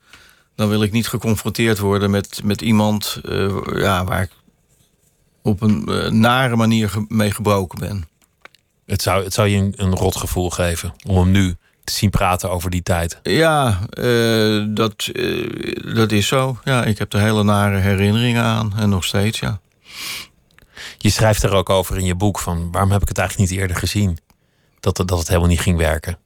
dan 0.56 0.70
wil 0.70 0.84
ik 0.84 0.92
niet 0.92 1.08
geconfronteerd 1.08 1.80
worden 1.80 2.12
met, 2.12 2.42
met 2.44 2.62
iemand 2.62 3.20
uh, 3.24 3.58
ja, 3.74 4.04
waar 4.04 4.22
ik 4.22 4.32
op 5.42 5.62
een 5.62 5.86
uh, 5.90 6.10
nare 6.10 6.56
manier 6.56 6.92
mee 7.08 7.32
gebroken 7.32 7.80
ben. 7.80 8.08
Het 8.86 9.02
zou, 9.02 9.24
het 9.24 9.34
zou 9.34 9.48
je 9.48 9.58
een, 9.58 9.74
een 9.76 9.96
rot 9.96 10.16
gevoel 10.16 10.50
geven 10.50 10.94
om 11.06 11.18
hem 11.18 11.32
nu 11.32 11.56
zien 11.92 12.10
praten 12.10 12.52
over 12.52 12.70
die 12.70 12.84
tijd. 12.84 13.20
Ja, 13.24 13.80
uh, 13.94 14.66
dat, 14.70 15.10
uh, 15.14 15.96
dat 15.96 16.12
is 16.12 16.28
zo. 16.28 16.60
Ja, 16.64 16.84
ik 16.84 16.98
heb 16.98 17.14
er 17.14 17.20
hele 17.20 17.44
nare 17.44 17.78
herinneringen 17.78 18.44
aan. 18.44 18.74
En 18.78 18.90
nog 18.90 19.04
steeds, 19.04 19.40
ja. 19.40 19.60
Je 20.98 21.10
schrijft 21.10 21.44
er 21.44 21.54
ook 21.54 21.70
over 21.70 21.98
in 21.98 22.06
je 22.06 22.16
boek 22.16 22.40
van... 22.40 22.72
waarom 22.72 22.92
heb 22.92 23.02
ik 23.02 23.08
het 23.08 23.18
eigenlijk 23.18 23.50
niet 23.50 23.60
eerder 23.60 23.78
gezien? 23.78 24.18
Dat, 24.80 24.96
dat 24.96 25.18
het 25.18 25.28
helemaal 25.28 25.50
niet 25.50 25.60
ging 25.62 25.78
werken. 25.78 26.18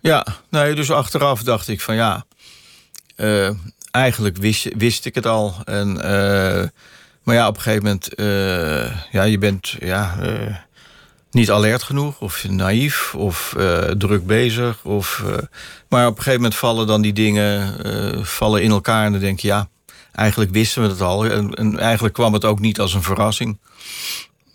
Ja, 0.00 0.26
nee, 0.48 0.74
dus 0.74 0.90
achteraf 0.90 1.42
dacht 1.42 1.68
ik 1.68 1.80
van 1.80 1.94
ja... 1.94 2.24
Uh, 3.16 3.50
eigenlijk 3.90 4.36
wist, 4.36 4.68
wist 4.76 5.04
ik 5.04 5.14
het 5.14 5.26
al. 5.26 5.54
En, 5.64 5.92
maar 7.22 7.34
ja, 7.34 7.48
op 7.48 7.56
een 7.56 7.62
gegeven 7.62 7.84
moment... 7.84 8.08
ja, 9.10 9.22
je 9.22 9.38
bent... 9.38 9.76
Ja, 9.78 10.16
niet 11.34 11.50
alert 11.50 11.82
genoeg 11.82 12.20
of 12.20 12.48
naïef 12.48 13.14
of 13.14 13.54
uh, 13.56 13.78
druk 13.78 14.26
bezig. 14.26 14.84
Of, 14.84 15.22
uh, 15.24 15.36
maar 15.88 16.06
op 16.06 16.16
een 16.16 16.22
gegeven 16.22 16.40
moment 16.40 16.54
vallen 16.54 16.86
dan 16.86 17.02
die 17.02 17.12
dingen 17.12 17.76
uh, 17.86 18.24
vallen 18.24 18.62
in 18.62 18.70
elkaar 18.70 19.04
en 19.04 19.12
dan 19.12 19.20
denk 19.20 19.40
je 19.40 19.48
ja, 19.48 19.68
eigenlijk 20.12 20.50
wisten 20.50 20.82
we 20.82 20.88
het 20.88 21.00
al. 21.00 21.24
En, 21.24 21.54
en, 21.54 21.78
eigenlijk 21.78 22.14
kwam 22.14 22.32
het 22.32 22.44
ook 22.44 22.60
niet 22.60 22.80
als 22.80 22.94
een 22.94 23.02
verrassing. 23.02 23.58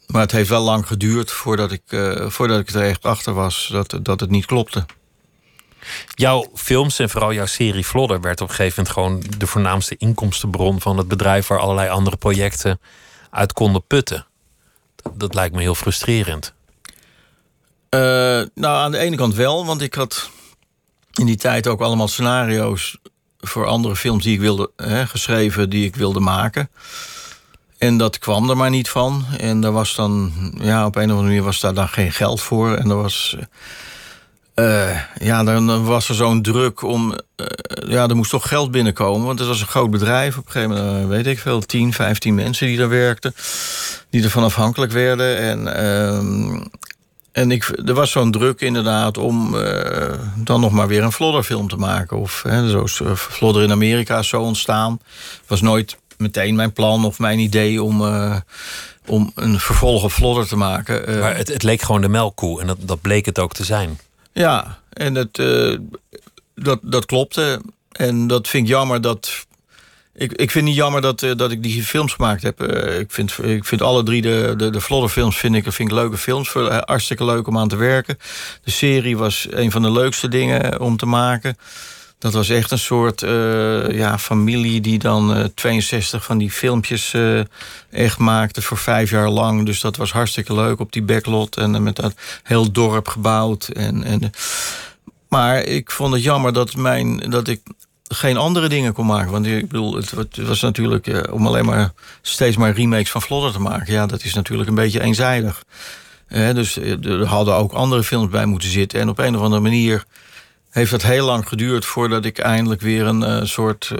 Maar 0.08 0.22
het 0.22 0.32
heeft 0.32 0.50
wel 0.50 0.64
lang 0.64 0.88
geduurd 0.88 1.32
voordat 1.32 1.72
ik, 1.72 1.82
voordat 2.28 2.60
ik 2.60 2.70
er 2.70 2.82
echt 2.82 3.06
achter 3.06 3.34
was 3.34 3.70
dat, 3.72 4.00
dat 4.02 4.20
het 4.20 4.30
niet 4.30 4.46
klopte. 4.46 4.86
Jouw 6.14 6.50
films 6.54 7.00
en 7.00 7.10
vooral 7.10 7.34
jouw 7.34 7.46
serie 7.46 7.86
Vlodder 7.86 8.22
werd 8.22 8.42
op 8.42 8.50
een 8.50 8.56
gegeven 8.56 8.84
moment 8.84 8.94
gewoon 8.94 9.40
de 9.40 9.48
voornaamste 9.48 9.96
inkomstenbron 9.98 10.82
van 10.82 10.98
het 10.98 11.08
bedrijf 11.08 11.48
waar 11.48 11.60
allerlei 11.60 11.90
andere 11.90 12.18
projecten 12.18 12.80
uit 13.30 13.54
konden 13.54 13.86
putten. 13.88 14.28
Dat 15.14 15.34
lijkt 15.34 15.56
me 15.56 15.62
heel 15.62 15.76
frustrerend. 15.76 16.54
Uh, 17.90 18.00
nou, 18.56 18.78
aan 18.84 18.92
de 18.92 18.98
ene 18.98 19.16
kant 19.16 19.36
wel, 19.36 19.66
want 19.66 19.82
ik 19.82 19.94
had 19.94 20.30
in 21.14 21.26
die 21.26 21.38
tijd 21.38 21.68
ook 21.68 21.82
allemaal 21.82 22.08
scenario's 22.08 22.98
voor 23.40 23.66
andere 23.66 23.96
films 23.96 24.24
die 24.24 24.34
ik 24.34 24.40
wilde 24.40 24.72
hè, 24.76 25.08
geschreven, 25.08 25.70
die 25.70 25.86
ik 25.86 25.96
wilde 25.96 26.20
maken. 26.20 26.70
En 27.78 27.98
dat 27.98 28.20
kwam 28.20 28.50
er 28.50 28.58
maar 28.58 28.70
niet 28.70 28.90
van. 28.90 29.26
En 29.38 29.64
er 29.64 29.72
was 29.72 29.96
dan, 29.96 30.32
ja, 30.62 30.86
op 30.86 30.96
een 30.96 31.04
of 31.04 31.10
andere 31.10 31.28
manier 31.28 31.44
was 31.44 31.60
daar 31.60 31.74
dan 31.74 31.90
geen 31.90 32.12
geld 32.12 32.42
voor. 32.42 32.76
En 32.76 32.90
er 32.90 33.02
was. 33.02 33.36
Uh, 34.56 35.00
ja, 35.18 35.44
dan 35.44 35.86
was 35.86 36.10
er 36.10 36.16
zo'n 36.16 36.42
druk 36.42 36.82
om. 36.82 37.12
Uh, 37.12 37.46
ja, 37.88 38.08
er 38.08 38.16
moest 38.16 38.30
toch 38.30 38.48
geld 38.48 38.72
binnenkomen. 38.72 39.26
Want 39.26 39.40
het 39.40 39.48
was 39.48 39.62
een 39.62 39.68
groot 39.68 39.92
bedrijf. 39.92 40.38
Op 40.38 40.46
een 40.46 40.52
gegeven 40.52 40.76
moment, 40.76 41.08
weet 41.08 41.28
ik 41.28 41.40
veel, 41.40 41.62
10, 41.62 41.94
15 41.94 42.36
mensen 42.36 42.68
die 42.68 42.78
daar 42.78 42.90
werkten. 42.90 43.34
Die 44.10 44.24
ervan 44.24 44.44
afhankelijk 44.44 44.92
werden. 44.92 45.38
En 45.38 45.60
uh, 45.84 46.62
en 47.40 47.52
ik, 47.52 47.72
er 47.86 47.94
was 47.94 48.12
zo'n 48.12 48.32
druk 48.32 48.62
inderdaad 48.62 49.18
om 49.18 49.56
uh, 49.56 50.14
dan 50.36 50.62
nog 50.62 50.72
maar 50.72 50.88
weer 50.88 51.04
een 51.04 51.12
Flodder-film 51.12 51.68
te 51.68 51.76
maken. 51.76 52.18
Of 52.18 52.44
hè, 52.44 52.70
zo 52.70 53.16
Flodder 53.16 53.64
in 53.64 53.72
Amerika 53.72 54.20
is 54.20 54.28
zo 54.28 54.42
ontstaan. 54.42 55.00
was 55.48 55.62
nooit 55.62 55.98
meteen 56.18 56.56
mijn 56.56 56.74
plan 56.74 57.06
of 57.06 57.20
mijn 57.20 57.40
idee 57.40 57.84
om, 57.84 58.02
uh, 58.02 58.36
om 59.06 59.32
een 59.36 59.60
vervolg 59.60 60.04
op 60.04 60.12
Flodder 60.12 60.48
te 60.48 60.56
maken. 60.56 61.20
maar 61.20 61.36
het, 61.36 61.48
het, 61.48 61.64
leek 61.64 61.82
gewoon 61.82 62.02
de 62.02 62.10
melkkoe 62.10 62.62
en 62.62 62.68
dat, 62.68 62.78
dat 62.80 63.02
bleek 63.02 63.26
het 63.26 63.40
ook 63.40 63.54
te 63.54 63.64
zijn. 63.64 64.00
Ja, 64.34 64.80
en 64.90 65.16
het, 65.16 65.42
dat, 66.56 66.80
dat 66.82 67.06
klopte. 67.06 67.62
En 67.92 68.28
dat 68.28 68.48
vind 68.48 68.64
ik 68.64 68.70
jammer 68.70 69.02
dat 69.02 69.46
ik, 70.20 70.32
ik 70.32 70.52
vind 70.52 70.68
het 70.68 70.76
jammer 70.76 71.02
dat, 71.02 71.22
uh, 71.22 71.32
dat 71.36 71.52
ik 71.52 71.64
die 71.64 71.84
films 71.84 72.14
gemaakt 72.14 72.44
heb. 72.44 72.62
Uh, 72.62 73.00
ik, 73.00 73.12
vind, 73.12 73.44
ik 73.44 73.66
vind 73.66 73.82
alle 73.82 74.04
drie 74.04 74.22
de, 74.22 74.54
de, 74.58 74.70
de 74.70 74.82
Vlodder 74.82 75.10
films 75.10 75.38
vind 75.38 75.56
ik, 75.56 75.64
vind 75.64 75.90
ik 75.90 75.96
leuke 75.96 76.18
films. 76.18 76.54
Uh, 76.54 76.78
hartstikke 76.86 77.26
leuk 77.26 77.48
om 77.48 77.58
aan 77.58 77.68
te 77.68 77.76
werken. 77.76 78.18
De 78.64 78.72
serie 78.72 79.18
was 79.18 79.48
een 79.50 79.72
van 79.72 79.82
de 79.82 79.92
leukste 79.92 80.28
dingen 80.28 80.80
om 80.80 80.98
te 80.98 81.06
maken. 81.06 81.58
Dat 82.18 82.34
was 82.34 82.50
echt 82.50 82.72
een 82.72 82.80
soort 82.80 83.22
ja, 83.92 84.18
familie 84.20 84.82
die 84.82 85.00
dan 85.00 85.52
62 85.56 86.24
van 86.24 86.38
die 86.38 86.52
filmpjes 86.52 87.14
echt 87.90 88.18
maakte 88.18 88.62
voor 88.62 88.78
vijf 88.78 89.10
jaar 89.10 89.30
lang. 89.30 89.66
Dus 89.66 89.82
dat 89.82 89.96
was 89.96 90.12
hartstikke 90.12 90.54
leuk 90.54 90.80
op 90.80 90.92
die 90.92 91.04
backlot. 91.04 91.58
En 91.58 91.84
met 91.84 91.96
dat 91.96 92.14
heel 92.44 92.72
dorp 92.72 93.08
gebouwd. 93.08 93.68
En, 93.68 94.04
en, 94.04 94.32
maar 95.30 95.64
ik 95.64 95.92
vond 95.92 96.14
het 96.14 96.24
jammer 96.24 96.54
dat, 96.54 96.76
mijn, 96.76 97.18
dat 97.18 97.48
ik 97.48 97.62
geen 98.10 98.38
andere 98.38 98.70
dingen 98.70 98.94
kon 98.94 99.06
maken. 99.06 99.32
Want 99.32 99.46
ik 99.46 99.68
bedoel, 99.68 99.96
het, 99.96 100.38
was 100.38 100.62
natuurlijk 100.62 101.08
eh, 101.08 101.34
om 101.34 101.48
alleen 101.48 101.66
maar 101.66 101.92
steeds 102.22 102.58
maar 102.58 102.72
remakes 102.72 103.12
van 103.12 103.22
Vlodder 103.22 103.52
te 103.52 103.60
maken. 103.60 103.94
Ja, 103.94 104.06
dat 104.06 104.24
is 104.24 104.34
natuurlijk 104.34 104.70
een 104.70 104.76
beetje 104.76 105.02
eenzijdig. 105.02 105.64
dus 106.28 106.78
eh, 106.78 107.06
er 107.06 107.26
hadden 107.26 107.56
ook 107.56 107.72
andere 107.72 108.04
films 108.04 108.30
bij 108.30 108.46
moeten 108.46 108.70
zitten. 108.70 109.00
En 109.00 109.10
op 109.10 109.20
een 109.20 109.36
of 109.36 109.42
andere 109.42 109.62
manier 109.62 110.04
heeft 110.70 110.92
het 110.92 111.04
heel 111.04 111.26
lang 111.26 111.48
geduurd 111.48 111.86
voordat 111.86 112.26
ik 112.26 112.40
eindelijk 112.40 112.82
weer 112.82 113.06
een 113.06 113.48
soort 113.48 113.92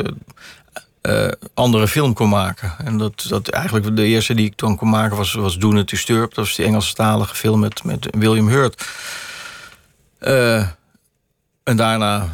andere 1.54 1.88
film 1.88 2.14
kon 2.14 2.30
maken. 2.30 2.74
En 2.78 2.98
dat, 2.98 3.26
dat 3.30 3.48
eigenlijk 3.48 3.96
de 3.96 4.06
eerste 4.06 4.34
die 4.34 4.46
ik 4.46 4.56
toen 4.56 4.76
kon 4.76 4.90
maken 4.90 5.18
was, 5.18 5.34
was 5.34 5.58
Doen 5.58 5.76
het 5.76 5.90
Disturb. 5.90 6.34
Dat 6.34 6.46
was 6.46 6.56
die 6.56 6.66
Engelstalige 6.66 7.36
film 7.36 7.60
met, 7.60 7.84
met 7.84 8.08
William 8.12 8.48
Hurt. 8.48 8.88
en 11.64 11.76
daarna 11.76 12.30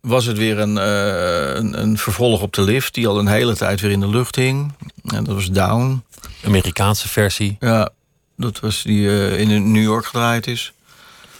was 0.00 0.24
het 0.24 0.38
weer 0.38 0.58
een, 0.58 0.76
uh, 0.76 1.54
een, 1.54 1.80
een, 1.80 1.98
vervolg 1.98 2.42
op 2.42 2.52
de 2.52 2.62
lift... 2.62 2.94
die 2.94 3.08
al 3.08 3.18
een 3.18 3.26
hele 3.26 3.56
tijd 3.56 3.80
weer 3.80 3.90
in 3.90 4.00
de 4.00 4.08
lucht 4.08 4.36
hing. 4.36 4.72
En 5.04 5.24
dat 5.24 5.34
was 5.34 5.50
Down. 5.50 6.04
Amerikaanse 6.44 7.08
versie. 7.08 7.56
Ja, 7.60 7.90
dat 8.36 8.60
was 8.60 8.82
die 8.82 9.00
uh, 9.00 9.38
in 9.38 9.72
New 9.72 9.82
York 9.82 10.04
gedraaid 10.04 10.46
is. 10.46 10.72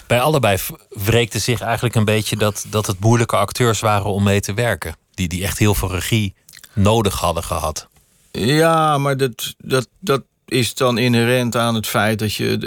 Bij 0.07 0.21
allebei 0.21 0.59
wreekte 0.89 1.39
zich 1.39 1.61
eigenlijk 1.61 1.95
een 1.95 2.05
beetje... 2.05 2.37
Dat, 2.37 2.67
dat 2.69 2.87
het 2.87 3.01
moeilijke 3.01 3.37
acteurs 3.37 3.81
waren 3.81 4.07
om 4.07 4.23
mee 4.23 4.41
te 4.41 4.55
werken. 4.55 4.97
Die, 5.15 5.29
die 5.29 5.43
echt 5.43 5.59
heel 5.59 5.75
veel 5.75 5.91
regie 5.91 6.35
nodig 6.73 7.21
hadden 7.21 7.43
gehad. 7.43 7.89
Ja, 8.31 8.99
maar 8.99 9.17
dat, 9.17 9.55
dat, 9.59 9.89
dat 10.01 10.23
is 10.47 10.75
dan 10.75 10.99
inherent 10.99 11.57
aan 11.57 11.75
het 11.75 11.87
feit... 11.87 12.19
dat 12.19 12.35
je 12.35 12.59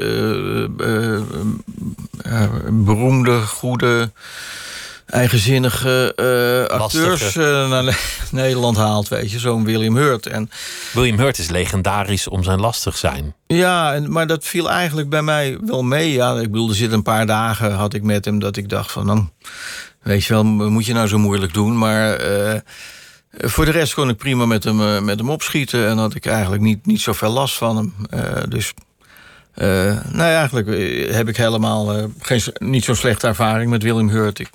uh, 0.85 2.41
beroemde, 2.83 3.41
goede 3.41 4.11
eigenzinnige 5.13 6.13
uh, 6.69 6.79
acteurs 6.79 7.35
uh, 7.35 7.69
naar 7.69 7.99
Nederland 8.31 8.77
haalt, 8.77 9.07
weet 9.07 9.31
je, 9.31 9.39
zo'n 9.39 9.65
William 9.65 9.95
Hurt. 9.95 10.25
En, 10.25 10.49
William 10.93 11.17
Hurt 11.17 11.37
is 11.37 11.49
legendarisch 11.49 12.27
om 12.27 12.43
zijn 12.43 12.59
lastig 12.59 12.97
zijn. 12.97 13.35
Ja, 13.47 13.93
en, 13.93 14.11
maar 14.11 14.27
dat 14.27 14.45
viel 14.45 14.69
eigenlijk 14.69 15.09
bij 15.09 15.21
mij 15.21 15.57
wel 15.65 15.83
mee. 15.83 16.11
Ja, 16.11 16.33
ik 16.39 16.51
bedoel, 16.51 16.69
er 16.69 16.75
zit 16.75 16.91
een 16.91 17.03
paar 17.03 17.25
dagen 17.25 17.73
had 17.73 17.93
ik 17.93 18.03
met 18.03 18.25
hem 18.25 18.39
dat 18.39 18.57
ik 18.57 18.69
dacht 18.69 18.91
van, 18.91 19.05
dan, 19.05 19.15
nou, 19.15 19.29
weet 20.01 20.25
je 20.25 20.33
wel, 20.33 20.43
moet 20.43 20.85
je 20.85 20.93
nou 20.93 21.07
zo 21.07 21.17
moeilijk 21.17 21.53
doen? 21.53 21.77
Maar 21.77 22.31
uh, 22.31 22.59
voor 23.31 23.65
de 23.65 23.71
rest 23.71 23.93
kon 23.93 24.09
ik 24.09 24.17
prima 24.17 24.45
met 24.45 24.63
hem, 24.63 25.05
met 25.05 25.19
hem 25.19 25.29
opschieten 25.29 25.87
en 25.87 25.97
had 25.97 26.15
ik 26.15 26.25
eigenlijk 26.25 26.61
niet, 26.61 26.85
niet 26.85 27.01
zoveel 27.01 27.31
last 27.31 27.57
van 27.57 27.77
hem. 27.77 27.93
dus 28.49 28.73
uh, 29.55 29.67
nou 30.11 30.29
ja, 30.29 30.37
eigenlijk 30.37 30.67
heb 31.13 31.27
ik 31.27 31.37
helemaal 31.37 31.97
uh, 31.97 32.03
geen, 32.19 32.41
niet 32.57 32.83
zo'n 32.83 32.95
slechte 32.95 33.27
ervaring 33.27 33.69
met 33.69 33.83
William 33.83 34.09
Hurt. 34.09 34.39
Ik, 34.39 34.49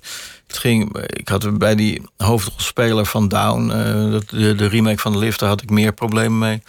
het 0.47 0.59
ging, 0.59 0.99
ik 1.07 1.29
had 1.29 1.59
bij 1.59 1.75
die 1.75 2.03
hoofdrolspeler 2.17 3.07
van 3.07 3.29
Down, 3.29 3.69
de, 3.69 4.55
de, 4.55 4.67
remake 4.67 4.99
van 4.99 5.13
de 5.13 5.19
lift, 5.19 5.39
daar 5.39 5.49
had 5.49 5.63
ik 5.63 5.71
meer 5.71 5.93
problemen 5.93 6.39
mee. 6.39 6.63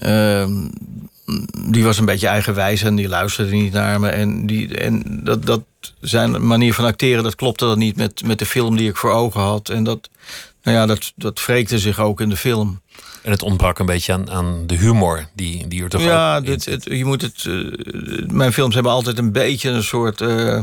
Ehm, 0.00 0.68
die 1.68 1.84
was 1.84 1.98
een 1.98 2.04
beetje 2.04 2.26
eigenwijs 2.26 2.82
en 2.82 2.94
die 2.94 3.08
luisterde 3.08 3.50
niet 3.50 3.72
naar 3.72 4.00
me. 4.00 4.08
En, 4.08 4.46
die, 4.46 4.76
en 4.76 5.02
dat, 5.24 5.46
dat 5.46 5.62
zijn 6.00 6.46
manier 6.46 6.74
van 6.74 6.84
acteren, 6.84 7.22
dat 7.22 7.34
klopte 7.34 7.64
dan 7.64 7.78
niet 7.78 7.96
met, 7.96 8.24
met 8.24 8.38
de 8.38 8.46
film 8.46 8.76
die 8.76 8.88
ik 8.88 8.96
voor 8.96 9.12
ogen 9.12 9.40
had. 9.40 9.68
En 9.68 9.84
dat, 9.84 10.08
nou 10.62 10.76
ja, 10.76 10.86
dat, 10.86 11.12
dat 11.16 11.44
wreekte 11.44 11.78
zich 11.78 12.00
ook 12.00 12.20
in 12.20 12.28
de 12.28 12.36
film. 12.36 12.80
En 13.22 13.30
het 13.30 13.42
ontbrak 13.42 13.78
een 13.78 13.86
beetje 13.86 14.12
aan, 14.12 14.30
aan 14.30 14.66
de 14.66 14.76
humor 14.76 15.26
die, 15.34 15.68
die 15.68 15.82
er 15.82 15.88
toch 15.88 16.02
ja, 16.02 16.40
dit, 16.40 16.64
het, 16.64 16.84
je 16.84 17.04
moet 17.04 17.22
het. 17.22 17.44
Uh, 17.44 17.72
mijn 18.26 18.52
films 18.52 18.74
hebben 18.74 18.92
altijd 18.92 19.18
een 19.18 19.32
beetje 19.32 19.70
een 19.70 19.82
soort. 19.82 20.20
Uh, 20.20 20.58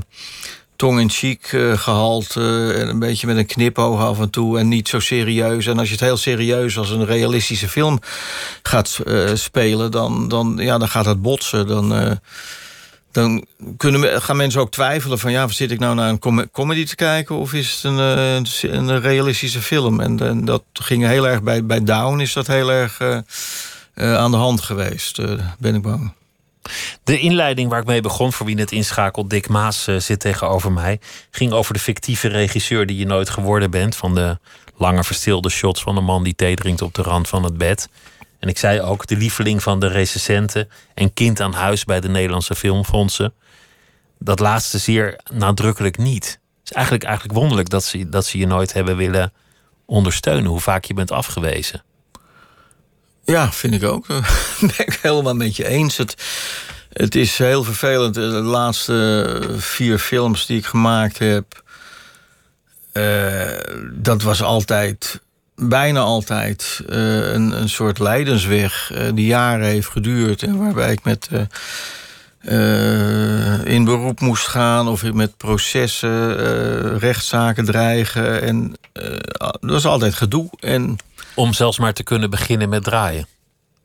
tong-in-cheek 0.75 1.51
uh, 1.51 1.77
gehalte. 1.77 2.73
en 2.77 2.87
een 2.87 2.99
beetje 2.99 3.27
met 3.27 3.37
een 3.37 3.45
knipoog 3.45 3.99
af 3.99 4.19
en 4.19 4.29
toe. 4.29 4.59
En 4.59 4.67
niet 4.67 4.87
zo 4.87 4.99
serieus. 4.99 5.65
En 5.65 5.79
als 5.79 5.87
je 5.87 5.93
het 5.93 6.03
heel 6.03 6.17
serieus 6.17 6.77
als 6.77 6.89
een 6.89 7.05
realistische 7.05 7.69
film 7.69 7.99
gaat 8.63 8.99
spelen, 9.33 9.91
dan, 9.91 10.27
dan, 10.27 10.55
ja, 10.57 10.77
dan 10.77 10.89
gaat 10.89 11.05
het 11.05 11.21
botsen. 11.21 11.67
Dan 11.67 12.19
dan 13.13 13.45
kunnen, 13.77 14.21
gaan 14.21 14.35
mensen 14.35 14.61
ook 14.61 14.71
twijfelen 14.71 15.19
van... 15.19 15.31
ja, 15.31 15.47
zit 15.47 15.71
ik 15.71 15.79
nou 15.79 15.95
naar 15.95 16.09
een 16.09 16.49
comedy 16.51 16.85
te 16.85 16.95
kijken... 16.95 17.35
of 17.35 17.53
is 17.53 17.73
het 17.73 17.83
een, 17.83 17.99
eh, 17.99 18.71
een 18.73 19.01
realistische 19.01 19.61
film? 19.61 19.99
En, 19.99 20.45
dat 20.45 20.63
ging 20.73 21.05
heel 21.05 21.27
erg 21.27 21.43
bij, 21.43 21.65
bij 21.65 21.83
Down... 21.83 22.19
is 22.19 22.33
dat 22.33 22.47
heel 22.47 22.71
erg 22.71 22.99
uh, 22.99 23.17
uh, 23.95 24.15
aan 24.15 24.31
de 24.31 24.37
hand 24.37 24.61
geweest, 24.61 25.21
ben 25.59 25.75
ik 25.75 25.81
bang. 25.81 26.13
De 27.03 27.19
inleiding 27.19 27.69
waar 27.69 27.79
ik 27.79 27.85
mee 27.85 28.01
begon, 28.01 28.33
voor 28.33 28.45
wie 28.45 28.59
het 28.59 28.71
inschakelt... 28.71 29.29
Dick 29.29 29.47
Maas 29.47 29.87
zit 29.97 30.19
tegenover 30.19 30.71
mij... 30.71 30.99
ging 31.31 31.51
over 31.51 31.73
de 31.73 31.79
fictieve 31.79 32.27
regisseur 32.27 32.85
die 32.85 32.97
je 32.97 33.05
nooit 33.05 33.29
geworden 33.29 33.71
bent... 33.71 33.95
van 33.95 34.15
de 34.15 34.37
lange 34.77 35.03
verstilde 35.03 35.49
shots 35.49 35.81
van 35.81 35.97
een 35.97 36.03
man 36.03 36.23
die 36.23 36.35
thee 36.35 36.55
drinkt 36.55 36.81
op 36.81 36.93
de 36.93 37.01
rand 37.01 37.27
van 37.27 37.43
het 37.43 37.57
bed... 37.57 37.89
En 38.43 38.49
ik 38.49 38.57
zei 38.57 38.81
ook 38.81 39.07
de 39.07 39.15
lieveling 39.15 39.63
van 39.63 39.79
de 39.79 39.87
recensenten 39.87 40.69
en 40.93 41.13
kind 41.13 41.39
aan 41.39 41.53
huis 41.53 41.83
bij 41.83 41.99
de 41.99 42.07
Nederlandse 42.07 42.55
filmfondsen. 42.55 43.33
Dat 44.19 44.39
laatste 44.39 44.77
zeer 44.77 45.19
nadrukkelijk 45.33 45.97
niet. 45.97 46.25
Het 46.25 46.69
is 46.69 46.71
eigenlijk, 46.71 47.03
eigenlijk 47.03 47.37
wonderlijk 47.37 47.69
dat 47.69 47.83
ze, 47.83 48.09
dat 48.09 48.25
ze 48.25 48.37
je 48.37 48.47
nooit 48.47 48.73
hebben 48.73 48.97
willen 48.97 49.33
ondersteunen, 49.85 50.45
hoe 50.45 50.59
vaak 50.59 50.85
je 50.85 50.93
bent 50.93 51.11
afgewezen. 51.11 51.83
Ja, 53.25 53.51
vind 53.51 53.73
ik 53.73 53.83
ook. 53.83 54.07
ben 54.59 54.85
ik 54.85 54.99
helemaal 55.01 55.35
met 55.35 55.55
je 55.55 55.67
eens. 55.67 55.97
Het, 55.97 56.23
het 56.93 57.15
is 57.15 57.37
heel 57.37 57.63
vervelend. 57.63 58.13
De 58.13 58.21
laatste 58.21 59.41
vier 59.57 59.99
films 59.99 60.45
die 60.45 60.57
ik 60.57 60.65
gemaakt 60.65 61.17
heb. 61.17 61.63
Uh, 62.93 63.57
dat 63.93 64.21
was 64.21 64.41
altijd 64.41 65.21
bijna 65.67 65.99
altijd 65.99 66.81
uh, 66.89 67.33
een, 67.33 67.61
een 67.61 67.69
soort 67.69 67.99
leidensweg 67.99 68.91
uh, 68.93 68.99
die 69.13 69.25
jaren 69.25 69.65
heeft 69.65 69.89
geduurd. 69.89 70.43
En 70.43 70.57
waarbij 70.57 70.91
ik 70.91 71.03
met, 71.03 71.29
uh, 71.31 71.41
in 73.65 73.83
beroep 73.83 74.19
moest 74.19 74.47
gaan 74.47 74.87
of 74.87 75.13
met 75.13 75.37
processen, 75.37 76.99
rechtszaken 76.99 77.65
dreigen. 77.65 78.41
En 78.41 78.73
dat 79.39 79.57
was 79.59 79.85
altijd 79.85 80.13
gedoe. 80.13 80.49
En, 80.59 80.97
Om 81.35 81.53
zelfs 81.53 81.79
maar 81.79 81.93
te 81.93 82.03
kunnen 82.03 82.29
beginnen 82.29 82.69
met 82.69 82.83
draaien. 82.83 83.27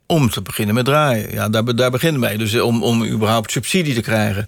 om 0.05 0.29
te 0.29 0.41
beginnen 0.41 0.75
met 0.75 0.85
draaien. 0.85 1.31
Ja, 1.31 1.49
daar, 1.49 1.75
daar 1.75 1.91
begint 1.91 2.13
het 2.13 2.21
mee. 2.21 2.37
Dus 2.37 2.59
om, 2.59 2.83
om 2.83 3.05
überhaupt 3.05 3.51
subsidie 3.51 3.93
te 3.93 4.01
krijgen. 4.01 4.47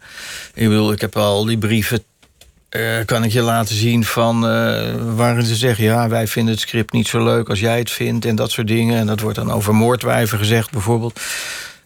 Ik 0.54 0.68
bedoel, 0.68 0.92
ik 0.92 1.02
heb 1.02 1.18
al 1.18 1.46
die 1.46 1.58
brieven 1.58 2.04
uh, 2.78 3.06
kan 3.06 3.24
ik 3.24 3.32
je 3.32 3.42
laten 3.42 3.76
zien 3.76 4.06
van 4.06 4.36
uh, 4.36 4.94
waarin 5.16 5.46
ze 5.46 5.56
zeggen... 5.56 5.84
ja, 5.84 6.10
wij 6.10 6.28
vinden 6.28 6.54
het 6.54 6.62
script 6.62 6.94
niet 6.94 7.08
zo 7.08 7.24
leuk 7.24 7.50
als 7.50 7.60
jij 7.60 7.78
het 7.78 7.92
vindt 7.92 8.26
en 8.26 8.36
dat 8.36 8.52
soort 8.52 8.68
dingen. 8.68 8.98
En 8.98 9.06
dat 9.06 9.20
wordt 9.20 9.38
dan 9.38 9.52
over 9.52 9.76
moordwijven 9.76 10.38
gezegd 10.38 10.72
bijvoorbeeld. 10.72 11.20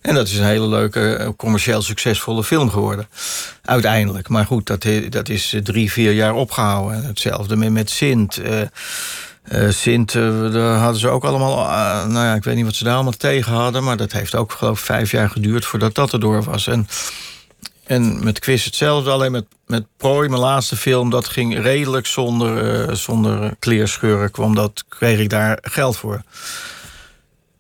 En 0.02 0.16
dat 0.16 0.28
is 0.28 0.38
een 0.38 0.46
hele 0.46 0.68
leuke, 0.68 1.16
eh, 1.16 1.30
commercieel 1.38 1.82
succesvolle 1.82 2.44
film 2.44 2.70
geworden. 2.70 3.08
Uiteindelijk. 3.62 4.30
Maar 4.30 4.46
goed, 4.46 4.68
dat, 4.68 4.86
dat 5.10 5.30
is 5.30 5.56
drie, 5.64 5.92
vier 5.92 6.12
jaar 6.12 6.34
opgehouden. 6.34 7.06
Hetzelfde 7.06 7.56
met, 7.56 7.90
Sint. 7.90 8.42
Uh, 9.52 9.70
Sint, 9.70 10.14
daar 10.14 10.78
hadden 10.78 11.00
ze 11.00 11.10
ook 11.10 11.24
allemaal... 11.24 11.56
nou 12.08 12.26
ja, 12.26 12.36
ik 12.36 12.44
weet 12.44 12.56
niet 12.56 12.66
wat 12.66 12.76
ze 12.76 12.84
daar 12.84 12.94
allemaal 12.94 13.12
tegen 13.12 13.54
hadden... 13.54 13.84
maar 13.84 13.98
dat 13.98 14.12
heeft 14.12 14.36
ook 14.36 14.52
geloof 14.52 14.80
ik 14.80 14.86
vijf 14.86 15.12
jaar 15.12 15.30
geduurd 15.30 15.66
voordat 15.66 15.96
dat 15.96 16.14
erdoor 16.14 16.44
was. 16.44 16.68
En 16.68 16.88
en 17.86 18.24
met 18.24 18.40
Quiz 18.40 18.66
hetzelfde, 18.66 19.10
alleen 19.10 19.32
met, 19.32 19.46
met 19.68 19.86
Prooi, 19.98 20.30
mijn 20.30 20.42
laatste 20.42 20.76
film... 20.76 21.10
dat 21.10 21.28
ging 21.28 21.62
redelijk 21.62 22.06
zonder, 22.06 22.88
uh, 22.88 22.96
zonder 22.96 23.56
kleerscheuren. 23.60 24.32
Kwam 24.32 24.56
dat, 24.56 24.84
kreeg 24.88 25.20
ik 25.20 25.30
daar 25.30 25.58
geld 25.62 25.98
voor. 25.98 26.22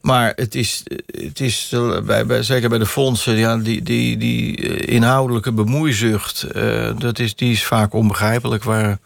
Maar 0.01 0.33
het 0.35 0.55
is, 0.55 0.83
het 1.05 1.39
is 1.39 1.75
bij, 2.05 2.25
bij, 2.25 2.43
zeker 2.43 2.69
bij 2.69 2.77
de 2.77 2.85
fondsen... 2.85 3.35
Ja, 3.35 3.57
die, 3.57 3.81
die, 3.81 4.17
die 4.17 4.57
inhoudelijke 4.85 5.51
bemoeizucht... 5.51 6.45
Uh, 6.55 6.91
dat 6.97 7.19
is, 7.19 7.35
die 7.35 7.51
is 7.51 7.63
vaak 7.63 7.93
onbegrijpelijk... 7.93 8.63
Waar, 8.63 8.99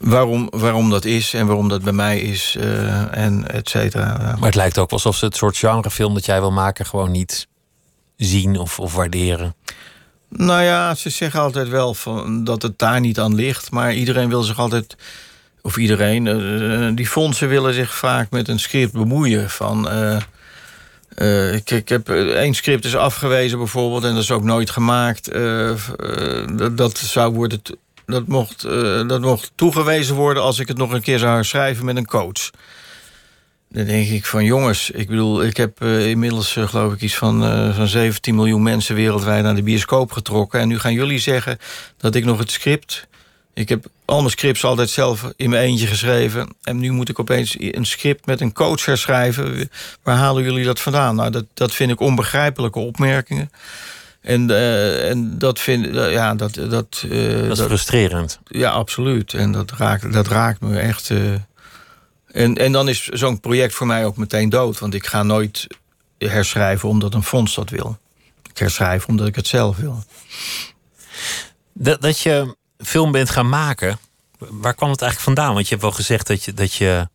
waarom, 0.00 0.48
waarom 0.50 0.90
dat 0.90 1.04
is 1.04 1.34
en 1.34 1.46
waarom 1.46 1.68
dat 1.68 1.82
bij 1.82 1.92
mij 1.92 2.20
is 2.20 2.56
uh, 2.58 3.16
en 3.16 3.50
et 3.50 3.68
cetera. 3.68 4.16
Maar 4.18 4.46
het 4.46 4.54
lijkt 4.54 4.78
ook 4.78 4.90
alsof 4.90 5.16
ze 5.16 5.24
het 5.24 5.36
soort 5.36 5.56
genrefilm 5.56 6.14
dat 6.14 6.24
jij 6.24 6.40
wil 6.40 6.52
maken... 6.52 6.86
gewoon 6.86 7.10
niet 7.10 7.46
zien 8.16 8.58
of, 8.58 8.80
of 8.80 8.94
waarderen. 8.94 9.54
Nou 10.28 10.62
ja, 10.62 10.94
ze 10.94 11.10
zeggen 11.10 11.40
altijd 11.40 11.68
wel 11.68 11.94
van, 11.94 12.44
dat 12.44 12.62
het 12.62 12.78
daar 12.78 13.00
niet 13.00 13.18
aan 13.18 13.34
ligt. 13.34 13.70
Maar 13.70 13.94
iedereen 13.94 14.28
wil 14.28 14.42
zich 14.42 14.58
altijd. 14.58 14.96
Of 15.62 15.76
iedereen. 15.76 16.26
Uh, 16.26 16.90
die 16.94 17.06
fondsen 17.06 17.48
willen 17.48 17.74
zich 17.74 17.94
vaak 17.94 18.30
met 18.30 18.48
een 18.48 18.58
script 18.58 18.92
bemoeien. 18.92 19.50
Van. 19.50 19.88
Uh, 21.16 21.54
ik, 21.54 21.88
heb 21.88 22.08
één 22.08 22.54
script 22.54 22.84
is 22.84 22.96
afgewezen 22.96 23.58
bijvoorbeeld. 23.58 24.04
En 24.04 24.14
dat 24.14 24.22
is 24.22 24.30
ook 24.30 24.42
nooit 24.42 24.70
gemaakt. 24.70 25.32
dat 26.76 26.98
zou 26.98 27.34
worden. 27.34 27.62
Dat 28.06 28.26
mocht, 28.26 28.62
dat 29.08 29.20
mocht 29.20 29.52
toegewezen 29.54 30.14
worden 30.14 30.42
als 30.42 30.58
ik 30.58 30.68
het 30.68 30.76
nog 30.76 30.92
een 30.92 31.02
keer 31.02 31.18
zou 31.18 31.44
schrijven 31.44 31.84
met 31.84 31.96
een 31.96 32.06
coach. 32.06 32.50
Dan 33.68 33.84
denk 33.84 34.08
ik 34.08 34.26
van 34.26 34.44
jongens, 34.44 34.90
ik 34.90 35.08
bedoel, 35.08 35.44
ik 35.44 35.56
heb 35.56 35.82
uh, 35.82 36.06
inmiddels 36.06 36.56
uh, 36.56 36.68
geloof 36.68 36.92
ik 36.92 37.00
iets 37.00 37.16
van, 37.16 37.44
uh, 37.44 37.76
van 37.76 37.86
17 37.86 38.34
miljoen 38.34 38.62
mensen 38.62 38.94
wereldwijd 38.94 39.42
naar 39.42 39.54
de 39.54 39.62
bioscoop 39.62 40.12
getrokken. 40.12 40.60
En 40.60 40.68
nu 40.68 40.78
gaan 40.78 40.92
jullie 40.92 41.18
zeggen 41.18 41.58
dat 41.96 42.14
ik 42.14 42.24
nog 42.24 42.38
het 42.38 42.50
script. 42.50 43.06
Ik 43.54 43.68
heb 43.68 43.86
al 44.04 44.18
mijn 44.18 44.30
scripts 44.30 44.64
altijd 44.64 44.90
zelf 44.90 45.32
in 45.36 45.50
mijn 45.50 45.62
eentje 45.62 45.86
geschreven. 45.86 46.48
En 46.62 46.78
nu 46.78 46.90
moet 46.90 47.08
ik 47.08 47.18
opeens 47.18 47.56
een 47.58 47.86
script 47.86 48.26
met 48.26 48.40
een 48.40 48.52
coach 48.52 48.84
herschrijven. 48.84 49.70
Waar 50.02 50.16
halen 50.16 50.42
jullie 50.42 50.64
dat 50.64 50.80
vandaan? 50.80 51.14
Nou, 51.14 51.30
dat, 51.30 51.44
dat 51.54 51.74
vind 51.74 51.90
ik 51.90 52.00
onbegrijpelijke 52.00 52.78
opmerkingen. 52.78 53.50
En, 54.20 54.50
en 55.08 55.38
dat 55.38 55.58
vind 55.58 55.94
ja, 55.94 56.34
dat. 56.34 56.54
Dat, 56.54 56.70
dat 56.70 57.58
is 57.58 57.60
frustrerend. 57.60 58.38
Ja, 58.44 58.70
absoluut. 58.70 59.34
En 59.34 59.52
dat 59.52 59.70
raakt, 59.70 60.12
dat 60.12 60.26
raakt 60.26 60.60
me 60.60 60.78
echt. 60.78 61.10
En, 62.36 62.54
en 62.54 62.72
dan 62.72 62.88
is 62.88 63.06
zo'n 63.06 63.40
project 63.40 63.74
voor 63.74 63.86
mij 63.86 64.06
ook 64.06 64.16
meteen 64.16 64.48
dood. 64.48 64.78
Want 64.78 64.94
ik 64.94 65.06
ga 65.06 65.22
nooit 65.22 65.66
herschrijven 66.18 66.88
omdat 66.88 67.14
een 67.14 67.22
fonds 67.22 67.54
dat 67.54 67.70
wil. 67.70 67.98
Ik 68.50 68.58
herschrijf 68.58 69.06
omdat 69.06 69.26
ik 69.26 69.36
het 69.36 69.46
zelf 69.46 69.76
wil. 69.76 70.04
Dat, 71.72 72.02
dat 72.02 72.20
je 72.20 72.56
film 72.78 73.12
bent 73.12 73.30
gaan 73.30 73.48
maken, 73.48 73.98
waar 74.38 74.74
kwam 74.74 74.90
het 74.90 75.02
eigenlijk 75.02 75.36
vandaan? 75.36 75.54
Want 75.54 75.64
je 75.64 75.70
hebt 75.70 75.82
wel 75.82 75.96
gezegd 75.96 76.26
dat 76.26 76.44
je, 76.44 76.54
dat 76.54 76.74
je, 76.74 77.08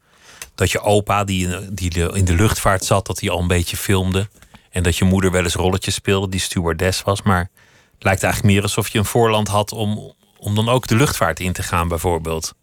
dat 0.56 0.72
je 0.72 0.82
opa, 0.82 1.24
die, 1.24 1.74
die 1.74 2.14
in 2.14 2.26
de 2.26 2.36
luchtvaart 2.36 2.86
zat, 2.86 3.06
dat 3.06 3.20
hij 3.20 3.30
al 3.30 3.40
een 3.40 3.48
beetje 3.48 3.78
filmde. 3.78 4.30
En 4.70 4.84
dat 4.84 4.98
je 4.98 5.06
moeder 5.06 5.32
wel 5.32 5.44
eens 5.44 5.56
rolletjes 5.56 5.94
speelde, 5.94 6.30
die 6.30 6.40
stewardess 6.40 7.02
was. 7.02 7.22
Maar 7.22 7.50
het 7.94 8.04
lijkt 8.04 8.24
eigenlijk 8.24 8.54
meer 8.54 8.64
alsof 8.64 8.88
je 8.88 8.98
een 8.98 9.06
voorland 9.06 9.48
had 9.48 9.72
om, 9.72 10.14
om 10.38 10.56
dan 10.56 10.70
ook 10.70 10.88
de 10.88 10.96
luchtvaart 10.96 11.40
in 11.40 11.54
te 11.54 11.64
gaan, 11.64 11.88
bijvoorbeeld. 11.88 12.54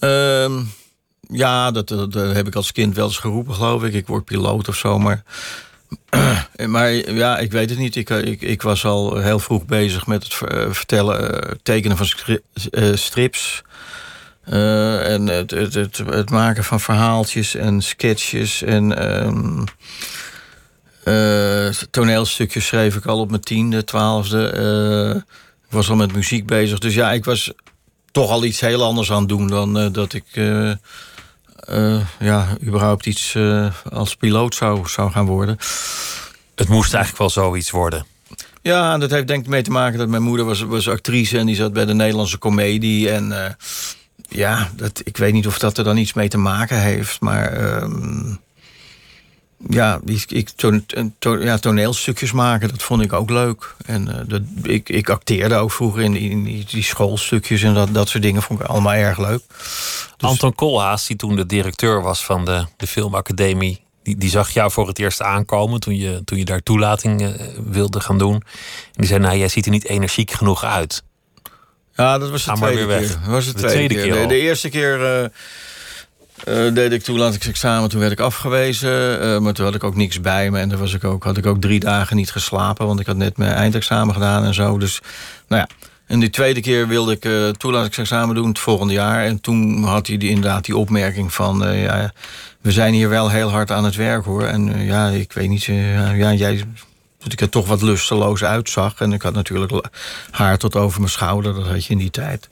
Um 0.00 0.72
ja, 1.28 1.70
dat, 1.70 1.88
dat, 1.88 2.14
heb 2.14 2.46
ik 2.46 2.54
als 2.54 2.72
kind 2.72 2.94
wel 2.94 3.06
eens 3.06 3.18
geroepen, 3.18 3.54
geloof 3.54 3.84
ik. 3.84 3.94
Ik 3.94 4.06
word 4.06 4.24
piloot 4.24 4.68
of 4.68 4.76
zo, 4.76 4.98
maar... 4.98 5.22
maar 6.66 6.92
ja, 6.92 7.38
ik 7.38 7.52
weet 7.52 7.70
het 7.70 7.78
niet. 7.78 7.96
Ik, 7.96 8.10
ik, 8.10 8.42
ik 8.42 8.62
was 8.62 8.84
al 8.84 9.16
heel 9.16 9.38
vroeg 9.38 9.64
bezig 9.64 10.06
met 10.06 10.22
het 10.22 10.50
eh, 10.50 10.70
vertellen, 10.70 11.34
uh, 11.34 11.50
tekenen 11.62 11.96
van 11.96 12.06
uh, 12.70 12.94
strips. 12.94 13.62
Uh, 14.48 15.12
en 15.12 15.26
het, 15.26 15.50
het, 15.50 15.96
het, 15.96 16.30
maken 16.30 16.64
van 16.64 16.80
verhaaltjes 16.80 17.54
en 17.54 17.82
sketches 17.82 18.62
en 18.62 19.14
um, 19.26 19.64
toneelstukjes 21.90 22.66
schreef 22.66 22.96
ik 22.96 23.06
al 23.06 23.20
op 23.20 23.30
mijn 23.30 23.42
tiende, 23.42 23.84
twaalfde. 23.84 25.24
ik 25.66 25.72
was 25.72 25.90
al 25.90 25.96
met 25.96 26.12
muziek 26.12 26.46
bezig. 26.46 26.78
Dus 26.78 26.94
ja, 26.94 27.12
ik 27.12 27.24
was 27.24 27.52
toch 28.10 28.30
al 28.30 28.44
iets 28.44 28.60
heel 28.60 28.82
anders 28.82 29.10
aan 29.10 29.18
het 29.18 29.28
doen 29.28 29.46
dan 29.46 29.92
dat 29.92 30.12
ik 30.12 30.24
uh, 30.34 30.72
ja, 32.18 32.46
überhaupt 32.62 33.06
iets 33.06 33.34
uh, 33.34 33.72
als 33.92 34.16
piloot 34.16 34.54
zou, 34.54 34.88
zou 34.88 35.10
gaan 35.10 35.26
worden. 35.26 35.58
Het 36.54 36.68
moest 36.68 36.94
eigenlijk 36.94 37.18
wel 37.18 37.44
zoiets 37.44 37.70
worden. 37.70 38.06
Ja, 38.62 38.98
dat 38.98 39.10
heeft 39.10 39.26
denk 39.26 39.44
ik 39.44 39.50
mee 39.50 39.62
te 39.62 39.70
maken 39.70 39.98
dat 39.98 40.08
mijn 40.08 40.22
moeder 40.22 40.46
was, 40.46 40.60
was 40.60 40.88
actrice 40.88 41.38
en 41.38 41.46
die 41.46 41.56
zat 41.56 41.72
bij 41.72 41.84
de 41.84 41.94
Nederlandse 41.94 42.38
comedie. 42.38 43.10
En 43.10 43.28
uh, 43.28 43.44
ja, 44.28 44.70
dat, 44.76 45.00
ik 45.04 45.16
weet 45.16 45.32
niet 45.32 45.46
of 45.46 45.58
dat 45.58 45.78
er 45.78 45.84
dan 45.84 45.96
iets 45.96 46.12
mee 46.12 46.28
te 46.28 46.38
maken 46.38 46.80
heeft, 46.80 47.20
maar. 47.20 47.52
Ehm, 47.52 48.34
ja, 49.68 50.00
ik, 50.28 50.50
to, 51.18 51.38
ja, 51.38 51.58
toneelstukjes 51.58 52.32
maken, 52.32 52.68
dat 52.68 52.82
vond 52.82 53.02
ik 53.02 53.12
ook 53.12 53.30
leuk. 53.30 53.74
En 53.86 54.08
uh, 54.08 54.14
dat, 54.26 54.42
ik, 54.62 54.88
ik 54.88 55.08
acteerde 55.08 55.54
ook 55.54 55.72
vroeger 55.72 56.02
in, 56.02 56.16
in 56.16 56.44
die, 56.44 56.64
die, 56.64 56.82
schoolstukjes 56.82 57.62
en 57.62 57.74
dat, 57.74 57.94
dat 57.94 58.08
soort 58.08 58.22
dingen 58.22 58.42
vond 58.42 58.60
ik 58.60 58.66
allemaal 58.66 58.92
erg 58.92 59.18
leuk. 59.18 59.42
Dus... 60.16 60.30
Anton 60.30 60.54
Koolhaas, 60.54 61.06
die 61.06 61.16
toen 61.16 61.36
de 61.36 61.46
directeur 61.46 62.02
was 62.02 62.24
van 62.24 62.44
de, 62.44 62.64
de 62.76 62.86
filmacademie, 62.86 63.84
die, 64.02 64.16
die 64.16 64.30
zag 64.30 64.50
jou 64.50 64.70
voor 64.70 64.88
het 64.88 64.98
eerst 64.98 65.22
aankomen 65.22 65.80
toen 65.80 65.96
je, 65.96 66.22
toen 66.24 66.38
je 66.38 66.44
daar 66.44 66.62
toelating 66.62 67.22
uh, 67.22 67.30
wilde 67.64 68.00
gaan 68.00 68.18
doen. 68.18 68.34
En 68.34 68.42
die 68.92 69.06
zei, 69.06 69.20
nou, 69.20 69.36
jij 69.36 69.48
ziet 69.48 69.64
er 69.64 69.70
niet 69.70 69.84
energiek 69.84 70.30
genoeg 70.30 70.64
uit. 70.64 71.02
Ja, 71.94 72.18
dat 72.18 72.30
was 72.30 72.44
de 72.44 72.52
tweede 72.52 72.86
keer. 72.86 73.08
Dat 73.08 73.18
was 73.26 73.46
de, 73.46 73.52
de 73.52 73.68
tweede, 73.68 73.94
keer. 73.94 74.02
keer 74.02 74.22
de, 74.22 74.26
de, 74.26 74.38
eerste 74.38 74.68
keer... 74.68 75.22
Uh, 75.22 75.28
uh, 76.48 76.74
deed 76.74 76.92
ik 76.92 77.02
toelatingsexamen, 77.02 77.88
toen 77.88 78.00
werd 78.00 78.12
ik 78.12 78.20
afgewezen. 78.20 79.22
Uh, 79.24 79.38
maar 79.38 79.52
toen 79.52 79.64
had 79.64 79.74
ik 79.74 79.84
ook 79.84 79.96
niks 79.96 80.20
bij 80.20 80.50
me. 80.50 80.58
En 80.58 80.68
dan 80.68 80.78
was 80.78 80.94
ik 80.94 81.04
ook, 81.04 81.24
had 81.24 81.36
ik 81.36 81.46
ook 81.46 81.60
drie 81.60 81.80
dagen 81.80 82.16
niet 82.16 82.30
geslapen. 82.30 82.86
Want 82.86 83.00
ik 83.00 83.06
had 83.06 83.16
net 83.16 83.36
mijn 83.36 83.52
eindexamen 83.52 84.14
gedaan 84.14 84.44
en 84.44 84.54
zo. 84.54 84.78
Dus 84.78 85.00
nou 85.48 85.60
ja. 85.60 85.68
En 86.06 86.20
die 86.20 86.30
tweede 86.30 86.60
keer 86.60 86.88
wilde 86.88 87.12
ik 87.12 87.24
uh, 87.24 87.48
toelatingsexamen 87.48 88.34
doen 88.34 88.48
het 88.48 88.58
volgende 88.58 88.92
jaar. 88.92 89.24
En 89.24 89.40
toen 89.40 89.84
had 89.84 90.06
hij 90.06 90.16
die, 90.16 90.30
inderdaad 90.30 90.64
die 90.64 90.76
opmerking 90.76 91.34
van... 91.34 91.72
ja, 91.72 92.12
we 92.60 92.72
zijn 92.72 92.94
hier 92.94 93.08
wel 93.08 93.30
heel 93.30 93.50
hard 93.50 93.70
aan 93.70 93.84
het 93.84 93.94
werk 93.94 94.24
hoor. 94.24 94.42
En 94.42 94.84
ja, 94.84 95.08
ik 95.08 95.32
weet 95.32 95.48
niet... 95.48 95.64
ja, 95.64 96.32
jij 96.32 96.64
dat 97.26 97.32
ik 97.32 97.40
er 97.40 97.48
toch 97.48 97.66
wat 97.66 97.82
lusteloos 97.82 98.44
uitzag. 98.44 99.00
En 99.00 99.12
ik 99.12 99.22
had 99.22 99.34
natuurlijk 99.34 99.88
haar 100.30 100.58
tot 100.58 100.76
over 100.76 101.00
mijn 101.00 101.12
schouder. 101.12 101.54
Dat 101.54 101.66
had 101.66 101.84
je 101.84 101.92
in 101.92 101.98
die 101.98 102.10
tijd. 102.10 102.48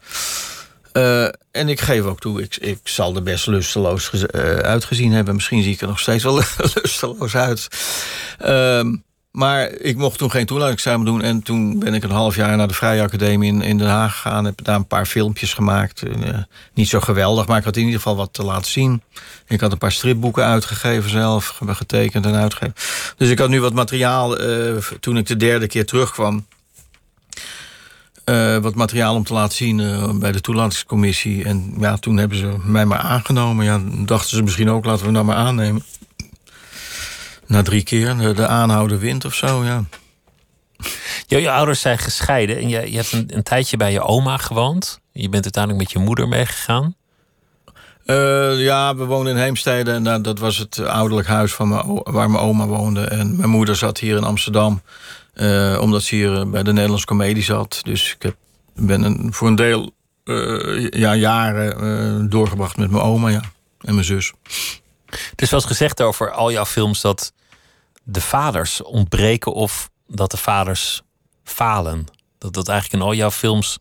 Uh, 0.96 1.24
en 1.50 1.68
ik 1.68 1.80
geef 1.80 2.02
ook 2.02 2.20
toe, 2.20 2.42
ik, 2.42 2.56
ik 2.56 2.78
zal 2.84 3.14
er 3.16 3.22
best 3.22 3.46
lusteloos 3.46 4.10
uh, 4.12 4.40
uitgezien 4.54 5.12
hebben. 5.12 5.34
Misschien 5.34 5.62
zie 5.62 5.72
ik 5.72 5.80
er 5.80 5.86
nog 5.86 6.00
steeds 6.00 6.24
wel 6.24 6.34
lusteloos 6.74 7.36
uit. 7.36 7.68
Uh, 8.46 8.92
maar 9.30 9.70
ik 9.70 9.96
mocht 9.96 10.18
toen 10.18 10.30
geen 10.30 10.46
toelatingsexamen 10.46 11.06
doen. 11.06 11.22
En 11.22 11.42
toen 11.42 11.78
ben 11.78 11.94
ik 11.94 12.02
een 12.02 12.10
half 12.10 12.36
jaar 12.36 12.56
naar 12.56 12.68
de 12.68 12.74
Vrije 12.74 13.02
Academie 13.02 13.52
in, 13.52 13.62
in 13.62 13.78
Den 13.78 13.88
Haag 13.88 14.14
gegaan. 14.14 14.44
Heb 14.44 14.64
daar 14.64 14.76
een 14.76 14.86
paar 14.86 15.06
filmpjes 15.06 15.54
gemaakt. 15.54 16.04
Uh, 16.04 16.38
niet 16.74 16.88
zo 16.88 17.00
geweldig, 17.00 17.46
maar 17.46 17.58
ik 17.58 17.64
had 17.64 17.76
in 17.76 17.84
ieder 17.84 17.96
geval 17.96 18.16
wat 18.16 18.32
te 18.32 18.44
laten 18.44 18.70
zien. 18.70 19.02
Ik 19.46 19.60
had 19.60 19.72
een 19.72 19.78
paar 19.78 19.92
stripboeken 19.92 20.44
uitgegeven 20.44 21.10
zelf. 21.10 21.60
Getekend 21.66 22.26
en 22.26 22.34
uitgegeven. 22.34 22.74
Dus 23.16 23.30
ik 23.30 23.38
had 23.38 23.48
nu 23.48 23.60
wat 23.60 23.72
materiaal. 23.72 24.36
toen 25.00 25.16
ik 25.16 25.26
de 25.26 25.36
derde 25.36 25.66
keer 25.66 25.86
terugkwam 25.86 26.46
uh, 28.24 28.56
wat 28.56 28.74
materiaal 28.74 29.14
om 29.14 29.24
te 29.24 29.32
laten 29.32 29.56
zien 29.56 29.78
uh, 29.78 30.10
bij 30.10 30.32
de 30.32 30.40
toelatingscommissie. 30.40 31.44
En 31.44 31.74
ja, 31.78 31.96
toen 31.96 32.16
hebben 32.16 32.38
ze 32.38 32.56
mij 32.64 32.84
maar 32.84 32.98
aangenomen. 32.98 33.64
Ja, 33.64 33.80
dachten 34.04 34.36
ze 34.36 34.42
misschien 34.42 34.70
ook, 34.70 34.84
laten 34.84 35.06
we 35.06 35.12
nou 35.12 35.24
maar 35.24 35.36
aannemen. 35.36 35.84
Na 37.46 37.62
drie 37.62 37.82
keer, 37.82 38.16
de, 38.16 38.32
de 38.32 38.46
aanhouden 38.46 38.98
wint 38.98 39.24
of 39.24 39.34
zo, 39.34 39.64
ja. 39.64 39.84
Je, 41.26 41.40
je 41.40 41.50
ouders 41.50 41.80
zijn 41.80 41.98
gescheiden 41.98 42.56
en 42.56 42.68
je, 42.68 42.90
je 42.90 42.96
hebt 42.96 43.12
een, 43.12 43.36
een, 43.36 43.42
tijdje 43.42 43.76
bij 43.76 43.92
je 43.92 44.02
oma 44.02 44.36
gewoond. 44.36 45.00
Je 45.12 45.28
bent 45.28 45.42
uiteindelijk 45.42 45.84
met 45.84 45.92
je 45.92 45.98
moeder 45.98 46.28
meegegaan. 46.28 46.94
Uh, 48.06 48.60
ja, 48.60 48.96
we 48.96 49.04
woonden 49.04 49.36
in 49.36 49.42
Heemstede 49.42 49.92
en 49.92 50.22
dat 50.22 50.38
was 50.38 50.58
het 50.58 50.78
ouderlijk 50.78 51.28
huis 51.28 51.54
van 51.54 51.68
mijn, 51.68 52.00
waar 52.02 52.30
mijn 52.30 52.44
oma 52.44 52.66
woonde. 52.66 53.04
En 53.04 53.36
mijn 53.36 53.50
moeder 53.50 53.76
zat 53.76 53.98
hier 53.98 54.16
in 54.16 54.24
Amsterdam, 54.24 54.82
uh, 55.34 55.78
omdat 55.80 56.02
ze 56.02 56.14
hier 56.14 56.50
bij 56.50 56.62
de 56.62 56.72
Nederlandse 56.72 57.06
Comedie 57.06 57.42
zat. 57.42 57.80
Dus 57.82 58.14
ik 58.14 58.22
heb, 58.22 58.36
ben 58.74 59.02
een, 59.02 59.32
voor 59.32 59.48
een 59.48 59.54
deel 59.54 59.92
uh, 60.24 60.88
ja, 60.90 61.14
jaren 61.14 62.30
doorgebracht 62.30 62.76
met 62.76 62.90
mijn 62.90 63.02
oma 63.02 63.28
ja, 63.28 63.42
en 63.80 63.94
mijn 63.94 64.06
zus. 64.06 64.32
Het 65.06 65.42
is 65.42 65.50
wel 65.50 65.60
eens 65.60 65.68
gezegd 65.68 66.02
over 66.02 66.30
al 66.30 66.52
jouw 66.52 66.64
films 66.64 67.00
dat 67.00 67.32
de 68.02 68.20
vaders 68.20 68.82
ontbreken 68.82 69.52
of 69.52 69.90
dat 70.06 70.30
de 70.30 70.36
vaders 70.36 71.02
falen. 71.44 72.06
Dat 72.38 72.52
dat 72.52 72.68
eigenlijk 72.68 73.02
in 73.02 73.08
al 73.08 73.14
jouw 73.14 73.30
films 73.30 73.78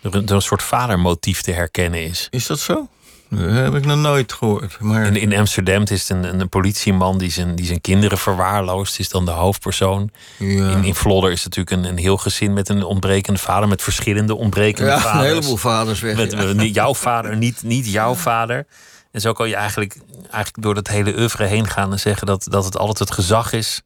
door 0.00 0.14
een, 0.14 0.26
door 0.26 0.36
een 0.36 0.42
soort 0.42 0.62
vadermotief 0.62 1.40
te 1.40 1.52
herkennen 1.52 2.04
is. 2.04 2.26
Is 2.30 2.46
dat 2.46 2.60
zo? 2.60 2.88
Dat 3.30 3.50
heb 3.50 3.74
ik 3.74 3.84
nog 3.84 3.98
nooit 3.98 4.32
gehoord. 4.32 4.80
Maar... 4.80 5.06
In, 5.06 5.16
in 5.16 5.38
Amsterdam 5.38 5.82
is 5.82 6.08
het 6.08 6.10
een, 6.10 6.40
een 6.40 6.48
politieman 6.48 7.18
die 7.18 7.30
zijn, 7.30 7.54
die 7.54 7.66
zijn 7.66 7.80
kinderen 7.80 8.18
verwaarloost. 8.18 8.98
Is 8.98 9.08
dan 9.08 9.24
de 9.24 9.30
hoofdpersoon. 9.30 10.10
Ja. 10.38 10.70
In, 10.70 10.84
in 10.84 10.94
Vlodder 10.94 11.30
is 11.30 11.44
het 11.44 11.56
natuurlijk 11.56 11.86
een, 11.86 11.92
een 11.92 12.02
heel 12.02 12.16
gezin 12.16 12.52
met 12.52 12.68
een 12.68 12.82
ontbrekende 12.82 13.38
vader. 13.38 13.68
Met 13.68 13.82
verschillende 13.82 14.34
ontbrekende 14.34 14.90
ja, 14.90 14.98
vaders. 14.98 15.20
een 15.20 15.28
heleboel 15.28 15.56
vaders 15.56 16.00
weg. 16.00 16.16
Met, 16.16 16.32
ja. 16.32 16.62
jouw 16.62 16.94
vader, 16.94 17.36
niet, 17.36 17.62
niet 17.62 17.86
jouw 17.86 18.14
vader. 18.14 18.66
En 19.12 19.20
zo 19.20 19.32
kan 19.32 19.48
je 19.48 19.54
eigenlijk, 19.54 19.96
eigenlijk 20.20 20.62
door 20.62 20.74
dat 20.74 20.88
hele 20.88 21.18
oeuvre 21.18 21.44
heen 21.44 21.68
gaan 21.68 21.92
en 21.92 22.00
zeggen 22.00 22.26
dat, 22.26 22.46
dat 22.50 22.64
het 22.64 22.78
altijd 22.78 22.98
het 22.98 23.10
gezag 23.10 23.52
is. 23.52 23.82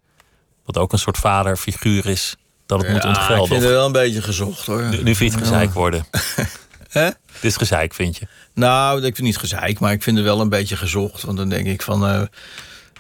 Wat 0.64 0.78
ook 0.78 0.92
een 0.92 0.98
soort 0.98 1.18
vaderfiguur 1.18 2.06
is. 2.06 2.36
Dat 2.66 2.82
het 2.82 2.92
moet 2.92 3.04
ontgelden. 3.04 3.42
Ik 3.42 3.48
vind 3.48 3.62
het 3.62 3.70
wel 3.70 3.86
een 3.86 3.92
beetje 3.92 4.22
gezocht 4.22 4.66
hoor. 4.66 4.82
Nu, 4.82 5.02
nu 5.02 5.14
vind 5.14 5.32
je 5.32 5.38
het 5.38 5.48
gezeik 5.48 5.72
worden. 5.72 6.06
Hè? 6.92 7.04
Dit 7.04 7.50
is 7.50 7.56
gezeik, 7.56 7.94
vind 7.94 8.16
je? 8.16 8.26
Nou, 8.54 8.96
ik 8.96 9.02
vind 9.02 9.16
het 9.16 9.26
niet 9.26 9.36
gezeik, 9.36 9.78
maar 9.78 9.92
ik 9.92 10.02
vind 10.02 10.16
het 10.16 10.26
wel 10.26 10.40
een 10.40 10.48
beetje 10.48 10.76
gezocht. 10.76 11.22
Want 11.22 11.38
dan 11.38 11.48
denk 11.48 11.66
ik 11.66 11.82
van. 11.82 12.08
Uh, 12.08 12.22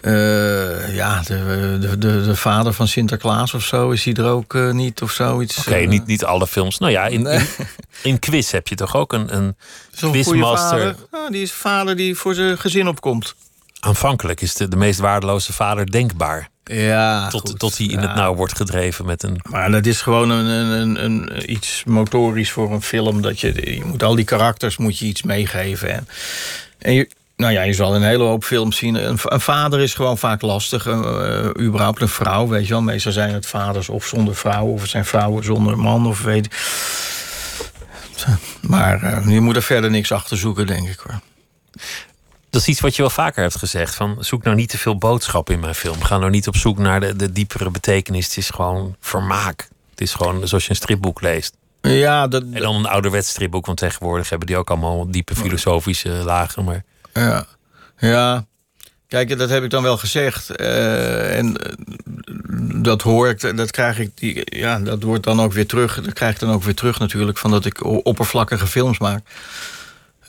uh, 0.02 0.94
ja, 0.94 1.20
de, 1.20 1.76
de, 1.80 1.98
de, 1.98 2.24
de, 2.24 2.36
vader 2.36 2.72
van 2.72 2.88
Sinterklaas 2.88 3.54
of 3.54 3.64
zo, 3.64 3.90
is 3.90 4.04
hij 4.04 4.14
er 4.14 4.24
ook 4.24 4.54
uh, 4.54 4.70
niet 4.70 5.02
of 5.02 5.10
zoiets? 5.10 5.58
Oké, 5.58 5.68
okay, 5.68 5.84
niet, 5.84 6.06
niet 6.06 6.24
alle 6.24 6.46
films. 6.46 6.78
Nou 6.78 6.92
ja, 6.92 7.06
in, 7.06 7.26
in, 7.26 7.46
in, 8.02 8.18
quiz 8.18 8.50
heb 8.50 8.68
je 8.68 8.74
toch 8.74 8.96
ook 8.96 9.12
een, 9.12 9.36
een 9.36 9.56
quizmaster. 9.96 10.96
Ah, 11.10 11.30
die 11.30 11.42
is 11.42 11.52
vader 11.52 11.96
die 11.96 12.16
voor 12.16 12.34
zijn 12.34 12.58
gezin 12.58 12.88
opkomt. 12.88 13.34
Aanvankelijk 13.80 14.40
is 14.40 14.54
de, 14.54 14.68
de 14.68 14.76
meest 14.76 14.98
waardeloze 14.98 15.52
vader 15.52 15.90
denkbaar. 15.90 16.50
Ja, 16.64 17.28
tot, 17.28 17.40
goed. 17.40 17.58
tot 17.58 17.78
hij 17.78 17.86
in 17.86 18.00
ja. 18.00 18.06
het 18.06 18.14
nauw 18.14 18.34
wordt 18.34 18.56
gedreven 18.56 19.04
met 19.04 19.22
een. 19.22 19.40
Maar 19.42 19.70
dat 19.70 19.86
is 19.86 20.00
gewoon 20.00 20.30
een, 20.30 20.46
een, 20.46 21.04
een, 21.04 21.52
iets 21.52 21.82
motorisch 21.84 22.50
voor 22.50 22.72
een 22.72 22.82
film. 22.82 23.22
Dat 23.22 23.40
je, 23.40 23.74
je 23.74 23.84
moet 23.84 24.02
al 24.02 24.14
die 24.14 24.24
karakters 24.24 24.76
moet 24.76 24.98
je 24.98 25.04
iets 25.04 25.22
meegeven. 25.22 25.90
En, 25.90 26.08
en 26.78 26.92
je, 26.92 27.08
nou 27.36 27.52
ja, 27.52 27.62
je 27.62 27.72
zal 27.72 27.94
een 27.94 28.02
hele 28.02 28.24
hoop 28.24 28.44
films 28.44 28.76
zien. 28.76 28.94
Een, 28.94 29.18
een 29.22 29.40
vader 29.40 29.80
is 29.80 29.94
gewoon 29.94 30.18
vaak 30.18 30.42
lastig. 30.42 30.86
Uh, 30.86 31.46
überhaupt 31.60 32.00
een 32.00 32.08
vrouw, 32.08 32.48
weet 32.48 32.66
je 32.66 32.72
wel. 32.72 32.82
Meestal 32.82 33.12
zijn 33.12 33.34
het 33.34 33.46
vaders 33.46 33.88
of 33.88 34.06
zonder 34.06 34.36
vrouw. 34.36 34.66
Of 34.66 34.80
het 34.80 34.90
zijn 34.90 35.04
vrouwen 35.04 35.44
zonder 35.44 35.78
man. 35.78 36.06
Of 36.06 36.22
weet 36.22 36.48
Maar 38.60 39.02
uh, 39.04 39.32
je 39.32 39.40
moet 39.40 39.56
er 39.56 39.62
verder 39.62 39.90
niks 39.90 40.12
achter 40.12 40.36
zoeken, 40.36 40.66
denk 40.66 40.88
ik 40.88 40.98
hoor. 40.98 41.20
Dat 42.52 42.60
is 42.60 42.68
iets 42.68 42.80
wat 42.80 42.96
je 42.96 43.02
wel 43.02 43.10
vaker 43.10 43.42
hebt 43.42 43.56
gezegd. 43.56 43.94
Van 43.94 44.16
zoek 44.20 44.42
nou 44.42 44.56
niet 44.56 44.68
te 44.68 44.78
veel 44.78 44.98
boodschap 44.98 45.50
in 45.50 45.60
mijn 45.60 45.74
film. 45.74 46.02
Ga 46.02 46.18
nou 46.18 46.30
niet 46.30 46.48
op 46.48 46.56
zoek 46.56 46.78
naar 46.78 47.00
de, 47.00 47.16
de 47.16 47.32
diepere 47.32 47.70
betekenis. 47.70 48.26
Het 48.26 48.36
is 48.36 48.50
gewoon 48.50 48.96
vermaak. 49.00 49.68
Het 49.90 50.00
is 50.00 50.14
gewoon 50.14 50.48
zoals 50.48 50.64
je 50.64 50.70
een 50.70 50.76
stripboek 50.76 51.20
leest. 51.20 51.56
Ja, 51.80 52.28
dat, 52.28 52.42
en 52.42 52.60
dan 52.60 52.74
een 52.74 52.86
ouderwets 52.86 53.28
stripboek. 53.28 53.66
Want 53.66 53.78
tegenwoordig 53.78 54.28
hebben 54.28 54.46
die 54.46 54.56
ook 54.56 54.70
allemaal 54.70 55.10
diepe 55.10 55.34
filosofische 55.34 56.08
lagen. 56.08 56.64
Maar... 56.64 56.84
Ja, 57.12 57.46
ja. 57.98 58.46
Kijk, 59.08 59.38
dat 59.38 59.50
heb 59.50 59.62
ik 59.62 59.70
dan 59.70 59.82
wel 59.82 59.96
gezegd. 59.96 60.60
Uh, 60.60 61.38
en 61.38 61.56
dat 62.82 63.02
hoor 63.02 63.28
ik, 63.28 63.56
dat 63.56 63.70
krijg 63.70 63.98
ik, 63.98 64.10
die, 64.14 64.58
ja, 64.58 64.78
dat 64.78 65.02
wordt 65.02 65.24
dan 65.24 65.40
ook 65.40 65.52
weer 65.52 65.66
terug. 65.66 66.02
Dat 66.02 66.14
krijg 66.14 66.34
ik 66.34 66.40
dan 66.40 66.52
ook 66.52 66.62
weer 66.62 66.74
terug 66.74 66.98
natuurlijk, 66.98 67.38
van 67.38 67.50
dat 67.50 67.64
ik 67.64 67.84
oppervlakkige 67.84 68.66
films 68.66 68.98
maak. 68.98 69.26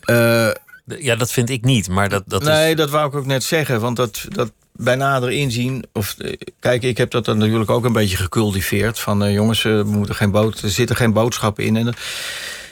Uh, 0.05 0.49
ja, 0.85 1.15
dat 1.15 1.31
vind 1.31 1.49
ik 1.49 1.63
niet, 1.63 1.89
maar 1.89 2.09
dat, 2.09 2.23
dat 2.27 2.43
nee, 2.43 2.69
is... 2.69 2.75
dat 2.75 2.89
wou 2.89 3.07
ik 3.07 3.15
ook 3.15 3.25
net 3.25 3.43
zeggen. 3.43 3.79
Want 3.79 3.95
dat, 3.95 4.25
dat 4.29 4.51
bij 4.71 4.95
nader 4.95 5.31
inzien... 5.31 5.85
Of, 5.93 6.15
kijk, 6.59 6.83
ik 6.83 6.97
heb 6.97 7.11
dat 7.11 7.25
dan 7.25 7.37
natuurlijk 7.37 7.69
ook 7.69 7.85
een 7.85 7.93
beetje 7.93 8.17
gecultiveerd. 8.17 8.99
Van 8.99 9.23
uh, 9.23 9.33
jongens, 9.33 9.63
we 9.63 9.83
moeten 9.85 10.15
geen 10.15 10.31
bood, 10.31 10.61
er 10.61 10.69
zitten 10.69 10.95
geen 10.95 11.13
boodschappen 11.13 11.63
in. 11.63 11.75
En, 11.75 11.93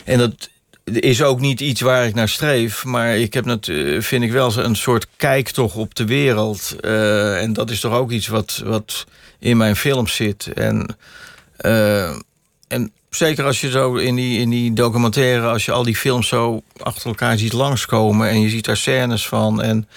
en 0.06 0.18
dat 0.18 0.50
is 0.84 1.22
ook 1.22 1.40
niet 1.40 1.60
iets 1.60 1.82
waar 1.82 2.06
ik 2.06 2.16
naar 2.16 2.30
streef. 2.30 2.86
Maar 2.86 3.18
ik 3.18 3.34
heb 3.34 3.46
dat, 3.46 3.66
vind 4.00 4.24
ik 4.24 4.32
wel 4.32 4.58
een 4.58 4.76
soort 4.76 5.08
kijk 5.16 5.50
toch 5.50 5.76
op 5.76 5.96
de 5.96 6.06
wereld. 6.06 6.76
Uh, 6.82 7.42
en 7.42 7.54
dat 7.54 7.70
is 7.70 7.80
toch 7.80 7.94
ook 7.94 8.12
iets 8.12 8.28
wat, 8.28 8.62
wat 8.66 9.06
in 9.40 9.58
mijn 9.58 9.76
films 9.76 10.16
zit. 10.16 10.48
En... 10.54 10.96
Uh, 11.66 12.16
en 12.68 12.92
zeker 13.16 13.46
als 13.46 13.62
je 13.62 13.70
zo 13.70 13.96
in 13.96 14.16
die, 14.16 14.40
in 14.40 14.50
die 14.50 14.74
documentaire, 14.74 15.48
als 15.48 15.66
je 15.66 15.72
al 15.72 15.84
die 15.84 15.96
films 15.96 16.28
zo 16.28 16.62
achter 16.78 17.08
elkaar 17.08 17.38
ziet 17.38 17.54
langskomen 17.54 18.30
en 18.30 18.42
je 18.42 18.50
ziet 18.50 18.66
daar 18.66 18.78
scènes 18.78 19.28
van. 19.28 19.62
En 19.62 19.88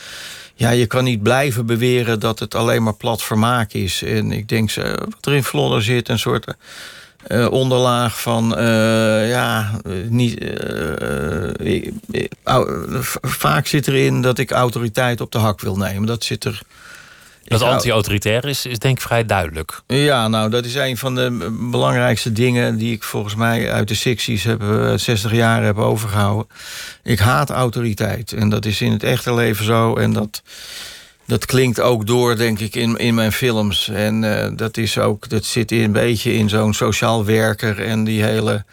ja, 0.55 0.71
je 0.71 0.87
kan 0.87 1.05
niet 1.05 1.23
blijven 1.23 1.67
beweren 1.67 2.21
dat 2.21 2.39
het 2.39 2.55
alleen 2.55 2.83
maar 2.83 2.95
plat 2.95 3.23
vermaak 3.23 3.73
is. 3.73 4.03
En 4.03 4.33
ik 4.33 4.49
denk, 4.49 4.75
wat 4.75 5.27
er 5.27 5.35
in 5.35 5.45
Vlodder 5.45 5.83
zit, 5.83 6.09
een 6.09 6.19
soort 6.19 6.55
uh, 7.29 7.51
onderlaag 7.51 8.21
van, 8.21 8.59
uh, 8.59 9.29
ja, 9.29 9.81
niet. 10.09 10.43
Uh, 10.43 11.51
vaak 13.23 13.67
zit 13.67 13.89
erin 13.89 14.23
dat 14.23 14.39
ik 14.39 14.51
autoriteit 14.51 15.21
op 15.21 15.33
de 15.33 15.39
hak 15.39 15.61
wil 15.61 15.77
nemen. 15.77 16.07
Dat 16.07 16.25
zit 16.25 16.45
er. 16.45 16.63
Dat 17.45 17.63
anti-autoritair 17.63 18.45
is, 18.45 18.67
is 18.67 18.79
denk 18.79 18.97
ik 18.97 19.03
vrij 19.03 19.25
duidelijk. 19.25 19.83
Ja, 19.87 20.29
nou, 20.29 20.51
dat 20.51 20.65
is 20.65 20.75
een 20.75 20.97
van 20.97 21.15
de 21.15 21.57
belangrijkste 21.71 22.33
dingen... 22.33 22.77
die 22.77 22.93
ik 22.93 23.03
volgens 23.03 23.35
mij 23.35 23.73
uit 23.73 23.89
de 23.89 23.95
secties 23.95 24.45
heb, 24.45 24.63
uh, 24.63 24.93
60 24.97 25.33
jaar 25.33 25.63
heb 25.63 25.79
overgehouden. 25.79 26.47
Ik 27.03 27.19
haat 27.19 27.51
autoriteit. 27.51 28.33
En 28.33 28.49
dat 28.49 28.65
is 28.65 28.81
in 28.81 28.93
het 28.93 29.03
echte 29.03 29.35
leven 29.35 29.65
zo. 29.65 29.97
En 29.97 30.13
dat, 30.13 30.43
dat 31.27 31.47
klinkt 31.47 31.81
ook 31.81 32.07
door, 32.07 32.37
denk 32.37 32.59
ik, 32.59 32.75
in, 32.75 32.97
in 32.97 33.15
mijn 33.15 33.33
films. 33.33 33.89
En 33.89 34.23
uh, 34.23 34.47
dat, 34.57 34.77
is 34.77 34.99
ook, 34.99 35.29
dat 35.29 35.45
zit 35.45 35.73
een 35.73 35.93
beetje 35.93 36.35
in 36.35 36.49
zo'n 36.49 36.75
sociaal 36.75 37.25
werker... 37.25 37.83
en 37.83 38.05
die 38.05 38.23
hele... 38.23 38.65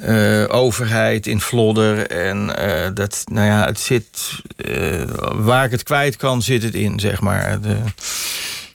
Uh, 0.00 0.44
overheid 0.48 1.26
in 1.26 1.40
Vlodder. 1.40 2.10
En 2.10 2.54
uh, 2.58 2.88
dat, 2.94 3.24
nou 3.24 3.46
ja, 3.46 3.64
het 3.66 3.80
zit. 3.80 4.42
Uh, 4.56 5.02
waar 5.34 5.64
ik 5.64 5.70
het 5.70 5.82
kwijt 5.82 6.16
kan, 6.16 6.42
zit 6.42 6.62
het 6.62 6.74
in, 6.74 7.00
zeg 7.00 7.20
maar. 7.20 7.60
De... 7.60 7.78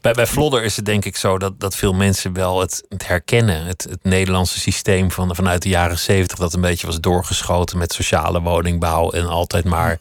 Bij, 0.01 0.13
bij 0.13 0.28
Vlodder 0.28 0.63
is 0.63 0.76
het 0.76 0.86
denk 0.86 1.05
ik 1.05 1.17
zo 1.17 1.38
dat, 1.38 1.59
dat 1.59 1.76
veel 1.76 1.93
mensen 1.93 2.34
wel 2.34 2.59
het, 2.59 2.84
het 2.89 3.07
herkennen. 3.07 3.65
Het, 3.65 3.88
het 3.89 4.03
Nederlandse 4.03 4.59
systeem 4.59 5.11
van, 5.11 5.36
vanuit 5.36 5.61
de 5.61 5.69
jaren 5.69 5.99
zeventig, 5.99 6.38
dat 6.38 6.53
een 6.53 6.61
beetje 6.61 6.88
was 6.88 6.99
doorgeschoten 6.99 7.78
met 7.78 7.93
sociale 7.93 8.41
woningbouw 8.41 9.11
en 9.11 9.28
altijd 9.28 9.65
maar 9.65 9.99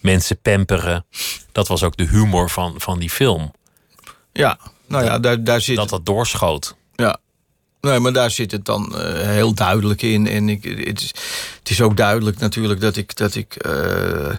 mensen 0.00 0.40
pamperen. 0.40 1.06
Dat 1.52 1.68
was 1.68 1.82
ook 1.82 1.96
de 1.96 2.06
humor 2.06 2.50
van, 2.50 2.74
van 2.76 2.98
die 2.98 3.10
film. 3.10 3.52
Ja, 4.32 4.58
nou 4.86 5.04
ja, 5.04 5.18
daar, 5.18 5.44
daar 5.44 5.60
zit. 5.60 5.76
Dat 5.76 5.88
dat 5.88 6.06
doorschoot. 6.06 6.76
Ja, 6.94 7.18
Nee, 7.86 7.98
maar 7.98 8.12
daar 8.12 8.30
zit 8.30 8.52
het 8.52 8.64
dan 8.64 8.92
uh, 8.94 9.00
heel 9.20 9.54
duidelijk 9.54 10.02
in. 10.02 10.28
En 10.28 10.48
ik, 10.48 10.64
het, 10.64 11.00
is, 11.00 11.14
het 11.58 11.70
is 11.70 11.80
ook 11.80 11.96
duidelijk 11.96 12.38
natuurlijk 12.38 12.80
dat 12.80 12.96
ik, 12.96 13.16
dat 13.16 13.34
ik 13.34 13.66
uh, 13.66 14.34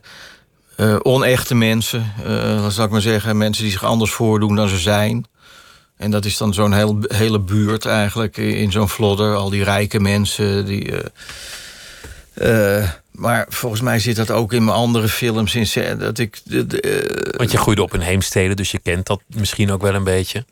uh, 0.77 0.95
onechte 1.01 1.55
mensen, 1.55 2.13
zal 2.69 2.85
ik 2.85 2.91
maar 2.91 3.01
zeggen, 3.01 3.37
mensen 3.37 3.63
die 3.63 3.71
zich 3.71 3.83
anders 3.83 4.11
voordoen 4.11 4.55
dan 4.55 4.69
ze 4.69 4.77
zijn. 4.77 5.25
En 5.97 6.11
dat 6.11 6.25
is 6.25 6.37
dan 6.37 6.53
zo'n 6.53 6.73
heel, 6.73 6.99
hele 7.07 7.39
buurt 7.39 7.85
eigenlijk 7.85 8.37
in 8.37 8.71
zo'n 8.71 8.89
vlodder. 8.89 9.35
Al 9.35 9.49
die 9.49 9.63
rijke 9.63 9.99
mensen 9.99 10.65
die. 10.65 10.91
Maar 13.17 13.45
volgens 13.49 13.81
mij 13.81 13.99
zit 13.99 14.15
dat 14.15 14.31
ook 14.31 14.53
in 14.53 14.63
mijn 14.63 14.77
andere 14.77 15.07
films. 15.07 15.55
In, 15.55 15.97
dat 15.97 16.19
ik, 16.19 16.39
de, 16.43 16.65
de, 16.65 17.33
Want 17.37 17.51
je 17.51 17.57
groeide 17.57 17.81
op 17.81 17.93
in 17.93 17.99
Heemstede, 17.99 18.53
dus 18.53 18.71
je 18.71 18.79
kent 18.79 19.05
dat 19.05 19.21
misschien 19.27 19.71
ook 19.71 19.81
wel 19.81 19.93
een 19.93 20.03
beetje. 20.03 20.45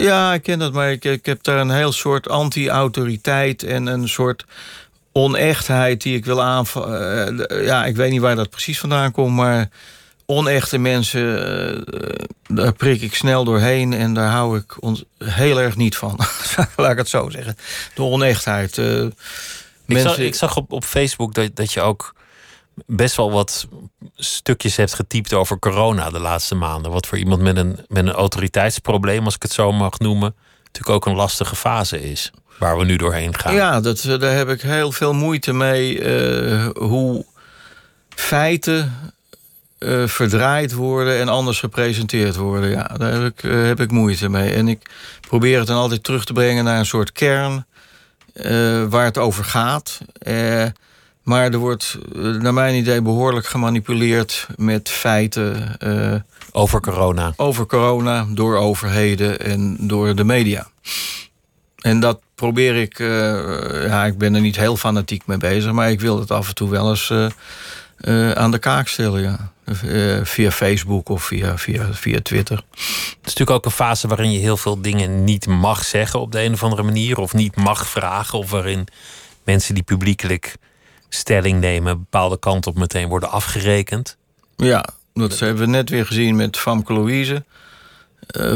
Ja, 0.00 0.34
ik 0.34 0.42
ken 0.42 0.58
dat, 0.58 0.72
maar 0.72 0.90
ik, 0.90 1.04
ik 1.04 1.26
heb 1.26 1.42
daar 1.42 1.58
een 1.58 1.70
heel 1.70 1.92
soort 1.92 2.28
anti-autoriteit 2.28 3.62
en 3.62 3.86
een 3.86 4.08
soort 4.08 4.44
onechtheid 5.12 6.02
die 6.02 6.16
ik 6.16 6.24
wil 6.24 6.42
aanvallen. 6.42 7.46
Uh, 7.52 7.64
ja, 7.64 7.84
ik 7.84 7.96
weet 7.96 8.10
niet 8.10 8.20
waar 8.20 8.36
dat 8.36 8.50
precies 8.50 8.78
vandaan 8.78 9.12
komt, 9.12 9.36
maar 9.36 9.68
onechte 10.26 10.78
mensen, 10.78 11.22
uh, 11.64 12.22
daar 12.46 12.72
prik 12.72 13.02
ik 13.02 13.14
snel 13.14 13.44
doorheen 13.44 13.92
en 13.92 14.14
daar 14.14 14.30
hou 14.30 14.58
ik 14.58 14.82
ons 14.82 15.04
heel 15.18 15.60
erg 15.60 15.76
niet 15.76 15.96
van. 15.96 16.18
Laat 16.76 16.92
ik 16.92 16.98
het 16.98 17.08
zo 17.08 17.30
zeggen. 17.30 17.56
De 17.94 18.02
onechtheid. 18.02 18.80
Ik, 19.86 19.98
zag, 19.98 20.18
ik 20.18 20.34
zag 20.34 20.56
op, 20.56 20.72
op 20.72 20.84
Facebook 20.84 21.34
dat, 21.34 21.56
dat 21.56 21.72
je 21.72 21.80
ook 21.80 22.14
best 22.86 23.16
wel 23.16 23.32
wat 23.32 23.66
stukjes 24.14 24.76
hebt 24.76 24.94
getypt 24.94 25.32
over 25.32 25.58
corona 25.58 26.10
de 26.10 26.18
laatste 26.18 26.54
maanden. 26.54 26.92
Wat 26.92 27.06
voor 27.06 27.18
iemand 27.18 27.42
met 27.42 27.56
een, 27.56 27.78
met 27.88 28.06
een 28.06 28.12
autoriteitsprobleem, 28.12 29.24
als 29.24 29.34
ik 29.34 29.42
het 29.42 29.52
zo 29.52 29.72
mag 29.72 29.98
noemen, 29.98 30.34
natuurlijk 30.64 30.96
ook 30.96 31.06
een 31.06 31.14
lastige 31.14 31.56
fase 31.56 32.10
is. 32.10 32.30
Waar 32.58 32.78
we 32.78 32.84
nu 32.84 32.96
doorheen 32.96 33.38
gaan. 33.38 33.54
Ja, 33.54 33.80
dat, 33.80 34.02
daar 34.02 34.36
heb 34.36 34.48
ik 34.48 34.60
heel 34.60 34.92
veel 34.92 35.12
moeite 35.12 35.52
mee. 35.52 36.00
Uh, 36.00 36.68
hoe 36.74 37.24
feiten 38.08 39.12
eh, 39.78 40.06
verdraaid 40.06 40.72
worden 40.72 41.18
en 41.18 41.28
anders 41.28 41.58
gepresenteerd 41.58 42.36
worden. 42.36 42.70
Ja, 42.70 42.84
daar 42.98 43.12
heb 43.12 43.22
ik, 43.22 43.42
eh, 43.42 43.62
heb 43.62 43.80
ik 43.80 43.90
moeite 43.90 44.28
mee. 44.28 44.52
En 44.52 44.68
ik 44.68 44.90
probeer 45.20 45.58
het 45.58 45.66
dan 45.66 45.76
altijd 45.76 46.04
terug 46.04 46.24
te 46.24 46.32
brengen 46.32 46.64
naar 46.64 46.78
een 46.78 46.86
soort 46.86 47.12
kern 47.12 47.66
eh, 48.36 48.84
waar 48.88 49.04
het 49.04 49.18
over 49.18 49.44
gaat. 49.44 50.00
Eh, 50.18 50.64
maar 51.22 51.52
er 51.52 51.58
wordt, 51.58 51.98
eh, 52.14 52.22
naar 52.22 52.54
mijn 52.54 52.74
idee, 52.74 53.02
behoorlijk 53.02 53.46
gemanipuleerd 53.46 54.46
met 54.56 54.88
feiten 54.88 55.76
Over 56.52 56.80
corona. 56.80 57.32
over 57.36 57.66
corona 57.66 58.26
door 58.28 58.56
overheden 58.56 59.40
en 59.40 59.76
door 59.80 60.14
de 60.14 60.24
media. 60.24 60.66
En 61.80 62.00
dat 62.00 62.20
probeer 62.34 62.76
ik, 62.76 62.98
ja, 63.88 64.04
ik 64.04 64.18
ben 64.18 64.34
er 64.34 64.40
niet 64.40 64.56
heel 64.56 64.76
fanatiek 64.76 65.26
mee 65.26 65.38
bezig, 65.38 65.72
maar 65.72 65.90
ik 65.90 66.00
wil 66.00 66.18
het 66.18 66.30
af 66.30 66.48
en 66.48 66.54
toe 66.54 66.70
wel 66.70 66.90
eens 66.90 67.12
aan 68.34 68.50
de 68.50 68.58
kaak 68.58 68.88
stellen, 68.88 69.22
ja. 69.22 69.52
Eh, 69.66 70.20
via 70.24 70.50
Facebook 70.50 71.08
of 71.08 71.24
via, 71.24 71.58
via, 71.58 71.92
via 71.92 72.20
Twitter. 72.22 72.56
Het 72.56 72.78
is 73.06 73.16
natuurlijk 73.22 73.50
ook 73.50 73.64
een 73.64 73.70
fase 73.70 74.08
waarin 74.08 74.32
je 74.32 74.38
heel 74.38 74.56
veel 74.56 74.80
dingen 74.82 75.24
niet 75.24 75.46
mag 75.46 75.84
zeggen 75.84 76.20
op 76.20 76.32
de 76.32 76.42
een 76.42 76.52
of 76.52 76.62
andere 76.62 76.82
manier. 76.82 77.18
Of 77.18 77.32
niet 77.34 77.56
mag 77.56 77.86
vragen. 77.86 78.38
Of 78.38 78.50
waarin 78.50 78.86
mensen 79.44 79.74
die 79.74 79.82
publiekelijk 79.82 80.56
stelling 81.08 81.60
nemen 81.60 81.92
een 81.92 81.98
bepaalde 81.98 82.38
kant 82.38 82.66
op 82.66 82.76
meteen 82.78 83.08
worden 83.08 83.30
afgerekend. 83.30 84.16
Ja, 84.56 84.84
dat 85.14 85.38
hebben 85.38 85.64
we 85.64 85.70
net 85.70 85.90
weer 85.90 86.06
gezien 86.06 86.36
met 86.36 86.56
Famke 86.58 86.92
Louise. 86.92 87.44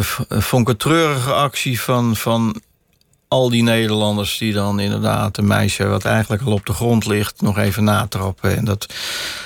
V- 0.00 0.18
vond 0.28 0.62
ik 0.62 0.68
een 0.68 0.76
treurige 0.76 1.32
actie 1.32 1.80
van, 1.80 2.16
van 2.16 2.60
al 3.30 3.50
die 3.50 3.62
Nederlanders... 3.62 4.38
die 4.38 4.52
dan 4.52 4.80
inderdaad 4.80 5.36
een 5.38 5.46
meisje 5.46 5.86
wat 5.86 6.04
eigenlijk 6.04 6.42
al 6.42 6.52
op 6.52 6.66
de 6.66 6.72
grond 6.72 7.06
ligt... 7.06 7.42
nog 7.42 7.58
even 7.58 7.84
natrappen. 7.84 8.56
En 8.56 8.64
dat, 8.64 8.94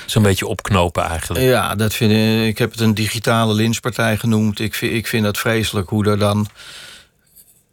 Zo'n 0.05 0.23
beetje 0.23 0.47
opknopen 0.47 1.03
eigenlijk. 1.03 1.43
ja, 1.43 1.75
dat 1.75 1.93
vind 1.93 2.11
ik, 2.11 2.47
ik 2.47 2.57
heb 2.57 2.71
het 2.71 2.79
een 2.79 2.93
digitale 2.93 3.53
lynchpartij 3.53 4.17
genoemd. 4.17 4.59
Ik 4.59 4.73
vind, 4.73 4.93
ik 4.93 5.07
vind 5.07 5.23
dat 5.23 5.37
vreselijk 5.37 5.89
hoe 5.89 6.05
er 6.05 6.19
dan 6.19 6.47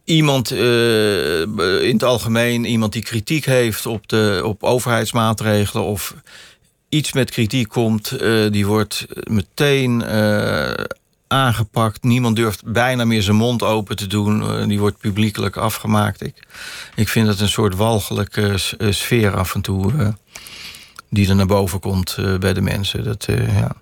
iemand 0.04 0.50
eh, 0.50 1.40
in 1.82 1.92
het 1.92 2.04
algemeen... 2.04 2.64
iemand 2.64 2.92
die 2.92 3.02
kritiek 3.02 3.44
heeft 3.44 3.86
op, 3.86 4.08
de, 4.08 4.40
op 4.44 4.62
overheidsmaatregelen... 4.62 5.84
of 5.84 6.14
iets 6.88 7.12
met 7.12 7.30
kritiek 7.30 7.68
komt, 7.68 8.10
eh, 8.10 8.50
die 8.50 8.66
wordt 8.66 9.06
meteen 9.22 10.02
eh, 10.02 10.84
aangepakt. 11.32 12.02
Niemand 12.02 12.36
durft 12.36 12.64
bijna 12.64 13.04
meer 13.04 13.22
zijn 13.22 13.36
mond 13.36 13.62
open 13.62 13.96
te 13.96 14.06
doen. 14.06 14.42
Eh, 14.42 14.66
die 14.66 14.78
wordt 14.78 14.98
publiekelijk 14.98 15.56
afgemaakt. 15.56 16.20
Ik, 16.22 16.46
ik 16.94 17.08
vind 17.08 17.28
het 17.28 17.40
een 17.40 17.48
soort 17.48 17.74
walgelijke 17.74 18.58
eh, 18.78 18.92
sfeer 18.92 19.36
af 19.36 19.54
en 19.54 19.60
toe... 19.60 19.92
eh, 19.98 20.08
die 21.10 21.28
er 21.28 21.34
naar 21.36 21.46
boven 21.46 21.80
komt 21.80 22.16
bij 22.40 22.52
de 22.52 22.60
mensen. 22.60 23.04
Dat, 23.04 23.26
ja. 23.28 23.74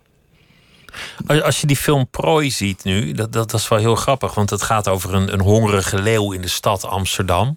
Als- 1.26 1.42
Als 1.42 1.60
je 1.60 1.66
die 1.66 1.76
film 1.76 2.08
Prooi 2.10 2.50
ziet 2.50 2.84
nu, 2.84 3.12
dat, 3.12 3.32
dat, 3.32 3.50
dat 3.50 3.60
is 3.60 3.68
wel 3.68 3.78
heel 3.78 3.94
grappig. 3.96 4.34
Want 4.34 4.50
het 4.50 4.62
gaat 4.62 4.88
over 4.88 5.14
een, 5.14 5.32
een 5.32 5.40
hongerige 5.40 6.02
leeuw 6.02 6.32
in 6.32 6.40
de 6.40 6.48
stad 6.48 6.84
Amsterdam. 6.84 7.56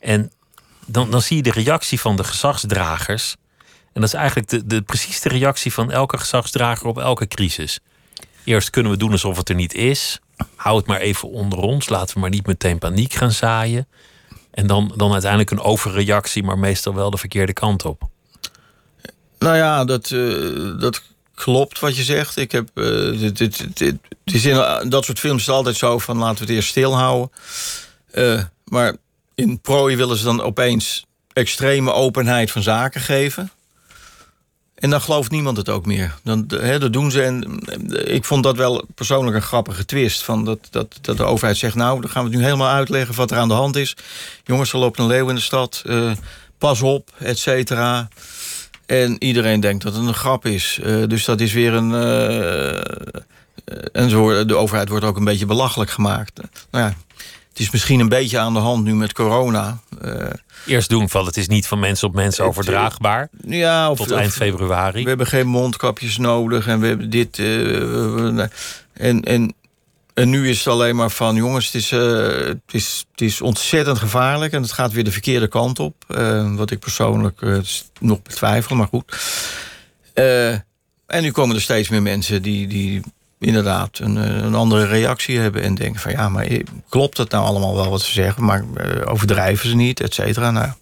En 0.00 0.32
dan, 0.86 1.10
dan 1.10 1.22
zie 1.22 1.36
je 1.36 1.42
de 1.42 1.50
reactie 1.50 2.00
van 2.00 2.16
de 2.16 2.24
gezagsdragers. 2.24 3.36
En 3.92 4.00
dat 4.00 4.04
is 4.04 4.14
eigenlijk 4.14 4.48
de, 4.48 4.66
de, 4.66 4.82
precies 4.82 5.20
de 5.20 5.28
reactie 5.28 5.72
van 5.72 5.90
elke 5.90 6.18
gezagsdrager 6.18 6.86
op 6.86 6.98
elke 6.98 7.26
crisis. 7.28 7.80
Eerst 8.44 8.70
kunnen 8.70 8.92
we 8.92 8.98
doen 8.98 9.10
alsof 9.12 9.36
het 9.36 9.48
er 9.48 9.54
niet 9.54 9.74
is. 9.74 10.18
Hou 10.56 10.76
het 10.76 10.86
maar 10.86 11.00
even 11.00 11.28
onder 11.30 11.58
ons. 11.58 11.88
Laten 11.88 12.14
we 12.14 12.20
maar 12.20 12.30
niet 12.30 12.46
meteen 12.46 12.78
paniek 12.78 13.12
gaan 13.12 13.32
zaaien. 13.32 13.88
En 14.50 14.66
dan, 14.66 14.92
dan 14.96 15.12
uiteindelijk 15.12 15.50
een 15.50 15.60
overreactie, 15.60 16.42
maar 16.42 16.58
meestal 16.58 16.94
wel 16.94 17.10
de 17.10 17.16
verkeerde 17.18 17.52
kant 17.52 17.84
op. 17.84 18.02
Nou 19.38 19.56
ja, 19.56 19.84
dat, 19.84 20.10
eh, 20.10 20.78
dat 20.78 21.02
klopt 21.34 21.78
wat 21.78 21.96
je 21.96 22.02
zegt. 22.02 22.36
Ik 22.36 22.52
heb, 22.52 22.68
eh, 22.74 22.84
dit, 23.18 23.36
dit, 23.38 23.76
dit- 23.78 23.96
is 24.24 24.44
in 24.44 24.88
dat 24.88 25.04
soort 25.04 25.18
films 25.18 25.42
is 25.42 25.48
altijd 25.48 25.76
zo 25.76 25.98
van 25.98 26.16
laten 26.18 26.34
we 26.38 26.44
het 26.44 26.50
eerst 26.50 26.68
stilhouden. 26.68 27.30
Eh, 28.10 28.42
maar 28.64 28.96
in 29.34 29.60
prooi 29.60 29.96
willen 29.96 30.16
ze 30.16 30.24
dan 30.24 30.42
opeens 30.42 31.06
extreme 31.32 31.92
openheid 31.92 32.50
van 32.50 32.62
zaken 32.62 33.00
geven. 33.00 33.50
En 34.80 34.90
dan 34.90 35.00
gelooft 35.00 35.30
niemand 35.30 35.56
het 35.56 35.68
ook 35.68 35.86
meer. 35.86 36.14
Dan, 36.22 36.44
hè, 36.48 36.78
dat 36.78 36.92
doen 36.92 37.10
ze. 37.10 37.22
En 37.22 37.60
eh, 37.66 38.14
ik 38.14 38.24
vond 38.24 38.42
dat 38.42 38.56
wel 38.56 38.84
persoonlijk 38.94 39.36
een 39.36 39.42
grappige 39.42 39.84
twist. 39.84 40.22
Van 40.22 40.44
dat, 40.44 40.58
dat, 40.70 40.98
dat 41.00 41.16
de 41.16 41.24
overheid 41.24 41.56
zegt: 41.56 41.74
Nou, 41.74 42.00
dan 42.00 42.10
gaan 42.10 42.24
we 42.24 42.28
het 42.28 42.38
nu 42.38 42.44
helemaal 42.44 42.68
uitleggen 42.68 43.14
wat 43.14 43.30
er 43.30 43.36
aan 43.36 43.48
de 43.48 43.54
hand 43.54 43.76
is. 43.76 43.96
Jongens, 44.44 44.72
er 44.72 44.78
loopt 44.78 44.98
een 44.98 45.06
leeuw 45.06 45.28
in 45.28 45.34
de 45.34 45.40
stad. 45.40 45.82
eh, 45.86 46.10
pas 46.58 46.82
op, 46.82 47.10
et 47.18 47.38
cetera. 47.38 48.08
En 48.86 49.16
iedereen 49.24 49.60
denkt 49.60 49.82
dat 49.84 49.94
het 49.94 50.06
een 50.06 50.14
grap 50.14 50.46
is. 50.46 50.78
Eh, 50.82 51.02
dus 51.06 51.24
dat 51.24 51.40
is 51.40 51.52
weer 51.52 51.72
een. 51.74 51.92
en 53.92 54.10
zo, 54.10 54.44
de 54.44 54.56
overheid 54.56 54.88
wordt 54.88 55.04
ook 55.04 55.16
een 55.16 55.24
beetje 55.24 55.46
belachelijk 55.46 55.90
gemaakt. 55.90 56.40
nou 56.70 56.84
ja, 56.84 56.94
het 57.50 57.58
is 57.58 57.70
misschien 57.70 58.00
een 58.00 58.08
beetje 58.08 58.38
aan 58.38 58.52
de 58.52 58.58
hand 58.58 58.84
nu 58.84 58.94
met 58.94 59.12
corona. 59.12 59.80
Eh, 60.02 60.12
Eerst 60.66 60.88
doen 60.88 61.08
van 61.08 61.26
het 61.26 61.36
is 61.36 61.48
niet 61.48 61.66
van 61.66 61.78
mens 61.78 62.02
op 62.02 62.14
mens 62.14 62.40
overdraagbaar. 62.40 63.28
ja, 63.46 63.90
of, 63.90 63.96
Tot 63.98 64.10
eind 64.10 64.32
februari. 64.32 65.02
we 65.02 65.08
hebben 65.08 65.26
geen 65.26 65.46
mondkapjes 65.46 66.18
nodig 66.18 66.66
en 66.66 66.80
we 66.80 66.86
hebben 66.86 67.10
dit. 67.10 67.38
eh, 67.38 68.44
en, 68.92 69.22
en, 69.24 69.54
en 70.14 70.28
nu 70.30 70.48
is 70.48 70.58
het 70.58 70.66
alleen 70.66 70.96
maar 70.96 71.10
van: 71.10 71.34
jongens, 71.34 71.66
het 71.66 71.74
is, 71.74 71.92
eh, 71.92 72.00
het 72.46 72.60
is, 72.70 73.04
het 73.10 73.20
is 73.20 73.40
ontzettend 73.40 73.98
gevaarlijk 73.98 74.52
en 74.52 74.62
het 74.62 74.72
gaat 74.72 74.92
weer 74.92 75.04
de 75.04 75.12
verkeerde 75.12 75.48
kant 75.48 75.78
op. 75.78 76.04
Eh, 76.08 76.54
wat 76.54 76.70
ik 76.70 76.78
persoonlijk 76.78 77.42
eh, 77.42 77.58
nog 78.00 78.22
betwijfel, 78.22 78.76
maar 78.76 78.86
goed. 78.86 79.16
Eh, 80.14 80.52
en 81.06 81.22
nu 81.22 81.30
komen 81.30 81.54
er 81.56 81.62
steeds 81.62 81.88
meer 81.88 82.02
mensen 82.02 82.42
die, 82.42 82.66
die 82.66 83.02
inderdaad 83.40 83.98
een, 83.98 84.16
eh, 84.16 84.36
een 84.36 84.54
andere 84.54 84.86
reactie 84.86 85.38
hebben 85.38 85.62
en 85.62 85.74
denken: 85.74 86.00
van 86.00 86.12
ja, 86.12 86.28
maar 86.28 86.44
eh, 86.44 86.64
klopt 86.88 87.16
het 87.16 87.30
nou 87.30 87.44
allemaal 87.44 87.74
wel 87.74 87.90
wat 87.90 88.02
ze 88.02 88.12
zeggen, 88.12 88.44
maar 88.44 88.64
eh, 88.74 89.12
overdrijven 89.12 89.68
ze 89.68 89.76
niet, 89.76 90.00
et 90.00 90.14
cetera. 90.14 90.50
Nou, 90.50 90.72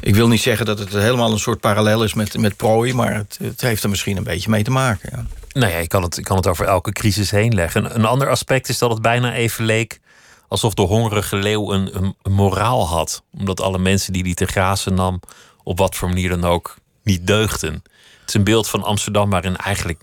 ik 0.00 0.14
wil 0.14 0.28
niet 0.28 0.40
zeggen 0.40 0.66
dat 0.66 0.78
het 0.78 0.92
helemaal 0.92 1.32
een 1.32 1.38
soort 1.38 1.60
parallel 1.60 2.04
is 2.04 2.14
met, 2.14 2.38
met 2.38 2.56
prooi, 2.56 2.94
maar 2.94 3.14
het, 3.14 3.38
het 3.42 3.60
heeft 3.60 3.82
er 3.82 3.90
misschien 3.90 4.16
een 4.16 4.24
beetje 4.24 4.50
mee 4.50 4.62
te 4.62 4.70
maken. 4.70 5.08
Ja. 5.12 5.26
Nou 5.52 5.72
ja, 5.72 5.78
je 5.78 5.86
kan, 5.86 6.02
het, 6.02 6.16
je 6.16 6.22
kan 6.22 6.36
het 6.36 6.46
over 6.46 6.66
elke 6.66 6.92
crisis 6.92 7.30
heen 7.30 7.54
leggen. 7.54 7.94
Een, 7.94 8.04
ander 8.04 8.28
aspect 8.28 8.68
is 8.68 8.78
dat 8.78 8.90
het 8.90 9.02
bijna 9.02 9.34
even 9.34 9.64
leek 9.64 10.00
alsof 10.48 10.74
de 10.74 10.82
hongerige 10.82 11.36
leeuw 11.36 11.72
een, 11.72 11.96
een, 11.96 12.14
een 12.22 12.32
moraal 12.32 12.88
had. 12.88 13.22
Omdat 13.38 13.60
alle 13.60 13.78
mensen 13.78 14.12
die 14.12 14.22
die 14.22 14.34
te 14.34 14.46
grazen 14.46 14.94
nam, 14.94 15.20
op 15.62 15.78
wat 15.78 15.94
voor 15.94 16.08
manier 16.08 16.28
dan 16.28 16.44
ook, 16.44 16.76
niet 17.02 17.26
deugden. 17.26 17.82
Het 18.26 18.34
is 18.34 18.40
een 18.40 18.52
beeld 18.52 18.68
van 18.68 18.82
Amsterdam 18.82 19.30
waarin 19.30 19.56
eigenlijk 19.56 20.00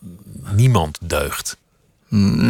niemand 0.51 0.97
deugt. 1.01 1.57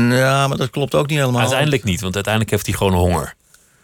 Ja, 0.09 0.47
maar 0.47 0.57
dat 0.57 0.69
klopt 0.69 0.95
ook 0.95 1.07
niet 1.07 1.19
helemaal. 1.19 1.39
Uiteindelijk 1.39 1.83
niet, 1.83 2.01
want 2.01 2.13
uiteindelijk 2.13 2.53
heeft 2.53 2.65
hij 2.65 2.75
gewoon 2.75 2.93
honger. 2.93 3.33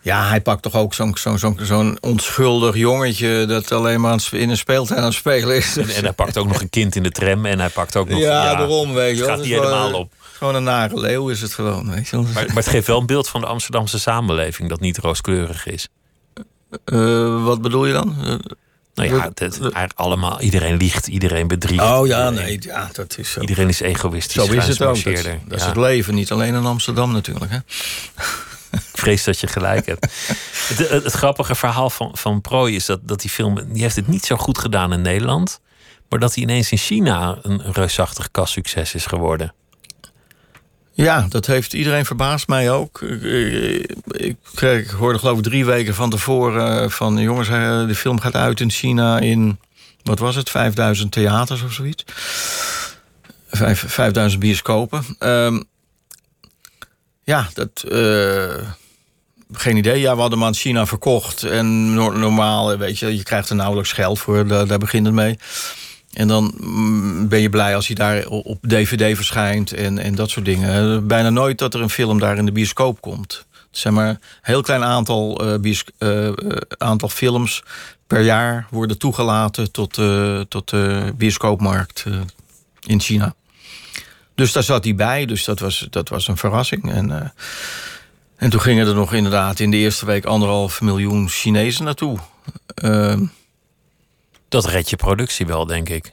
Ja, 0.02 0.28
hij 0.28 0.42
pakt 0.42 0.62
toch 0.62 0.76
ook 0.76 0.94
zo'n 0.94 1.18
zo'n 1.18 1.38
zo'n 1.38 1.60
zo'n 1.62 1.98
onschuldig 2.02 2.76
jongetje... 2.76 3.46
dat 3.46 3.72
alleen 3.72 4.02
maar 4.02 4.28
in 4.32 4.50
een 4.50 4.58
speeltuin 4.58 5.00
aan 5.00 5.06
het 5.06 5.14
spelen 5.14 5.56
is. 5.56 5.78
En, 5.78 5.90
en 5.90 6.04
hij 6.04 6.14
pakt 6.14 6.38
ook 6.38 6.48
nog 6.48 6.62
een 6.62 6.70
kind 6.70 6.96
in 6.96 7.04
de 7.04 7.12
tram 7.12 7.46
en 7.46 7.60
hij 7.60 7.70
pakt 7.70 7.96
ook 7.96 8.10
nog... 8.10 8.20
ja, 8.20 8.56
daarom, 8.56 8.94
weet 8.94 9.18
je 9.18 9.18
Het 9.18 9.26
wel. 9.26 9.36
gaat 9.36 9.46
niet 9.46 9.54
wel, 9.54 9.64
helemaal 9.64 9.90
eh, 9.90 10.00
op. 10.00 10.14
Gewoon 10.20 10.56
een 10.56 10.64
nare 10.64 11.00
leeuw 11.00 11.30
is 11.30 11.42
het 11.42 11.54
gewoon, 11.54 11.92
weet 11.92 12.08
je 12.08 12.16
wel. 12.16 12.26
Maar, 12.34 12.46
maar 12.48 12.56
het 12.56 12.68
geeft 12.68 12.88
wel 12.88 13.00
een 13.00 13.06
beeld 13.06 13.30
van 13.30 13.42
de 13.42 13.48
Amsterdamse 13.48 14.00
samenleving 14.00 14.70
dat 14.70 14.80
niet 14.80 14.98
rooskleurig 14.98 15.66
is. 15.66 15.88
Eh, 16.86 17.44
wat 17.44 17.62
bedoel 17.62 17.86
je 17.86 17.94
dan? 17.94 18.16
Nou 19.00 19.16
ja, 19.16 19.32
eigenlijk 19.62 19.92
allemaal, 19.96 20.42
iedereen 20.42 20.78
liegt, 20.78 21.08
iedereen 21.08 21.48
bedriegt. 21.48 21.84
oh 21.84 22.08
ja, 22.08 22.30
iedereen- 22.30 22.46
nee, 22.48 22.60
ja, 22.62 22.90
dat 22.94 23.18
is 23.18 23.32
zo. 23.32 23.40
Iedereen 23.42 23.68
is 23.68 23.80
egoïstisch. 23.80 24.44
Zo 24.46 24.52
is 24.54 24.68
het 24.68 24.82
ook. 24.82 25.04
Dat, 25.04 25.24
dat 25.48 25.60
is 25.60 25.66
het 25.66 25.76
leven, 25.76 26.16
niet 26.16 26.32
alleen 26.32 26.56
in 26.56 26.66
Amsterdam 26.66 27.12
natuurlijk. 27.12 27.52
Hè? 27.52 27.58
Ik 28.72 29.06
vrees 29.06 29.24
dat 29.24 29.40
je 29.40 29.48
gelijk 29.48 29.86
hebt. 29.86 30.04
het, 30.70 30.78
het, 30.78 31.04
het 31.04 31.14
grappige 31.14 31.56
verhaal 31.56 31.90
van, 31.90 32.12
van 32.14 32.42
Prooi 32.42 32.76
is 32.76 32.86
dat, 32.86 33.08
dat 33.08 33.22
die 33.22 33.30
film... 33.30 33.74
die 33.74 33.82
heeft 33.82 33.96
het 33.96 34.08
niet 34.08 34.26
zo 34.26 34.36
goed 34.36 34.58
gedaan 34.58 34.94
in 34.94 35.02
Nederland... 35.02 35.60
maar 36.10 36.20
dat 36.20 36.34
hij 36.34 36.44
ineens 36.44 36.72
in 36.72 36.78
China 36.78 37.38
een 37.42 37.62
reusachtig 37.72 38.32
kassucces 38.32 38.94
is 38.94 39.06
geworden. 39.06 39.54
Ja, 41.04 41.26
dat 41.30 41.46
heeft 41.46 41.74
iedereen 41.74 42.06
verbaasd 42.06 42.48
mij 42.48 42.72
ook. 42.72 43.02
Ik, 43.02 43.22
ik, 44.12 44.38
ik, 44.62 44.90
hoorde 44.90 45.20
geloof 45.20 45.38
ik 45.38 45.44
drie 45.44 45.66
weken 45.66 45.96
van 45.96 46.10
tevoren 46.10 46.84
eh, 46.84 46.90
van... 46.90 47.18
jongens, 47.18 47.50
eh, 47.50 47.88
de 47.88 47.96
film 47.96 48.20
gaat 48.20 48.36
uit 48.36 48.60
in 48.60 48.72
China 48.72 49.20
in... 49.20 49.60
wat 50.04 50.20
was 50.20 50.36
het, 50.36 50.50
5000 50.50 51.12
theaters 51.12 51.62
of 51.62 51.74
zoiets? 51.74 52.04
Vijf, 53.48 53.84
5000 53.88 54.42
bioscopen. 54.42 55.04
Ehm, 55.20 55.62
ja, 57.24 57.48
dat... 57.54 57.84
eh, 57.84 58.68
geen 59.52 59.78
idee. 59.78 60.00
Ja, 60.00 60.14
we 60.14 60.22
hadden 60.22 60.40
hem 60.40 60.48
aan 60.48 60.56
China 60.56 60.86
verkocht. 60.86 61.44
En 61.44 61.94
no- 61.94 62.18
normaal, 62.18 62.78
weet 62.78 63.00
je, 63.00 63.16
je 63.16 63.24
krijgt 63.24 63.50
er 63.50 63.56
nauwelijks 63.56 63.92
geld 63.92 64.20
voor. 64.20 64.48
Daar, 64.48 64.68
daar 64.68 64.78
begint 64.78 65.06
het 65.06 65.16
mee. 65.16 65.38
En 66.14 66.28
dan 66.28 66.54
mm, 66.58 67.28
ben 67.28 67.42
je 67.42 67.50
blij 67.50 67.76
als 67.76 67.88
hij 67.88 67.96
daar 67.96 68.26
op 68.26 68.58
DVD 68.62 69.16
verschijnt 69.16 69.74
en, 69.74 69.98
en 69.98 70.16
dat 70.16 70.30
soort 70.30 70.46
dingen. 70.46 71.08
Bijna 71.08 71.30
nooit 71.30 71.58
dat 71.58 71.74
er 71.74 71.82
een 71.82 71.90
film 71.90 72.20
daar 72.20 72.38
in 72.38 72.46
de 72.46 72.52
bioscoop 72.52 73.02
komt. 73.02 73.46
Zijn 73.72 73.94
maar 73.94 74.10
een 74.10 74.20
heel 74.42 74.62
klein 74.62 74.84
aantal, 74.84 75.58
eh, 76.00 76.32
aantal 76.78 77.10
films 77.10 77.64
per 78.08 78.22
jaar 78.22 78.68
worden 78.70 78.98
toegelaten 78.98 79.72
tot, 79.72 79.94
tot 80.48 80.70
de 80.70 81.14
bioscoopmarkt. 81.18 82.06
in 82.86 83.00
China. 83.00 83.36
Dus 84.40 84.52
daar 84.52 84.64
zat 84.64 84.84
hij 84.84 84.96
bij, 84.96 85.26
dus 85.26 85.44
dat 85.44 85.60
was, 85.60 85.88
dat 85.90 86.10
was 86.10 86.28
een 86.28 86.38
verrassing. 86.38 86.92
En, 86.92 87.10
uh, 87.10 87.16
en 88.36 88.50
toen 88.50 88.62
gingen 88.62 88.88
er 88.88 88.94
nog 88.94 89.14
inderdaad 89.14 89.60
in 89.60 89.72
de 89.72 89.78
eerste 89.78 90.06
week 90.06 90.26
anderhalf 90.26 90.82
miljoen 90.82 91.30
Chinezen 91.30 91.86
naartoe. 91.86 92.18
Dat 94.50 94.66
red 94.66 94.90
je 94.90 94.96
productie 94.96 95.46
wel, 95.46 95.66
denk 95.66 95.90
ik. 95.90 96.12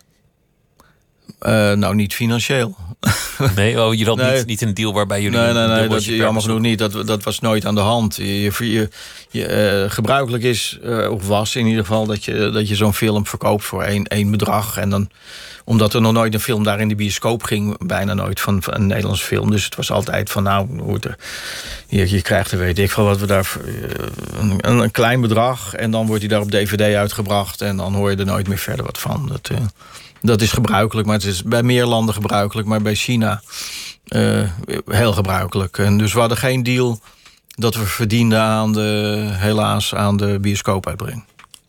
Uh, 1.41 1.72
nou, 1.72 1.95
niet 1.95 2.14
financieel. 2.14 2.77
Nee, 3.55 3.83
oh, 3.83 3.95
je 3.95 4.05
had 4.05 4.16
nee. 4.16 4.37
niet, 4.37 4.47
niet 4.47 4.62
een 4.62 4.74
deal 4.74 4.93
waarbij 4.93 5.22
jullie. 5.22 5.39
Nee, 5.39 5.53
nee, 5.53 5.66
nee 5.66 5.89
dat, 5.89 6.05
jammer 6.05 6.43
genoeg 6.43 6.61
niet. 6.61 6.79
Dat, 6.79 7.07
dat 7.07 7.22
was 7.22 7.41
nooit 7.41 7.66
aan 7.66 7.74
de 7.74 7.81
hand. 7.81 8.16
Je, 8.16 8.43
je, 8.43 8.89
je 9.31 9.83
uh, 9.85 9.91
gebruikelijk 9.91 10.45
is, 10.45 10.79
uh, 10.83 11.11
of 11.11 11.27
was 11.27 11.57
in 11.57 11.66
ieder 11.66 11.85
geval, 11.85 12.07
dat 12.07 12.24
je, 12.24 12.51
dat 12.51 12.68
je 12.68 12.74
zo'n 12.74 12.95
film 12.95 13.27
verkoopt 13.27 13.64
voor 13.64 13.83
één, 13.83 14.05
één 14.05 14.31
bedrag. 14.31 14.77
En 14.77 14.91
dan, 14.91 15.11
omdat 15.64 15.95
er 15.95 16.01
nog 16.01 16.12
nooit 16.12 16.35
een 16.35 16.41
film 16.41 16.64
daar 16.64 16.81
in 16.81 16.89
de 16.89 16.95
bioscoop 16.95 17.43
ging, 17.43 17.87
bijna 17.87 18.14
nooit 18.14 18.41
van, 18.41 18.62
van 18.62 18.74
een 18.74 18.87
Nederlandse 18.87 19.24
film. 19.24 19.51
Dus 19.51 19.64
het 19.64 19.77
was 19.77 19.91
altijd 19.91 20.31
van, 20.31 20.43
nou, 20.43 20.81
hoe 20.81 20.99
er, 21.01 21.16
je, 21.87 22.11
je 22.11 22.22
krijgt 22.22 22.53
er 22.53 22.59
weet 22.59 22.79
ik 22.79 22.91
veel 22.91 23.05
wat 23.05 23.18
we 23.18 23.27
daar. 23.27 23.53
Een, 24.41 24.81
een, 24.81 24.91
klein 24.91 25.20
bedrag. 25.20 25.74
En 25.74 25.91
dan 25.91 26.07
wordt 26.07 26.20
hij 26.20 26.31
daar 26.31 26.41
op 26.41 26.51
DVD 26.51 26.95
uitgebracht. 26.95 27.61
En 27.61 27.77
dan 27.77 27.95
hoor 27.95 28.11
je 28.11 28.16
er 28.16 28.24
nooit 28.24 28.49
meer 28.49 28.59
verder 28.59 28.85
wat 28.85 28.99
van. 28.99 29.29
Dat. 29.29 29.51
Dat 30.27 30.41
is 30.41 30.53
gebruikelijk, 30.53 31.07
maar 31.07 31.16
het 31.23 31.35
is 31.35 31.43
bij 31.43 31.62
meer 31.62 31.87
landen 31.87 32.14
gebruikelijk. 32.14 32.69
Maar 32.69 32.83
bij 32.83 32.95
China 32.95 33.43
uh, 34.09 34.51
heel 34.87 35.12
gebruikelijk. 35.12 35.79
En 35.79 35.99
dus 35.99 36.12
we 36.12 36.21
hadden 36.21 36.39
geen 36.39 36.62
deal 36.62 37.01
dat 37.47 37.75
we 37.75 37.85
verdienden 37.85 38.41
aan 38.41 38.73
de, 38.73 39.29
helaas 39.33 39.95
aan 39.95 40.17
de 40.17 40.39
bioscoopuitbreng. 40.41 41.25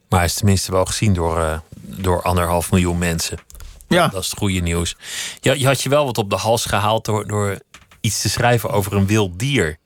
Maar 0.09 0.19
hij 0.19 0.27
is 0.27 0.33
tenminste 0.33 0.71
wel 0.71 0.85
gezien 0.85 1.13
door, 1.13 1.37
uh, 1.37 1.57
door 1.79 2.21
anderhalf 2.21 2.71
miljoen 2.71 2.97
mensen. 2.97 3.37
Ja. 3.87 4.07
Dat 4.07 4.23
is 4.23 4.29
het 4.29 4.37
goede 4.37 4.59
nieuws. 4.59 4.95
Je, 5.41 5.59
je 5.59 5.65
had 5.65 5.81
je 5.81 5.89
wel 5.89 6.05
wat 6.05 6.17
op 6.17 6.29
de 6.29 6.35
hals 6.35 6.65
gehaald 6.65 7.05
door, 7.05 7.27
door 7.27 7.59
iets 8.01 8.21
te 8.21 8.29
schrijven 8.29 8.69
over 8.69 8.93
een 8.93 9.07
wild 9.07 9.39
dier. 9.39 9.77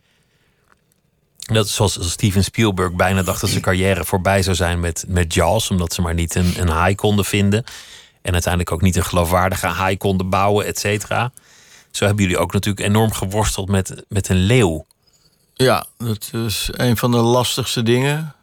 Dat 1.37 1.65
is 1.65 1.75
zoals 1.75 2.11
Steven 2.11 2.43
Spielberg 2.43 2.93
bijna 2.93 3.23
dacht 3.23 3.41
dat 3.41 3.49
zijn 3.49 3.61
carrière 3.61 4.05
voorbij 4.05 4.43
zou 4.43 4.55
zijn 4.55 4.79
met, 4.79 5.05
met 5.07 5.33
Jaws, 5.33 5.69
omdat 5.69 5.93
ze 5.93 6.01
maar 6.01 6.13
niet 6.13 6.35
een, 6.35 6.53
een 6.57 6.69
haai 6.69 6.95
konden 6.95 7.25
vinden. 7.25 7.63
En 8.21 8.33
uiteindelijk 8.33 8.71
ook 8.73 8.81
niet 8.81 8.95
een 8.95 9.05
geloofwaardige 9.05 9.67
haai 9.67 9.97
konden 9.97 10.29
bouwen, 10.29 10.65
et 10.65 10.79
cetera. 10.79 11.31
Zo 11.91 12.05
hebben 12.05 12.23
jullie 12.23 12.39
ook 12.39 12.53
natuurlijk 12.53 12.87
enorm 12.87 13.13
geworsteld 13.13 13.69
met, 13.69 14.03
met 14.07 14.29
een 14.29 14.45
leeuw. 14.45 14.85
Ja, 15.53 15.85
dat 15.97 16.29
is 16.33 16.69
een 16.71 16.97
van 16.97 17.11
de 17.11 17.17
lastigste 17.17 17.83
dingen. 17.83 18.35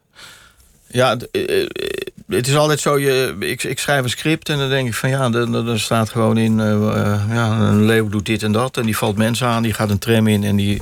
Ja, 0.86 1.16
eh, 1.30 1.62
eh, 1.62 1.68
het 2.26 2.46
is 2.46 2.56
altijd 2.56 2.80
zo, 2.80 2.98
je, 2.98 3.36
ik, 3.38 3.62
ik 3.64 3.78
schrijf 3.78 4.02
een 4.02 4.10
script 4.10 4.48
en 4.48 4.58
dan 4.58 4.68
denk 4.68 4.88
ik 4.88 4.94
van 4.94 5.08
ja, 5.08 5.32
er, 5.32 5.80
staat 5.80 6.10
gewoon 6.10 6.38
in, 6.38 6.58
uh, 6.58 7.24
ja, 7.30 7.58
een 7.58 7.84
leeuw 7.84 8.08
doet 8.08 8.26
dit 8.26 8.42
en 8.42 8.52
dat. 8.52 8.76
En 8.76 8.84
die 8.84 8.96
valt 8.96 9.16
mensen 9.16 9.46
aan, 9.46 9.62
die 9.62 9.72
gaat 9.72 9.90
een 9.90 9.98
tram 9.98 10.26
in 10.26 10.44
en 10.44 10.56
die, 10.56 10.80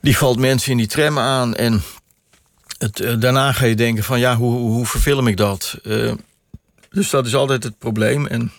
die 0.00 0.16
valt 0.16 0.38
mensen 0.38 0.70
in 0.70 0.76
die 0.76 0.86
tram 0.86 1.18
aan. 1.18 1.54
En 1.54 1.82
het, 2.78 3.20
daarna 3.20 3.52
ga 3.52 3.64
je 3.64 3.74
denken 3.74 4.04
van 4.04 4.18
ja, 4.18 4.36
hoe, 4.36 4.58
hoe 4.58 4.86
verfilm 4.86 5.26
ik 5.26 5.36
dat? 5.36 5.78
Dus 6.96 7.10
dat 7.10 7.26
is 7.26 7.34
altijd 7.34 7.64
het 7.64 7.78
probleem. 7.78 8.26
En 8.26 8.52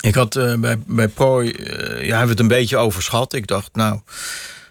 ik 0.00 0.14
had 0.14 0.36
uh, 0.36 0.54
bij, 0.54 0.78
bij 0.86 1.08
Prooi, 1.08 1.52
uh, 1.52 1.66
ja, 2.06 2.16
hebben 2.16 2.22
we 2.22 2.30
het 2.30 2.40
een 2.40 2.48
beetje 2.48 2.76
overschat. 2.76 3.32
Ik 3.32 3.46
dacht, 3.46 3.70
nou, 3.74 4.00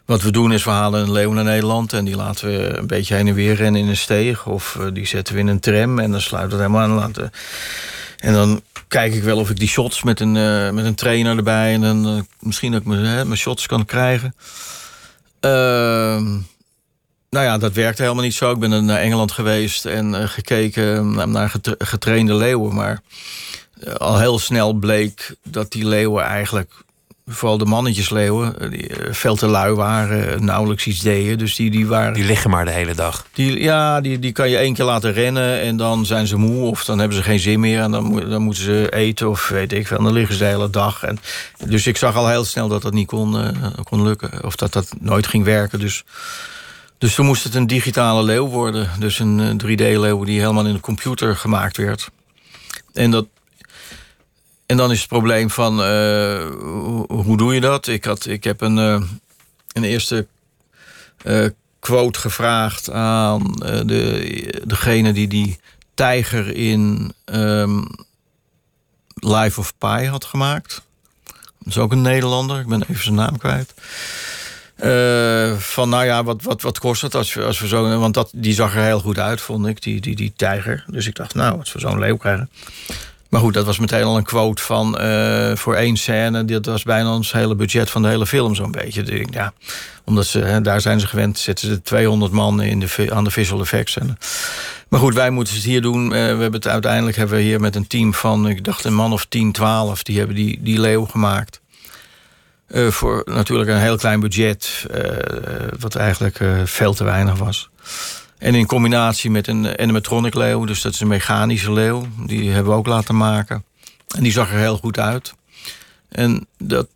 wat 0.06 0.22
we 0.22 0.32
doen 0.32 0.54
is 0.54 0.64
we 0.64 0.70
halen 0.70 1.02
een 1.02 1.12
leeuw 1.12 1.32
naar 1.32 1.44
Nederland... 1.44 1.94
en 1.94 2.06
die 2.06 2.16
laten 2.16 2.48
we 2.48 2.78
een 2.78 2.88
beetje 2.88 3.16
heen 3.16 3.28
en 3.28 3.34
weer 3.34 3.56
rennen 3.56 3.82
in 3.82 3.88
een 3.88 3.98
steeg... 3.98 4.46
of 4.46 4.78
uh, 4.80 4.88
die 4.94 5.06
zetten 5.06 5.34
we 5.34 5.40
in 5.40 5.48
een 5.48 5.60
tram 5.60 6.00
en 6.00 6.12
dan 6.12 6.22
sluiten 6.22 6.58
we 6.58 6.64
het 6.64 6.72
helemaal 6.72 6.90
aan. 6.90 7.06
Laten. 7.06 7.32
En 8.18 8.34
dan 8.34 8.62
kijk 8.88 9.14
ik 9.14 9.24
wel 9.24 9.38
of 9.38 9.50
ik 9.50 9.60
die 9.60 9.68
shots 9.68 10.04
met 10.04 10.20
een, 10.20 10.32
met 10.76 10.86
een 10.86 10.96
trainer 10.96 11.38
erbij... 11.38 11.74
en 11.74 11.82
dan 11.82 12.28
misschien 12.40 12.72
dat 12.72 12.82
ik 12.82 12.88
mijn 12.88 13.38
shots 13.38 13.66
kan 13.66 13.86
krijgen. 13.86 14.36
Ehm 15.40 16.38
nou 17.30 17.46
ja, 17.46 17.58
dat 17.58 17.74
werkte 17.74 18.02
helemaal 18.02 18.24
niet 18.24 18.34
zo. 18.34 18.52
Ik 18.52 18.60
ben 18.60 18.86
naar 18.86 19.00
Engeland 19.00 19.32
geweest 19.32 19.86
en 19.86 20.14
uh, 20.14 20.24
gekeken 20.26 21.32
naar 21.32 21.52
getrainde 21.78 22.34
leeuwen. 22.34 22.76
Maar 22.76 23.02
uh, 23.84 23.94
al 23.94 24.20
heel 24.20 24.40
snel 24.40 24.74
bleek 24.74 25.36
dat 25.44 25.72
die 25.72 25.88
leeuwen 25.88 26.24
eigenlijk, 26.24 26.72
vooral 27.28 27.58
de 27.58 27.66
mannetjesleeuwen, 27.66 28.72
die 28.72 28.92
veel 29.10 29.36
te 29.36 29.48
lui 29.48 29.74
waren, 29.74 30.46
nauwelijks 30.46 30.88
iets 30.88 31.00
deden. 31.00 31.38
Dus 31.38 31.56
die, 31.56 31.72
die 31.72 31.88
waren. 31.88 32.14
Die 32.14 32.24
liggen 32.24 32.50
maar 32.50 32.66
de 32.66 32.72
hele 32.72 32.96
dag. 32.96 33.26
Die, 33.34 33.62
ja, 33.62 34.02
die, 34.02 34.20
die 34.20 34.32
kan 34.32 34.50
je 34.50 34.58
één 34.58 34.74
keer 34.74 34.86
laten 34.86 35.14
rennen 35.14 35.62
en 35.62 35.78
dan 35.78 36.06
zijn 36.06 36.28
ze 36.28 36.38
moe 36.38 36.70
of 36.70 36.86
dan 36.86 37.00
hebben 37.00 37.18
ze 37.18 37.24
geen 37.24 37.40
zin 37.40 37.60
meer. 37.60 37.82
En 37.82 37.92
dan, 37.92 38.30
dan 38.30 38.42
moeten 38.42 38.64
ze 38.64 38.88
eten 38.92 39.30
of 39.30 39.48
weet 39.48 39.74
ik 39.74 39.88
veel. 39.88 39.98
En 39.98 40.04
dan 40.04 40.14
liggen 40.14 40.36
ze 40.36 40.44
de 40.44 40.50
hele 40.50 40.70
dag. 40.70 41.04
En, 41.04 41.20
dus 41.66 41.88
ik 41.88 41.98
zag 41.98 42.16
al 42.16 42.28
heel 42.28 42.46
snel 42.46 42.68
dat 42.68 42.82
dat 42.82 42.94
niet 42.94 43.08
kon, 43.08 43.56
kon 43.84 44.04
lukken. 44.04 44.44
Of 44.44 44.56
dat 44.56 44.74
dat 44.74 44.90
nooit 45.00 45.28
ging 45.28 45.44
werken. 45.44 45.80
Dus. 45.80 46.04
Dus 47.00 47.16
toen 47.16 47.26
moest 47.26 47.44
het 47.44 47.56
een 47.56 47.68
digitale 47.68 48.24
leeuw 48.24 48.48
worden. 48.48 48.90
Dus 49.00 49.20
een 49.20 49.62
3D-leeuw 49.64 50.24
die 50.24 50.40
helemaal 50.40 50.66
in 50.66 50.74
de 50.74 50.80
computer 50.80 51.36
gemaakt 51.36 51.78
werd. 51.78 52.10
En, 52.94 53.12
dat, 53.12 53.28
en 54.66 54.78
dan 54.78 54.92
is 54.92 55.00
het 55.00 55.08
probleem 55.08 55.50
van 55.50 55.74
uh, 55.74 56.50
hoe, 57.08 57.38
doe 57.38 57.54
je 57.54 57.62
dat? 57.62 57.88
Ik, 57.88 58.06
had, 58.06 58.26
ik 58.26 58.44
heb 58.44 58.62
een, 58.62 58.78
uh, 58.78 59.02
een 59.74 59.84
eerste 59.84 60.28
quote 61.80 62.20
gevraagd 62.20 62.90
aan 62.92 63.44
de, 63.86 64.64
degene 64.66 65.14
die 65.14 65.28
die 65.28 65.60
tijger 65.94 66.56
in 66.56 67.14
um, 67.26 67.88
Life 69.14 69.60
of 69.60 69.78
Pi 69.78 70.08
had 70.08 70.26
gemaakt. 70.26 70.82
Dat 71.60 71.68
is 71.68 71.78
ook 71.78 71.92
een 71.92 72.02
Nederlander, 72.02 72.60
ik 72.60 72.68
ben 72.68 72.82
even 72.82 73.04
zijn 73.04 73.16
naam 73.16 73.38
kwijt. 73.38 73.74
Uh, 74.84 75.54
van 75.58 75.90
nou 75.90 76.06
ja, 76.06 76.24
wat, 76.24 76.44
wat, 76.44 76.62
wat 76.62 76.80
kost 76.80 77.02
het 77.02 77.16
als, 77.16 77.34
we, 77.34 77.44
als 77.44 77.60
we 77.60 77.68
zo. 77.68 78.00
Want 78.00 78.14
dat, 78.14 78.32
die 78.36 78.54
zag 78.54 78.76
er 78.76 78.84
heel 78.84 79.00
goed 79.00 79.20
uit, 79.20 79.42
vond 79.42 79.68
ik, 79.68 79.82
die, 79.82 80.02
die, 80.02 80.16
die 80.16 80.34
tijger. 80.36 80.84
Dus 80.88 81.08
ik 81.08 81.16
dacht, 81.16 81.36
nou, 81.36 81.60
als 81.60 81.74
we 81.74 81.80
zo'n 81.80 82.00
leeuw 82.00 82.18
krijgen. 82.18 82.50
Maar 83.30 83.42
goed, 83.42 83.54
dat 83.54 83.66
was 83.66 83.80
meteen 83.80 84.04
al 84.04 84.18
een 84.18 84.24
quote 84.24 84.62
van 84.62 85.02
uh, 85.02 85.56
voor 85.56 85.76
één 85.76 85.98
scène. 85.98 86.46
Dat 86.46 86.66
was 86.66 86.84
bijna 86.84 87.14
ons 87.14 87.32
hele 87.32 87.56
budget 87.56 87.90
van 87.90 88.02
de 88.02 88.08
hele 88.08 88.26
film, 88.26 88.56
zo'n 88.56 88.72
beetje. 88.72 89.04
Dus, 89.04 89.26
ja, 89.30 89.54
omdat 90.04 90.26
ze, 90.26 90.40
hè, 90.40 90.62
daar 90.62 90.82
zijn 90.82 91.00
ze 91.00 91.08
gewend, 91.08 91.40
zitten 91.40 91.68
ze 91.68 91.82
200 91.82 92.32
man 92.32 92.62
in 92.62 92.80
de, 92.80 93.08
aan 93.14 93.24
de 93.24 93.32
visual 93.32 93.62
effects. 93.62 93.98
En, 93.98 94.18
maar 94.88 95.00
goed, 95.00 95.14
wij 95.14 95.30
moeten 95.30 95.54
het 95.54 95.64
hier 95.64 95.82
doen. 95.82 96.04
Uh, 96.04 96.10
we 96.10 96.18
hebben 96.18 96.54
het 96.54 96.68
uiteindelijk 96.68 97.18
hebben 97.18 97.38
we 97.38 97.44
hier 97.44 97.60
met 97.60 97.76
een 97.76 97.88
team 97.88 98.14
van, 98.14 98.48
ik 98.48 98.64
dacht 98.64 98.84
een 98.84 98.96
man 98.96 99.14
of 99.14 99.26
10, 99.26 99.52
12, 99.52 100.04
die 100.04 100.18
hebben 100.18 100.36
die, 100.36 100.60
die 100.62 100.80
leeuw 100.80 101.06
gemaakt. 101.06 101.62
Uh, 102.72 102.88
voor 102.88 103.22
natuurlijk 103.26 103.70
een 103.70 103.80
heel 103.80 103.98
klein 103.98 104.20
budget, 104.20 104.86
uh, 104.96 105.08
wat 105.80 105.96
eigenlijk 105.96 106.40
uh, 106.40 106.62
veel 106.66 106.94
te 106.94 107.04
weinig 107.04 107.38
was. 107.38 107.70
En 108.38 108.56
in 108.56 108.66
combinatie 108.66 109.32
met 109.32 109.48
een 109.48 109.80
animatronic 109.80 110.34
leeuw, 110.34 110.66
dus 110.66 110.82
dat 110.82 110.94
is 110.94 111.00
een 111.00 111.08
mechanische 111.08 111.72
leeuw, 111.72 112.08
die 112.26 112.52
hebben 112.52 112.72
we 112.72 112.78
ook 112.78 112.88
laten 112.88 113.18
maken. 113.18 113.64
En 114.16 114.24
die 114.24 114.32
zag 114.32 114.52
er 114.52 114.58
heel 114.58 114.78
goed 114.78 115.00
uit. 115.00 115.34
En 116.10 116.48
dat, 116.58 116.88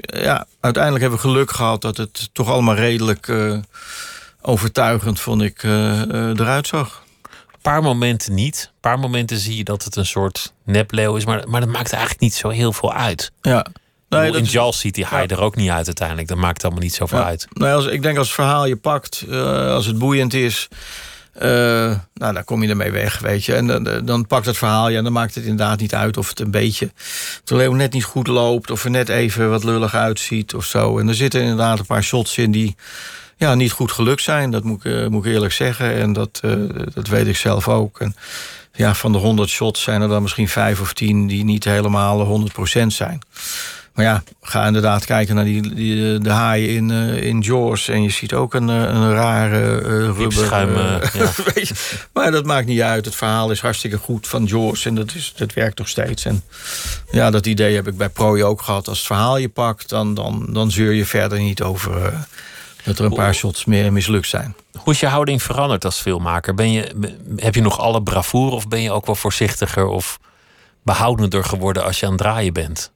ja, 0.00 0.46
uiteindelijk 0.60 1.02
hebben 1.02 1.20
we 1.22 1.28
geluk 1.28 1.50
gehad 1.50 1.82
dat 1.82 1.96
het 1.96 2.28
toch 2.32 2.48
allemaal 2.48 2.74
redelijk 2.74 3.32
overtuigend, 4.40 5.20
vond 5.20 5.42
ik, 5.42 5.62
eruit 5.62 6.66
zag. 6.66 7.02
Een 7.52 7.60
paar 7.62 7.82
momenten 7.82 8.34
niet. 8.34 8.70
Een 8.74 8.80
paar 8.80 8.98
momenten 8.98 9.38
zie 9.38 9.56
je 9.56 9.64
dat 9.64 9.84
het 9.84 9.96
een 9.96 10.06
soort 10.06 10.52
nepleeuw 10.64 11.16
is, 11.16 11.24
maar, 11.24 11.48
maar 11.48 11.60
dat 11.60 11.70
maakt 11.70 11.92
eigenlijk 11.92 12.22
niet 12.22 12.34
zo 12.34 12.48
heel 12.48 12.72
veel 12.72 12.92
uit. 12.92 13.32
Ja. 13.42 13.66
Nee, 14.08 14.32
in 14.32 14.44
Jaws 14.44 14.78
ziet 14.78 14.94
die 14.94 15.04
haai 15.04 15.26
er 15.26 15.40
ook 15.40 15.56
niet 15.56 15.70
uit 15.70 15.86
uiteindelijk. 15.86 16.28
Dat 16.28 16.36
maakt 16.36 16.64
allemaal 16.64 16.82
niet 16.82 16.94
zoveel 16.94 17.18
ja. 17.18 17.24
uit. 17.24 17.46
Nee, 17.52 17.72
als, 17.72 17.86
ik 17.86 18.02
denk 18.02 18.18
als 18.18 18.26
het 18.26 18.36
verhaal 18.36 18.66
je 18.66 18.76
pakt, 18.76 19.24
uh, 19.28 19.70
als 19.70 19.86
het 19.86 19.98
boeiend 19.98 20.34
is... 20.34 20.68
Uh, 21.42 21.42
nou, 22.14 22.34
dan 22.34 22.44
kom 22.44 22.62
je 22.62 22.68
ermee 22.68 22.90
weg, 22.90 23.18
weet 23.18 23.44
je. 23.44 23.54
En 23.54 23.66
dan, 23.66 24.04
dan 24.04 24.26
pakt 24.26 24.46
het 24.46 24.56
verhaal, 24.56 24.88
ja, 24.88 25.02
dan 25.02 25.12
maakt 25.12 25.34
het 25.34 25.44
inderdaad 25.44 25.80
niet 25.80 25.94
uit... 25.94 26.16
of 26.16 26.28
het 26.28 26.40
een 26.40 26.50
beetje, 26.50 26.90
de 27.44 27.56
leeuw 27.56 27.72
net 27.72 27.92
niet 27.92 28.04
goed 28.04 28.26
loopt... 28.26 28.70
of 28.70 28.84
er 28.84 28.90
net 28.90 29.08
even 29.08 29.50
wat 29.50 29.64
lullig 29.64 29.94
uitziet 29.94 30.54
of 30.54 30.64
zo. 30.64 30.98
En 30.98 31.08
er 31.08 31.14
zitten 31.14 31.40
inderdaad 31.40 31.78
een 31.78 31.86
paar 31.86 32.02
shots 32.02 32.38
in 32.38 32.50
die 32.50 32.76
ja, 33.36 33.54
niet 33.54 33.72
goed 33.72 33.92
gelukt 33.92 34.22
zijn. 34.22 34.50
Dat 34.50 34.64
moet 34.64 34.84
ik, 34.84 34.92
uh, 34.92 35.06
moet 35.06 35.26
ik 35.26 35.32
eerlijk 35.32 35.52
zeggen. 35.52 35.94
En 35.94 36.12
dat, 36.12 36.40
dat 36.94 37.08
weet 37.08 37.26
ik 37.26 37.36
zelf 37.36 37.68
ook. 37.68 38.00
En 38.00 38.16
ja, 38.72 38.94
van 38.94 39.12
de 39.12 39.18
100 39.18 39.48
shots 39.48 39.82
zijn 39.82 40.02
er 40.02 40.08
dan 40.08 40.22
misschien 40.22 40.48
vijf 40.48 40.80
of 40.80 40.92
tien... 40.92 41.26
die 41.26 41.44
niet 41.44 41.64
helemaal 41.64 42.48
100% 42.82 42.86
zijn. 42.86 43.18
Maar 43.96 44.04
ja, 44.04 44.22
ga 44.40 44.66
inderdaad 44.66 45.04
kijken 45.04 45.34
naar 45.34 45.44
die, 45.44 45.74
die 45.74 46.18
de 46.18 46.30
haaien 46.30 46.68
in, 46.68 46.88
uh, 46.88 47.22
in 47.22 47.40
Jaws. 47.40 47.88
En 47.88 48.02
je 48.02 48.10
ziet 48.10 48.32
ook 48.34 48.54
een, 48.54 48.68
een 48.68 49.12
rare 49.12 49.80
uh, 49.80 49.86
rubber. 49.86 50.32
Schuim, 50.32 50.76
uh, 50.76 51.02
ja. 51.14 51.30
maar 52.12 52.30
dat 52.30 52.44
maakt 52.44 52.66
niet 52.66 52.80
uit. 52.80 53.04
Het 53.04 53.14
verhaal 53.14 53.50
is 53.50 53.60
hartstikke 53.60 53.98
goed 53.98 54.28
van 54.28 54.44
Jaws. 54.44 54.84
En 54.84 54.94
dat, 54.94 55.14
is, 55.14 55.32
dat 55.36 55.52
werkt 55.52 55.78
nog 55.78 55.88
steeds. 55.88 56.24
En 56.24 56.42
ja, 57.10 57.30
dat 57.30 57.46
idee 57.46 57.74
heb 57.74 57.86
ik 57.86 57.96
bij 57.96 58.08
Prooi 58.08 58.44
ook 58.44 58.62
gehad. 58.62 58.88
Als 58.88 58.98
het 58.98 59.06
verhaal 59.06 59.36
je 59.36 59.48
pakt, 59.48 59.88
dan, 59.88 60.14
dan, 60.14 60.46
dan 60.50 60.70
zeur 60.70 60.92
je 60.92 61.06
verder 61.06 61.38
niet 61.38 61.62
over... 61.62 62.26
dat 62.84 62.98
er 62.98 63.04
een 63.04 63.14
paar 63.14 63.34
shots 63.34 63.64
meer 63.64 63.92
mislukt 63.92 64.28
zijn. 64.28 64.54
Hoe 64.78 64.92
is 64.92 65.00
je 65.00 65.06
houding 65.06 65.42
veranderd 65.42 65.84
als 65.84 66.00
filmmaker? 66.00 66.54
Ben 66.54 66.72
je, 66.72 67.10
heb 67.36 67.54
je 67.54 67.62
nog 67.62 67.78
alle 67.78 68.02
bravoure 68.02 68.54
of 68.54 68.68
ben 68.68 68.82
je 68.82 68.92
ook 68.92 69.06
wel 69.06 69.14
voorzichtiger? 69.14 69.86
Of 69.86 70.18
behoudender 70.82 71.44
geworden 71.44 71.84
als 71.84 72.00
je 72.00 72.06
aan 72.06 72.12
het 72.12 72.20
draaien 72.20 72.52
bent? 72.52 72.94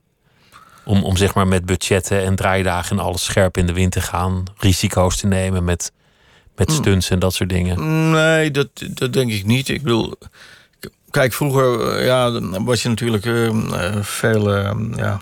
Om, 0.91 1.05
om 1.05 1.17
zeg 1.17 1.35
maar 1.35 1.49
met 1.49 1.67
budgetten 1.67 2.25
en 2.25 2.37
draaidagen 2.37 2.99
en 2.99 3.05
alles 3.05 3.25
scherp 3.25 3.57
in 3.57 3.67
de 3.67 3.73
wind 3.73 3.93
te 3.93 4.01
gaan, 4.01 4.45
risico's 4.59 5.17
te 5.17 5.27
nemen 5.27 5.65
met, 5.65 5.93
met 6.57 6.69
Hmm. 6.69 6.77
stunts 6.77 7.11
en 7.11 7.19
dat 7.19 7.35
soort 7.35 7.49
dingen. 7.49 8.11
Nee, 8.11 8.51
dat, 8.51 8.69
dat 8.89 9.13
denk 9.13 9.31
ik 9.33 9.45
niet. 9.47 9.69
Ik 9.69 9.83
bedoel, 9.83 10.15
kijk, 11.11 11.33
vroeger 11.33 11.97
eh, 11.97 12.07
ja, 12.07 12.41
was 12.65 12.83
je 12.83 12.89
natuurlijk 12.89 13.25
eh, 13.27 13.97
veel. 14.01 14.51
ja, 14.97 15.21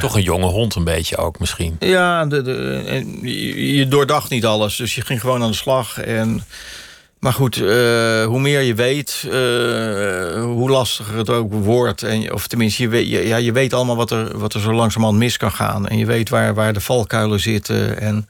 Toch 0.00 0.14
een 0.16 0.22
jonge 0.22 0.46
hond 0.46 0.74
een 0.74 0.84
beetje 0.84 1.16
ook 1.16 1.38
misschien. 1.38 1.76
ja, 1.80 2.26
de, 2.26 2.42
de, 2.42 3.74
je 3.76 3.88
doordacht 3.88 4.30
niet 4.30 4.44
alles. 4.44 4.76
Dus 4.76 4.94
je 4.94 5.00
ging 5.00 5.20
gewoon 5.20 5.42
aan 5.42 5.50
de 5.50 5.56
slag. 5.56 5.98
En, 6.00 6.42
maar 7.20 7.32
goed, 7.32 7.56
eh, 7.56 8.24
hoe 8.24 8.40
meer 8.40 8.60
je 8.60 8.74
weet, 8.74 9.22
eh, 9.24 10.42
hoe 10.42 10.70
lastiger 10.70 11.16
het 11.16 11.30
ook 11.30 11.52
wordt. 11.52 12.02
En, 12.02 12.32
of 12.32 12.46
tenminste, 12.46 12.82
je 12.82 12.88
weet, 12.88 13.08
ja, 13.08 13.36
je 13.36 13.52
weet 13.52 13.72
allemaal 13.72 13.96
wat 13.96 14.10
er, 14.10 14.38
wat 14.38 14.54
er 14.54 14.60
zo 14.60 14.72
langzamerhand 14.72 15.18
mis 15.18 15.36
kan 15.36 15.52
gaan. 15.52 15.86
En 15.86 15.98
je 15.98 16.06
weet 16.06 16.28
waar, 16.28 16.54
waar 16.54 16.72
de 16.72 16.80
valkuilen 16.80 17.40
zitten. 17.40 18.00
En, 18.00 18.28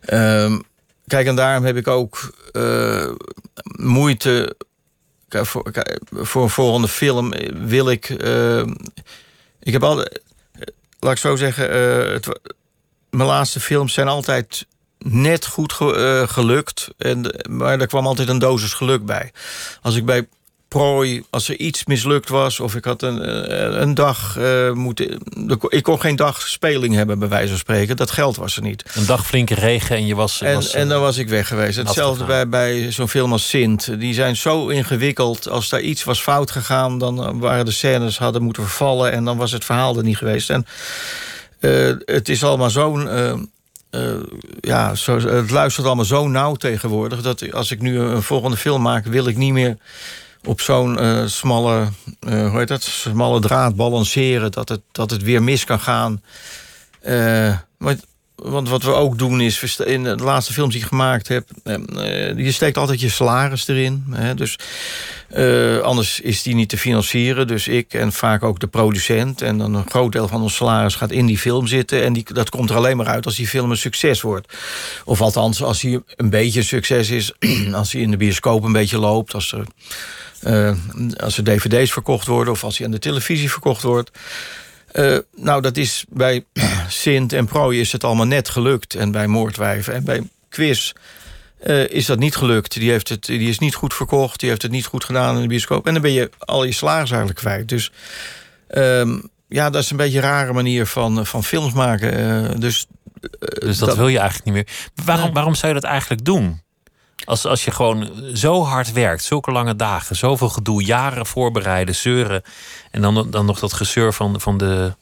ehm, 0.00 0.58
kijk, 1.06 1.26
en 1.26 1.36
daarom 1.36 1.64
heb 1.64 1.76
ik 1.76 1.88
ook 1.88 2.32
eh, 2.52 3.08
moeite. 3.76 4.56
Voor, 5.28 5.70
voor 6.12 6.42
een 6.42 6.50
volgende 6.50 6.88
film 6.88 7.32
wil 7.66 7.90
ik. 7.90 8.10
eh, 8.10 8.62
ik 9.62 9.72
heb 9.72 9.82
al. 9.82 9.96
Laat 10.98 11.12
ik 11.12 11.18
zo 11.18 11.36
zeggen. 11.36 11.70
mijn 13.10 13.28
laatste 13.28 13.60
films 13.60 13.92
zijn 13.92 14.08
altijd 14.08 14.66
net 15.04 15.46
goed 15.46 15.72
ge- 15.72 15.94
eh, 15.94 16.28
gelukt. 16.34 16.88
En, 16.98 17.34
maar 17.50 17.80
er 17.80 17.86
kwam 17.86 18.06
altijd 18.06 18.28
een 18.28 18.38
dosis 18.38 18.72
geluk 18.72 19.04
bij. 19.04 19.32
Als 19.82 19.96
ik 19.96 20.04
bij 20.04 20.26
prooi, 20.68 21.22
als 21.30 21.48
er 21.48 21.58
iets 21.58 21.84
mislukt 21.84 22.28
was... 22.28 22.60
of 22.60 22.74
ik 22.74 22.84
had 22.84 23.02
een, 23.02 23.22
eh, 23.22 23.80
een 23.80 23.94
dag 23.94 24.36
eh, 24.38 24.70
moeten... 24.70 25.18
Ik 25.68 25.82
kon 25.82 26.00
geen 26.00 26.16
dag 26.16 26.40
speling 26.48 26.94
hebben, 26.94 27.18
bij 27.18 27.28
wijze 27.28 27.48
van 27.48 27.58
spreken. 27.58 27.96
Dat 27.96 28.10
geld 28.10 28.36
was 28.36 28.56
er 28.56 28.62
niet. 28.62 28.84
Een 28.94 29.06
dag 29.06 29.26
flinke 29.26 29.54
regen 29.54 29.96
en 29.96 30.06
je 30.06 30.14
was. 30.14 30.40
En, 30.40 30.54
was 30.54 30.74
en 30.74 30.88
dan 30.88 31.00
was 31.00 31.16
ik 31.16 31.28
weg 31.28 31.48
geweest. 31.48 31.76
Hetzelfde 31.76 32.24
bij, 32.24 32.48
bij 32.48 32.92
zo'n 32.92 33.08
film 33.08 33.32
als 33.32 33.48
Sint. 33.48 34.00
Die 34.00 34.14
zijn 34.14 34.36
zo 34.36 34.68
ingewikkeld. 34.68 35.48
Als 35.48 35.68
daar 35.68 35.80
iets 35.80 36.04
was 36.04 36.22
fout 36.22 36.50
gegaan... 36.50 36.98
dan 36.98 37.38
waren 37.38 37.64
de 37.64 37.70
scènes 37.70 38.18
hadden 38.18 38.42
moeten 38.42 38.62
vervallen... 38.62 39.12
en 39.12 39.24
dan 39.24 39.36
was 39.36 39.52
het 39.52 39.64
verhaal 39.64 39.96
er 39.96 40.04
niet 40.04 40.16
geweest. 40.16 40.50
En 40.50 40.66
het 42.04 42.28
is 42.28 42.44
allemaal 42.44 42.70
zo'n... 42.70 43.08
eh, 43.92 44.14
ja, 44.60 44.94
zo, 44.94 45.18
het 45.18 45.50
luistert 45.50 45.86
allemaal 45.86 46.04
zo 46.04 46.28
nauw 46.28 46.54
tegenwoordig... 46.54 47.22
dat 47.22 47.52
als 47.52 47.70
ik 47.70 47.80
nu 47.80 47.98
een 47.98 48.22
volgende 48.22 48.56
film 48.56 48.82
maak... 48.82 49.04
wil 49.04 49.26
ik 49.26 49.36
niet 49.36 49.52
meer 49.52 49.76
op 50.44 50.60
zo'n 50.60 50.98
eh, 50.98 51.26
smalle, 51.26 51.88
eh, 52.20 52.48
hoe 52.48 52.58
heet 52.58 52.68
dat, 52.68 52.82
smalle 52.82 53.40
draad 53.40 53.76
balanceren... 53.76 54.50
dat 54.50 54.68
het, 54.68 54.80
dat 54.92 55.10
het 55.10 55.22
weer 55.22 55.42
mis 55.42 55.64
kan 55.64 55.80
gaan. 55.80 56.22
Want 58.42 58.68
wat 58.68 58.82
we 58.82 58.92
ook 58.92 59.18
doen 59.18 59.40
is, 59.40 59.76
in 59.78 60.02
de 60.02 60.16
laatste 60.16 60.52
films 60.52 60.72
die 60.72 60.82
ik 60.82 60.88
gemaakt 60.88 61.28
heb... 61.28 61.48
eh, 61.62 61.74
eh, 62.28 62.38
je 62.38 62.52
steekt 62.52 62.76
altijd 62.76 63.00
je 63.00 63.08
salaris 63.08 63.68
erin. 63.68 64.04
Hè, 64.10 64.34
dus 64.34 64.58
eh, 65.28 65.78
anders 65.78 66.20
is 66.20 66.42
die 66.42 66.54
niet 66.54 66.68
te 66.68 66.78
financieren. 66.78 67.46
Dus 67.46 67.68
ik 67.68 67.94
en 67.94 68.12
vaak 68.12 68.42
ook 68.42 68.60
de 68.60 68.66
producent. 68.66 69.42
En 69.42 69.58
dan 69.58 69.74
een 69.74 69.90
groot 69.90 70.12
deel 70.12 70.28
van 70.28 70.42
ons 70.42 70.54
salaris 70.54 70.94
gaat 70.94 71.10
in 71.10 71.26
die 71.26 71.38
film 71.38 71.66
zitten. 71.66 72.02
En 72.02 72.12
die, 72.12 72.24
dat 72.32 72.50
komt 72.50 72.70
er 72.70 72.76
alleen 72.76 72.96
maar 72.96 73.06
uit 73.06 73.26
als 73.26 73.36
die 73.36 73.48
film 73.48 73.70
een 73.70 73.76
succes 73.76 74.20
wordt. 74.20 74.52
Of 75.04 75.20
althans, 75.20 75.62
als 75.62 75.82
hij 75.82 76.00
een 76.16 76.30
beetje 76.30 76.58
een 76.58 76.66
succes 76.66 77.10
is. 77.10 77.32
als 77.72 77.92
hij 77.92 78.00
in 78.00 78.10
de 78.10 78.16
bioscoop 78.16 78.64
een 78.64 78.72
beetje 78.72 78.98
loopt. 78.98 79.34
Als 79.34 79.52
er, 79.52 79.64
als 81.16 81.38
er 81.38 81.44
dvd's 81.44 81.92
verkocht 81.92 82.26
worden. 82.26 82.52
Of 82.52 82.64
als 82.64 82.76
hij 82.76 82.86
aan 82.86 82.92
de 82.92 82.98
televisie 82.98 83.50
verkocht 83.50 83.82
wordt. 83.82 84.10
Eh, 84.92 85.16
nou, 85.36 85.62
dat 85.62 85.76
is 85.76 86.04
bij 86.08 86.44
Sint 86.88 87.32
en 87.32 87.46
Prooi 87.46 87.80
is 87.80 87.92
het 87.92 88.04
allemaal 88.04 88.26
net 88.26 88.48
gelukt. 88.48 88.94
En 88.94 89.10
bij 89.10 89.26
Moordwijven 89.26 89.94
en 89.94 90.04
bij 90.04 90.22
Quiz 90.48 90.92
eh, 91.60 91.88
is 91.88 92.06
dat 92.06 92.18
niet 92.18 92.36
gelukt. 92.36 92.72
Die, 92.72 92.90
heeft 92.90 93.08
het, 93.08 93.24
die 93.24 93.48
is 93.48 93.58
niet 93.58 93.74
goed 93.74 93.94
verkocht. 93.94 94.40
Die 94.40 94.48
heeft 94.48 94.62
het 94.62 94.70
niet 94.70 94.86
goed 94.86 95.04
gedaan 95.04 95.36
in 95.36 95.42
de 95.42 95.48
bioscoop. 95.48 95.86
En 95.86 95.92
dan 95.92 96.02
ben 96.02 96.12
je 96.12 96.30
al 96.38 96.64
je 96.64 96.72
salaris 96.72 97.10
eigenlijk 97.10 97.40
kwijt. 97.40 97.68
Dus 97.68 97.92
ehm, 98.68 99.18
ja, 99.48 99.70
dat 99.70 99.82
is 99.82 99.90
een 99.90 99.96
beetje 99.96 100.18
een 100.18 100.24
rare 100.24 100.52
manier 100.52 100.86
van, 100.86 101.26
van 101.26 101.44
films 101.44 101.72
maken. 101.72 102.12
Eh, 102.50 102.58
dus 102.58 102.86
Dus 103.60 103.78
dat, 103.78 103.96
wil 103.96 104.08
je 104.08 104.18
eigenlijk 104.18 104.44
niet 104.44 104.54
meer. 104.54 104.90
Waarom, 105.04 105.24
Nee. 105.24 105.34
waarom 105.34 105.54
zou 105.54 105.74
je 105.74 105.80
dat 105.80 105.90
eigenlijk 105.90 106.24
doen? 106.24 106.60
Als, 107.24 107.46
als 107.46 107.64
je 107.64 107.70
gewoon 107.70 108.10
zo 108.34 108.62
hard 108.64 108.92
werkt, 108.92 109.24
zulke 109.24 109.50
lange 109.52 109.76
dagen, 109.76 110.16
zoveel 110.16 110.48
gedoe, 110.48 110.84
jaren 110.84 111.26
voorbereiden, 111.26 111.94
zeuren. 111.94 112.42
En 112.90 113.02
dan, 113.02 113.30
dan 113.30 113.46
nog 113.46 113.58
dat 113.58 113.72
gezeur 113.72 114.12
van, 114.12 114.40
van, 114.40 114.58
de, 114.58 114.94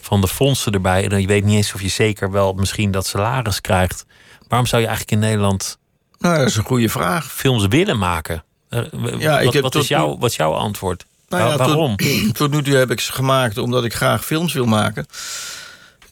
van 0.00 0.20
de 0.20 0.28
fondsen 0.28 0.72
erbij. 0.72 1.02
En 1.04 1.08
dan 1.08 1.20
je 1.20 1.26
weet 1.26 1.44
niet 1.44 1.56
eens 1.56 1.74
of 1.74 1.82
je 1.82 1.88
zeker 1.88 2.30
wel 2.30 2.52
misschien 2.52 2.90
dat 2.90 3.06
salaris 3.06 3.60
krijgt. 3.60 4.04
Waarom 4.48 4.68
zou 4.68 4.82
je 4.82 4.88
eigenlijk 4.88 5.16
in 5.22 5.28
Nederland 5.28 5.78
nou, 6.18 6.38
dat 6.38 6.46
is 6.46 6.56
een 6.56 6.64
goede 6.64 6.88
vraag. 6.88 7.32
films 7.32 7.66
willen 7.66 7.98
maken? 7.98 8.44
Eh, 8.68 8.80
Ja, 9.18 9.38
ik 9.38 9.44
wat, 9.44 9.54
heb 9.54 9.62
wat, 9.62 9.74
is 9.74 9.88
jouw, 9.88 10.18
wat 10.18 10.30
is 10.30 10.36
jouw 10.36 10.52
antwoord? 10.52 11.04
Nou 11.28 11.42
Waar- 11.42 11.52
ja, 11.52 11.56
tot- 11.56 11.66
waarom? 11.66 11.96
Tot 12.32 12.50
nu 12.50 12.62
toe 12.62 12.74
heb 12.74 12.90
ik 12.90 13.00
ze 13.00 13.12
gemaakt 13.12 13.58
omdat 13.58 13.84
ik 13.84 13.94
graag 13.94 14.24
films 14.24 14.52
wil 14.52 14.66
maken. 14.66 15.06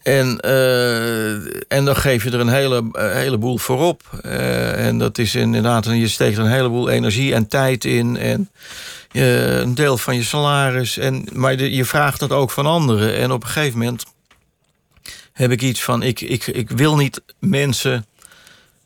En, 0.04 0.40
eh, 0.40 1.32
en 1.68 1.84
dan 1.84 1.96
geef 1.96 2.24
je 2.24 2.30
er 2.30 2.40
een 2.40 2.48
hele, 2.48 2.84
heleboel 2.92 3.58
voor 3.58 3.80
op. 3.80 4.02
Eh, 4.22 4.86
en 4.86 4.98
dat 4.98 5.18
is 5.18 5.34
inderdaad, 5.34 5.84
je 5.84 6.08
steekt 6.08 6.36
er 6.36 6.44
een 6.44 6.50
heleboel 6.50 6.88
energie 6.88 7.34
en 7.34 7.48
tijd 7.48 7.84
in. 7.84 8.16
En 8.16 8.50
eh, 9.10 9.58
een 9.58 9.74
deel 9.74 9.98
van 9.98 10.16
je 10.16 10.22
salaris. 10.22 10.98
En, 10.98 11.28
maar 11.32 11.62
je 11.62 11.84
vraagt 11.84 12.20
dat 12.20 12.30
ook 12.30 12.50
van 12.50 12.66
anderen. 12.66 13.16
En 13.16 13.32
op 13.32 13.42
een 13.42 13.48
gegeven 13.48 13.78
moment 13.78 14.04
heb 15.32 15.50
ik 15.50 15.62
iets 15.62 15.82
van: 15.82 16.02
ik, 16.02 16.20
ik, 16.20 16.46
ik 16.46 16.70
wil 16.70 16.96
niet 16.96 17.22
mensen. 17.38 18.06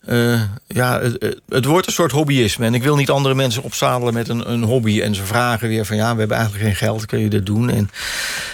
Eh, 0.09 0.43
ja, 0.67 1.01
het, 1.01 1.37
het 1.49 1.65
wordt 1.65 1.87
een 1.87 1.93
soort 1.93 2.13
hobbyisme. 2.13 2.67
En 2.67 2.75
ik 2.75 2.83
wil 2.83 2.97
niet 2.97 3.11
andere 3.11 3.35
mensen 3.35 3.63
opzadelen 3.63 4.15
met 4.15 4.29
een, 4.29 4.51
een 4.51 4.63
hobby. 4.63 5.01
En 5.01 5.15
ze 5.15 5.25
vragen 5.25 5.69
weer 5.69 5.85
van 5.87 5.97
ja, 5.97 6.13
we 6.13 6.19
hebben 6.19 6.37
eigenlijk 6.37 6.67
geen 6.67 6.77
geld, 6.77 7.07
kun 7.07 7.19
je 7.19 7.29
dit 7.29 7.47
doen? 7.47 7.71
En 7.71 7.91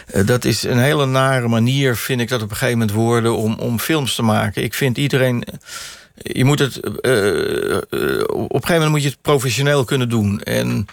eh, 0.07 0.27
dat 0.27 0.45
is 0.45 0.63
een 0.63 0.79
hele 0.79 1.07
nare 1.07 1.49
manier, 1.49 1.97
vind 1.97 2.21
ik 2.21 2.29
dat 2.29 2.43
op 2.43 2.51
een 2.51 2.57
gegeven 2.57 2.79
moment 2.79 2.97
worden 2.97 3.37
om, 3.37 3.55
om 3.55 3.79
films 3.79 4.15
te 4.15 4.23
maken. 4.23 4.63
Ik 4.63 4.75
vind 4.75 4.99
iedereen. 4.99 5.45
Je 6.15 6.45
moet 6.45 6.59
het. 6.59 6.81
eh, 7.01 7.71
eh, 7.77 7.81
op 8.29 8.41
een 8.41 8.49
gegeven 8.51 8.73
moment 8.75 8.91
moet 8.91 9.03
je 9.03 9.09
het 9.09 9.23
professioneel 9.23 9.85
kunnen 9.85 10.09
doen. 10.09 10.41
En. 10.43 10.87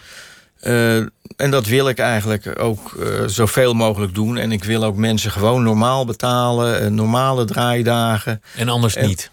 eh, 0.60 0.96
en 1.36 1.50
dat 1.50 1.66
wil 1.66 1.88
ik 1.88 1.98
eigenlijk 1.98 2.60
ook 2.60 2.96
eh, 3.00 3.06
zoveel 3.26 3.74
mogelijk 3.74 4.14
doen. 4.14 4.36
En 4.36 4.52
ik 4.52 4.64
wil 4.64 4.84
ook 4.84 4.96
mensen 4.96 5.30
gewoon 5.30 5.62
normaal 5.62 6.04
betalen, 6.04 6.80
eh, 6.80 6.86
normale 6.90 7.44
draaidagen. 7.44 8.42
En 8.56 8.68
anders 8.68 8.96
En- 8.96 9.06
niet. 9.06 9.30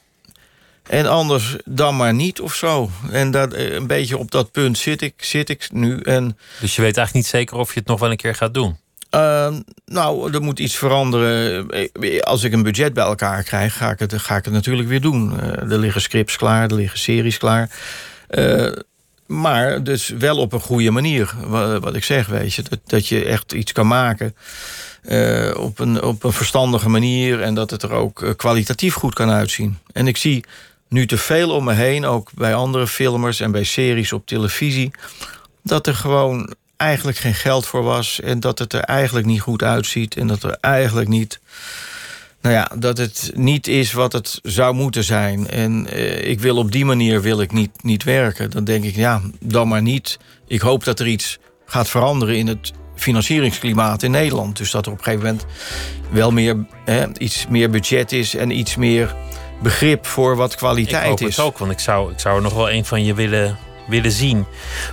En 0.89 1.05
anders 1.05 1.55
dan 1.65 1.95
maar 1.97 2.13
niet 2.13 2.41
of 2.41 2.53
zo. 2.53 2.89
En 3.11 3.31
dat, 3.31 3.53
eh, 3.53 3.73
een 3.73 3.87
beetje 3.87 4.17
op 4.17 4.31
dat 4.31 4.51
punt 4.51 4.77
zit 4.77 5.01
ik, 5.01 5.13
zit 5.17 5.49
ik 5.49 5.67
nu. 5.71 5.99
En 5.99 6.37
Dus 6.59 6.75
je 6.75 6.81
weet 6.81 6.97
eigenlijk 6.97 7.13
niet 7.13 7.25
zeker 7.25 7.57
of 7.57 7.73
je 7.73 7.79
het 7.79 7.87
nog 7.87 7.99
wel 7.99 8.11
een 8.11 8.17
keer 8.17 8.35
gaat 8.35 8.53
doen. 8.53 8.77
uh, 9.15 9.47
nou, 9.85 10.33
er 10.33 10.41
moet 10.41 10.59
iets 10.59 10.75
veranderen. 10.75 11.69
Eh, 11.69 12.19
Als 12.19 12.43
ik 12.43 12.53
een 12.53 12.63
budget 12.63 12.93
bij 12.93 13.03
elkaar 13.03 13.43
krijg, 13.43 13.77
ga 13.77 13.91
ik 13.91 13.99
het, 13.99 14.13
ga 14.17 14.35
ik 14.37 14.45
het 14.45 14.53
natuurlijk 14.53 14.87
weer 14.87 15.01
doen. 15.01 15.33
Uh, 15.33 15.71
er 15.71 15.77
liggen 15.77 16.01
scripts 16.01 16.35
klaar, 16.35 16.63
er 16.69 16.75
liggen 16.75 16.99
series 16.99 17.37
klaar. 17.37 17.69
Uh, 18.29 18.71
maar 19.25 19.83
dus 19.83 20.07
wel 20.07 20.37
op 20.37 20.53
een 20.53 20.59
goede 20.59 20.91
manier, 20.91 21.33
wat 21.81 21.95
ik 21.95 22.03
zeg, 22.03 22.27
weet 22.27 22.53
je. 22.53 22.61
Dat, 22.69 22.79
dat 22.85 23.07
je 23.07 23.25
echt 23.25 23.53
iets 23.53 23.71
kan 23.71 23.87
maken 23.87 24.35
op, 25.55 25.79
een, 25.79 26.01
op 26.03 26.23
een 26.23 26.33
verstandige 26.33 26.89
manier... 26.89 27.41
en 27.41 27.53
dat 27.53 27.69
het 27.69 27.83
er 27.83 27.91
ook 27.91 28.33
kwalitatief 28.35 28.93
goed 28.93 29.13
kan 29.13 29.29
uitzien. 29.29 29.77
En 29.93 30.07
ik 30.07 30.17
zie 30.17 30.43
nu 30.89 31.05
te 31.05 31.17
veel 31.17 31.49
om 31.51 31.63
me 31.63 31.73
heen, 31.73 32.05
ook 32.05 32.29
bij 32.33 32.55
andere 32.55 32.87
filmers... 32.87 33.39
en 33.39 33.51
bij 33.51 33.63
series 33.63 34.13
op 34.13 34.25
televisie, 34.25 34.91
dat 35.63 35.87
er 35.87 35.95
gewoon 35.95 36.53
eigenlijk 36.77 37.17
geen 37.17 37.33
geld 37.33 37.65
voor 37.65 37.83
was... 37.83 38.19
en 38.19 38.39
dat 38.39 38.59
het 38.59 38.73
er 38.73 38.83
eigenlijk 38.83 39.25
niet 39.25 39.41
goed 39.41 39.63
uitziet... 39.63 40.15
en 40.15 40.27
dat 40.27 40.43
er 40.43 40.57
eigenlijk 40.61 41.07
niet... 41.07 41.39
Nou 42.41 42.55
ja, 42.55 42.71
dat 42.75 42.97
het 42.97 43.31
niet 43.35 43.67
is 43.67 43.93
wat 43.93 44.13
het 44.13 44.39
zou 44.43 44.73
moeten 44.73 45.03
zijn. 45.03 45.47
En 45.47 45.87
uh, 45.93 46.29
ik 46.29 46.39
wil 46.39 46.57
op 46.57 46.71
die 46.71 46.85
manier 46.85 47.21
wil 47.21 47.41
ik 47.41 47.51
niet, 47.51 47.83
niet 47.83 48.03
werken. 48.03 48.51
Dan 48.51 48.63
denk 48.63 48.83
ik, 48.83 48.95
ja, 48.95 49.21
dan 49.39 49.67
maar 49.67 49.81
niet. 49.81 50.19
Ik 50.47 50.61
hoop 50.61 50.83
dat 50.83 50.99
er 50.99 51.07
iets 51.07 51.37
gaat 51.65 51.89
veranderen 51.89 52.37
in 52.37 52.47
het 52.47 52.71
financieringsklimaat 52.95 54.03
in 54.03 54.11
Nederland. 54.11 54.57
Dus 54.57 54.71
dat 54.71 54.85
er 54.85 54.91
op 54.91 54.97
een 54.97 55.03
gegeven 55.03 55.25
moment 55.25 55.45
wel 56.11 56.31
meer, 56.31 56.65
iets 57.17 57.47
meer 57.49 57.69
budget 57.69 58.11
is... 58.11 58.35
en 58.35 58.57
iets 58.57 58.75
meer 58.75 59.15
begrip 59.61 60.05
voor 60.05 60.35
wat 60.35 60.55
kwaliteit 60.55 61.03
ik 61.03 61.09
hoop 61.09 61.21
is. 61.21 61.37
het 61.37 61.45
ook, 61.45 61.57
want 61.57 61.71
ik 61.71 61.79
zou, 61.79 62.11
ik 62.11 62.19
zou 62.19 62.35
er 62.35 62.41
nog 62.41 62.53
wel 62.53 62.71
een 62.71 62.85
van 62.85 63.03
je 63.03 63.13
willen, 63.13 63.57
willen 63.87 64.11
zien. 64.11 64.45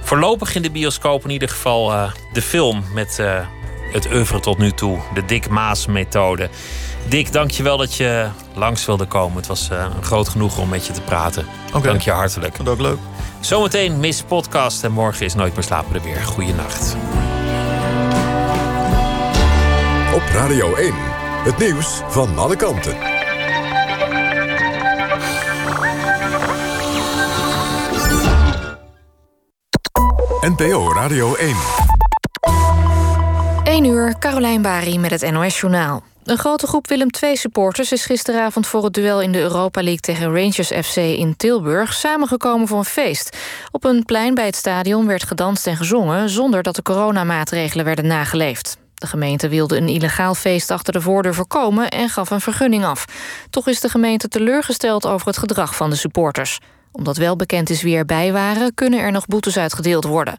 Voorlopig 0.02 0.54
in 0.54 0.62
de 0.62 0.70
bioscoop 0.70 1.24
in 1.24 1.30
ieder 1.30 1.48
geval 1.48 1.92
uh, 1.92 2.10
de 2.32 2.42
film 2.42 2.84
met 2.92 3.16
uh, 3.20 3.46
het 3.92 4.06
oeuvre 4.12 4.40
tot 4.40 4.58
nu 4.58 4.72
toe. 4.72 4.98
De 5.14 5.24
Dick 5.24 5.48
Maas-methode. 5.48 6.48
Dick, 7.08 7.32
dank 7.32 7.50
je 7.50 7.62
wel 7.62 7.76
dat 7.76 7.94
je 7.94 8.28
langs 8.54 8.86
wilde 8.86 9.06
komen. 9.06 9.36
Het 9.36 9.46
was 9.46 9.68
uh, 9.72 9.86
een 9.96 10.04
groot 10.04 10.28
genoegen 10.28 10.62
om 10.62 10.68
met 10.68 10.86
je 10.86 10.92
te 10.92 11.00
praten. 11.00 11.46
Okay. 11.68 11.82
Dank 11.82 12.00
je 12.00 12.10
hartelijk. 12.10 12.56
Dat 12.56 12.68
ook 12.68 12.80
leuk. 12.80 12.98
Zometeen 13.40 14.00
Miss 14.00 14.22
Podcast 14.22 14.84
en 14.84 14.92
morgen 14.92 15.24
is 15.24 15.34
Nooit 15.34 15.54
meer 15.54 15.64
slapen 15.64 15.94
er 15.94 16.02
weer. 16.02 16.16
Goeienacht. 16.16 16.96
Op 20.14 20.22
Radio 20.32 20.74
1, 20.74 20.94
het 21.44 21.58
nieuws 21.58 22.00
van 22.08 22.38
alle 22.38 22.56
kanten. 22.56 23.15
NPO 30.46 30.92
Radio 30.92 31.34
1. 31.34 31.56
1 33.64 33.84
uur, 33.84 34.18
Carolijn 34.18 34.62
Bari 34.62 34.98
met 34.98 35.10
het 35.10 35.30
NOS-journaal. 35.30 36.02
Een 36.24 36.38
grote 36.38 36.66
groep 36.66 36.88
Willem 36.88 37.08
II-supporters 37.20 37.92
is 37.92 38.04
gisteravond 38.04 38.66
voor 38.66 38.84
het 38.84 38.92
duel 38.92 39.20
in 39.20 39.32
de 39.32 39.40
Europa 39.40 39.82
League 39.82 40.00
tegen 40.00 40.26
Rangers 40.26 40.88
FC 40.88 40.96
in 40.96 41.36
Tilburg 41.36 41.92
samengekomen 41.92 42.68
voor 42.68 42.78
een 42.78 42.84
feest. 42.84 43.36
Op 43.70 43.84
een 43.84 44.04
plein 44.04 44.34
bij 44.34 44.46
het 44.46 44.56
stadion 44.56 45.06
werd 45.06 45.24
gedanst 45.24 45.66
en 45.66 45.76
gezongen 45.76 46.28
zonder 46.28 46.62
dat 46.62 46.76
de 46.76 46.82
coronamaatregelen 46.82 47.84
werden 47.84 48.06
nageleefd. 48.06 48.76
De 48.94 49.06
gemeente 49.06 49.48
wilde 49.48 49.76
een 49.76 49.88
illegaal 49.88 50.34
feest 50.34 50.70
achter 50.70 50.92
de 50.92 51.00
voordeur 51.00 51.34
voorkomen 51.34 51.88
en 51.88 52.08
gaf 52.08 52.30
een 52.30 52.40
vergunning 52.40 52.84
af. 52.84 53.04
Toch 53.50 53.66
is 53.66 53.80
de 53.80 53.88
gemeente 53.88 54.28
teleurgesteld 54.28 55.06
over 55.06 55.26
het 55.26 55.38
gedrag 55.38 55.76
van 55.76 55.90
de 55.90 55.96
supporters. 55.96 56.58
Omdat 56.96 57.16
wel 57.16 57.36
bekend 57.36 57.70
is 57.70 57.82
wie 57.82 57.96
erbij 57.96 58.32
waren, 58.32 58.74
kunnen 58.74 59.00
er 59.00 59.12
nog 59.12 59.26
boetes 59.26 59.56
uitgedeeld 59.56 60.04
worden. 60.04 60.36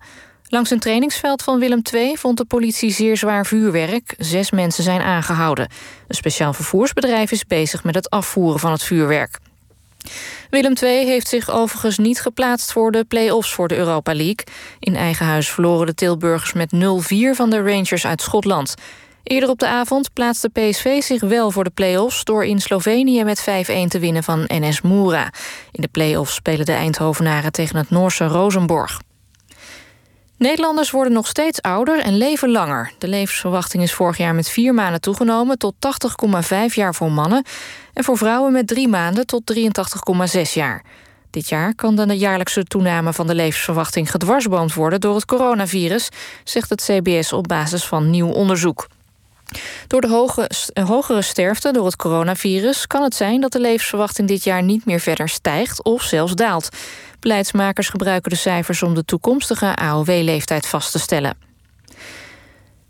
Langs 0.47 0.69
een 0.69 0.79
trainingsveld 0.79 1.43
van 1.43 1.59
Willem 1.59 1.81
II 1.93 2.17
vond 2.17 2.37
de 2.37 2.45
politie 2.45 2.91
zeer 2.91 3.17
zwaar 3.17 3.45
vuurwerk. 3.45 4.13
Zes 4.17 4.51
mensen 4.51 4.83
zijn 4.83 5.01
aangehouden. 5.01 5.69
Een 6.07 6.15
speciaal 6.15 6.53
vervoersbedrijf 6.53 7.31
is 7.31 7.45
bezig 7.45 7.83
met 7.83 7.95
het 7.95 8.09
afvoeren 8.09 8.59
van 8.59 8.71
het 8.71 8.83
vuurwerk. 8.83 9.39
Willem 10.49 10.73
II 10.81 11.05
heeft 11.05 11.27
zich 11.27 11.51
overigens 11.51 11.97
niet 11.97 12.21
geplaatst 12.21 12.71
voor 12.71 12.91
de 12.91 13.03
play-offs 13.03 13.53
voor 13.53 13.67
de 13.67 13.77
Europa 13.77 14.15
League. 14.15 14.43
In 14.79 14.95
eigen 14.95 15.25
huis 15.25 15.49
verloren 15.49 15.85
de 15.85 15.93
Tilburgers 15.93 16.53
met 16.53 16.73
0-4 16.75 16.77
van 17.35 17.49
de 17.49 17.61
Rangers 17.61 18.05
uit 18.05 18.21
Schotland. 18.21 18.75
Eerder 19.27 19.49
op 19.49 19.59
de 19.59 19.67
avond 19.67 20.13
plaatste 20.13 20.49
PSV 20.49 21.01
zich 21.01 21.21
wel 21.21 21.51
voor 21.51 21.63
de 21.63 21.69
play-offs... 21.69 22.23
door 22.23 22.45
in 22.45 22.59
Slovenië 22.59 23.23
met 23.23 23.41
5-1 23.41 23.43
te 23.87 23.99
winnen 23.99 24.23
van 24.23 24.43
NS 24.47 24.81
Moura. 24.81 25.31
In 25.71 25.81
de 25.81 25.87
play-offs 25.87 26.33
spelen 26.33 26.65
de 26.65 26.71
Eindhovenaren 26.71 27.51
tegen 27.51 27.75
het 27.77 27.89
Noorse 27.89 28.25
Rosenborg. 28.25 28.99
Nederlanders 30.37 30.91
worden 30.91 31.13
nog 31.13 31.27
steeds 31.27 31.61
ouder 31.61 31.99
en 31.99 32.17
leven 32.17 32.51
langer. 32.51 32.91
De 32.97 33.07
levensverwachting 33.07 33.83
is 33.83 33.93
vorig 33.93 34.17
jaar 34.17 34.35
met 34.35 34.49
vier 34.49 34.73
maanden 34.73 35.01
toegenomen... 35.01 35.57
tot 35.57 35.73
80,5 36.69 36.73
jaar 36.73 36.95
voor 36.95 37.11
mannen... 37.11 37.45
en 37.93 38.03
voor 38.03 38.17
vrouwen 38.17 38.51
met 38.51 38.67
drie 38.67 38.87
maanden 38.87 39.25
tot 39.25 39.53
83,6 40.35 40.41
jaar. 40.53 40.83
Dit 41.29 41.49
jaar 41.49 41.75
kan 41.75 41.95
de 41.95 42.17
jaarlijkse 42.17 42.63
toename 42.63 43.13
van 43.13 43.27
de 43.27 43.35
levensverwachting 43.35 44.11
gedwarsboomd 44.11 44.73
worden... 44.73 45.01
door 45.01 45.15
het 45.15 45.25
coronavirus, 45.25 46.09
zegt 46.43 46.69
het 46.69 46.81
CBS 46.81 47.33
op 47.33 47.47
basis 47.47 47.85
van 47.85 48.09
nieuw 48.09 48.29
onderzoek. 48.29 48.87
Door 49.87 50.01
de 50.01 50.07
hoge, 50.07 50.49
hogere 50.73 51.21
sterfte 51.21 51.71
door 51.71 51.85
het 51.85 51.95
coronavirus 51.95 52.87
kan 52.87 53.03
het 53.03 53.15
zijn 53.15 53.41
dat 53.41 53.51
de 53.51 53.59
levensverwachting 53.59 54.27
dit 54.27 54.43
jaar 54.43 54.63
niet 54.63 54.85
meer 54.85 54.99
verder 54.99 55.29
stijgt 55.29 55.83
of 55.83 56.03
zelfs 56.03 56.35
daalt. 56.35 56.69
Beleidsmakers 57.19 57.89
gebruiken 57.89 58.31
de 58.31 58.37
cijfers 58.37 58.83
om 58.83 58.93
de 58.93 59.05
toekomstige 59.05 59.75
AOW-leeftijd 59.75 60.67
vast 60.67 60.91
te 60.91 60.99
stellen. 60.99 61.37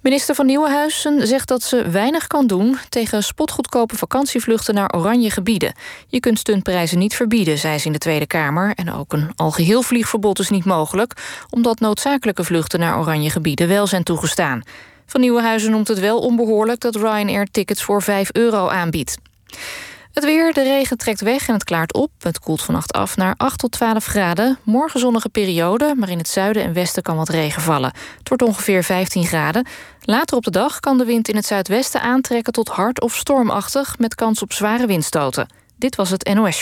Minister 0.02 0.36
van 0.36 0.46
Nieuwenhuizen 0.46 1.28
zegt 1.28 1.48
dat 1.48 1.64
ze 1.64 1.90
weinig 1.90 2.28
kan 2.28 2.48
doen 2.48 2.78
tegen 2.90 3.24
spotgoedkope 3.24 3.98
vakantievluchten 3.98 4.74
naar 4.74 4.96
oranje 4.96 5.32
gebieden. 5.32 5.74
Je 6.08 6.20
kunt 6.20 6.40
stuntprijzen 6.40 6.98
niet 6.98 7.16
verbieden, 7.16 7.58
zei 7.58 7.78
ze 7.78 7.86
in 7.86 7.92
de 7.92 7.98
Tweede 7.98 8.28
Kamer. 8.28 8.74
En 8.76 8.94
ook 8.94 9.14
een 9.14 9.32
algeheel 9.36 9.82
vliegverbod 9.82 10.40
is 10.40 10.50
niet 10.50 10.66
mogelijk, 10.66 11.14
omdat 11.50 11.80
noodzakelijke 11.80 12.44
vluchten 12.44 12.80
naar 12.80 13.00
oranje 13.00 13.30
gebieden 13.30 13.68
wel 13.68 13.88
zijn 13.88 14.04
toegestaan. 14.04 14.64
Van 15.08 15.22
Nieuwenhuizen 15.22 15.72
noemt 15.72 15.88
het 15.88 16.00
wel 16.00 16.20
onbehoorlijk 16.20 16.80
dat 16.80 16.96
Ryanair 16.96 17.48
tickets 17.52 17.84
voor 17.84 18.02
5 18.02 18.30
euro 18.32 18.68
aanbiedt. 18.68 19.18
Het 20.14 20.26
weer, 20.26 20.54
de 20.54 20.64
regen 20.64 20.98
trekt 20.98 21.22
weg 21.22 21.48
en 21.48 21.54
het 21.54 21.64
klaart 21.64 21.94
op. 21.94 22.12
Het 22.20 22.40
koelt 22.40 22.62
vannacht 22.62 22.94
af 22.94 23.18
naar 23.18 23.34
8 23.38 23.60
tot 23.60 23.72
12 23.72 24.06
graden. 24.06 24.58
Morgen 24.64 25.00
zonnige 25.00 25.30
periode, 25.30 25.94
maar 25.98 26.10
in 26.10 26.18
het 26.18 26.28
zuiden 26.28 26.64
en 26.64 26.74
westen 26.74 27.04
kan 27.04 27.16
wat 27.16 27.30
regen 27.30 27.62
vallen. 27.62 27.94
Het 28.18 28.28
wordt 28.28 28.44
ongeveer 28.44 28.84
15 28.84 29.26
graden. 29.26 29.68
Later 30.02 30.38
op 30.38 30.44
de 30.44 30.52
dag 30.52 30.80
kan 30.80 30.98
de 30.98 31.06
wind 31.06 31.28
in 31.30 31.36
het 31.36 31.46
zuidwesten 31.46 32.02
aantrekken 32.02 32.54
tot 32.54 32.68
hard 32.68 33.02
of 33.02 33.16
stormachtig... 33.16 33.98
met 33.98 34.16
kans 34.16 34.42
op 34.42 34.54
zware 34.54 34.86
windstoten. 34.86 35.48
Dit 35.76 35.96
was 35.96 36.10
het 36.10 36.34
NOS. 36.34 36.56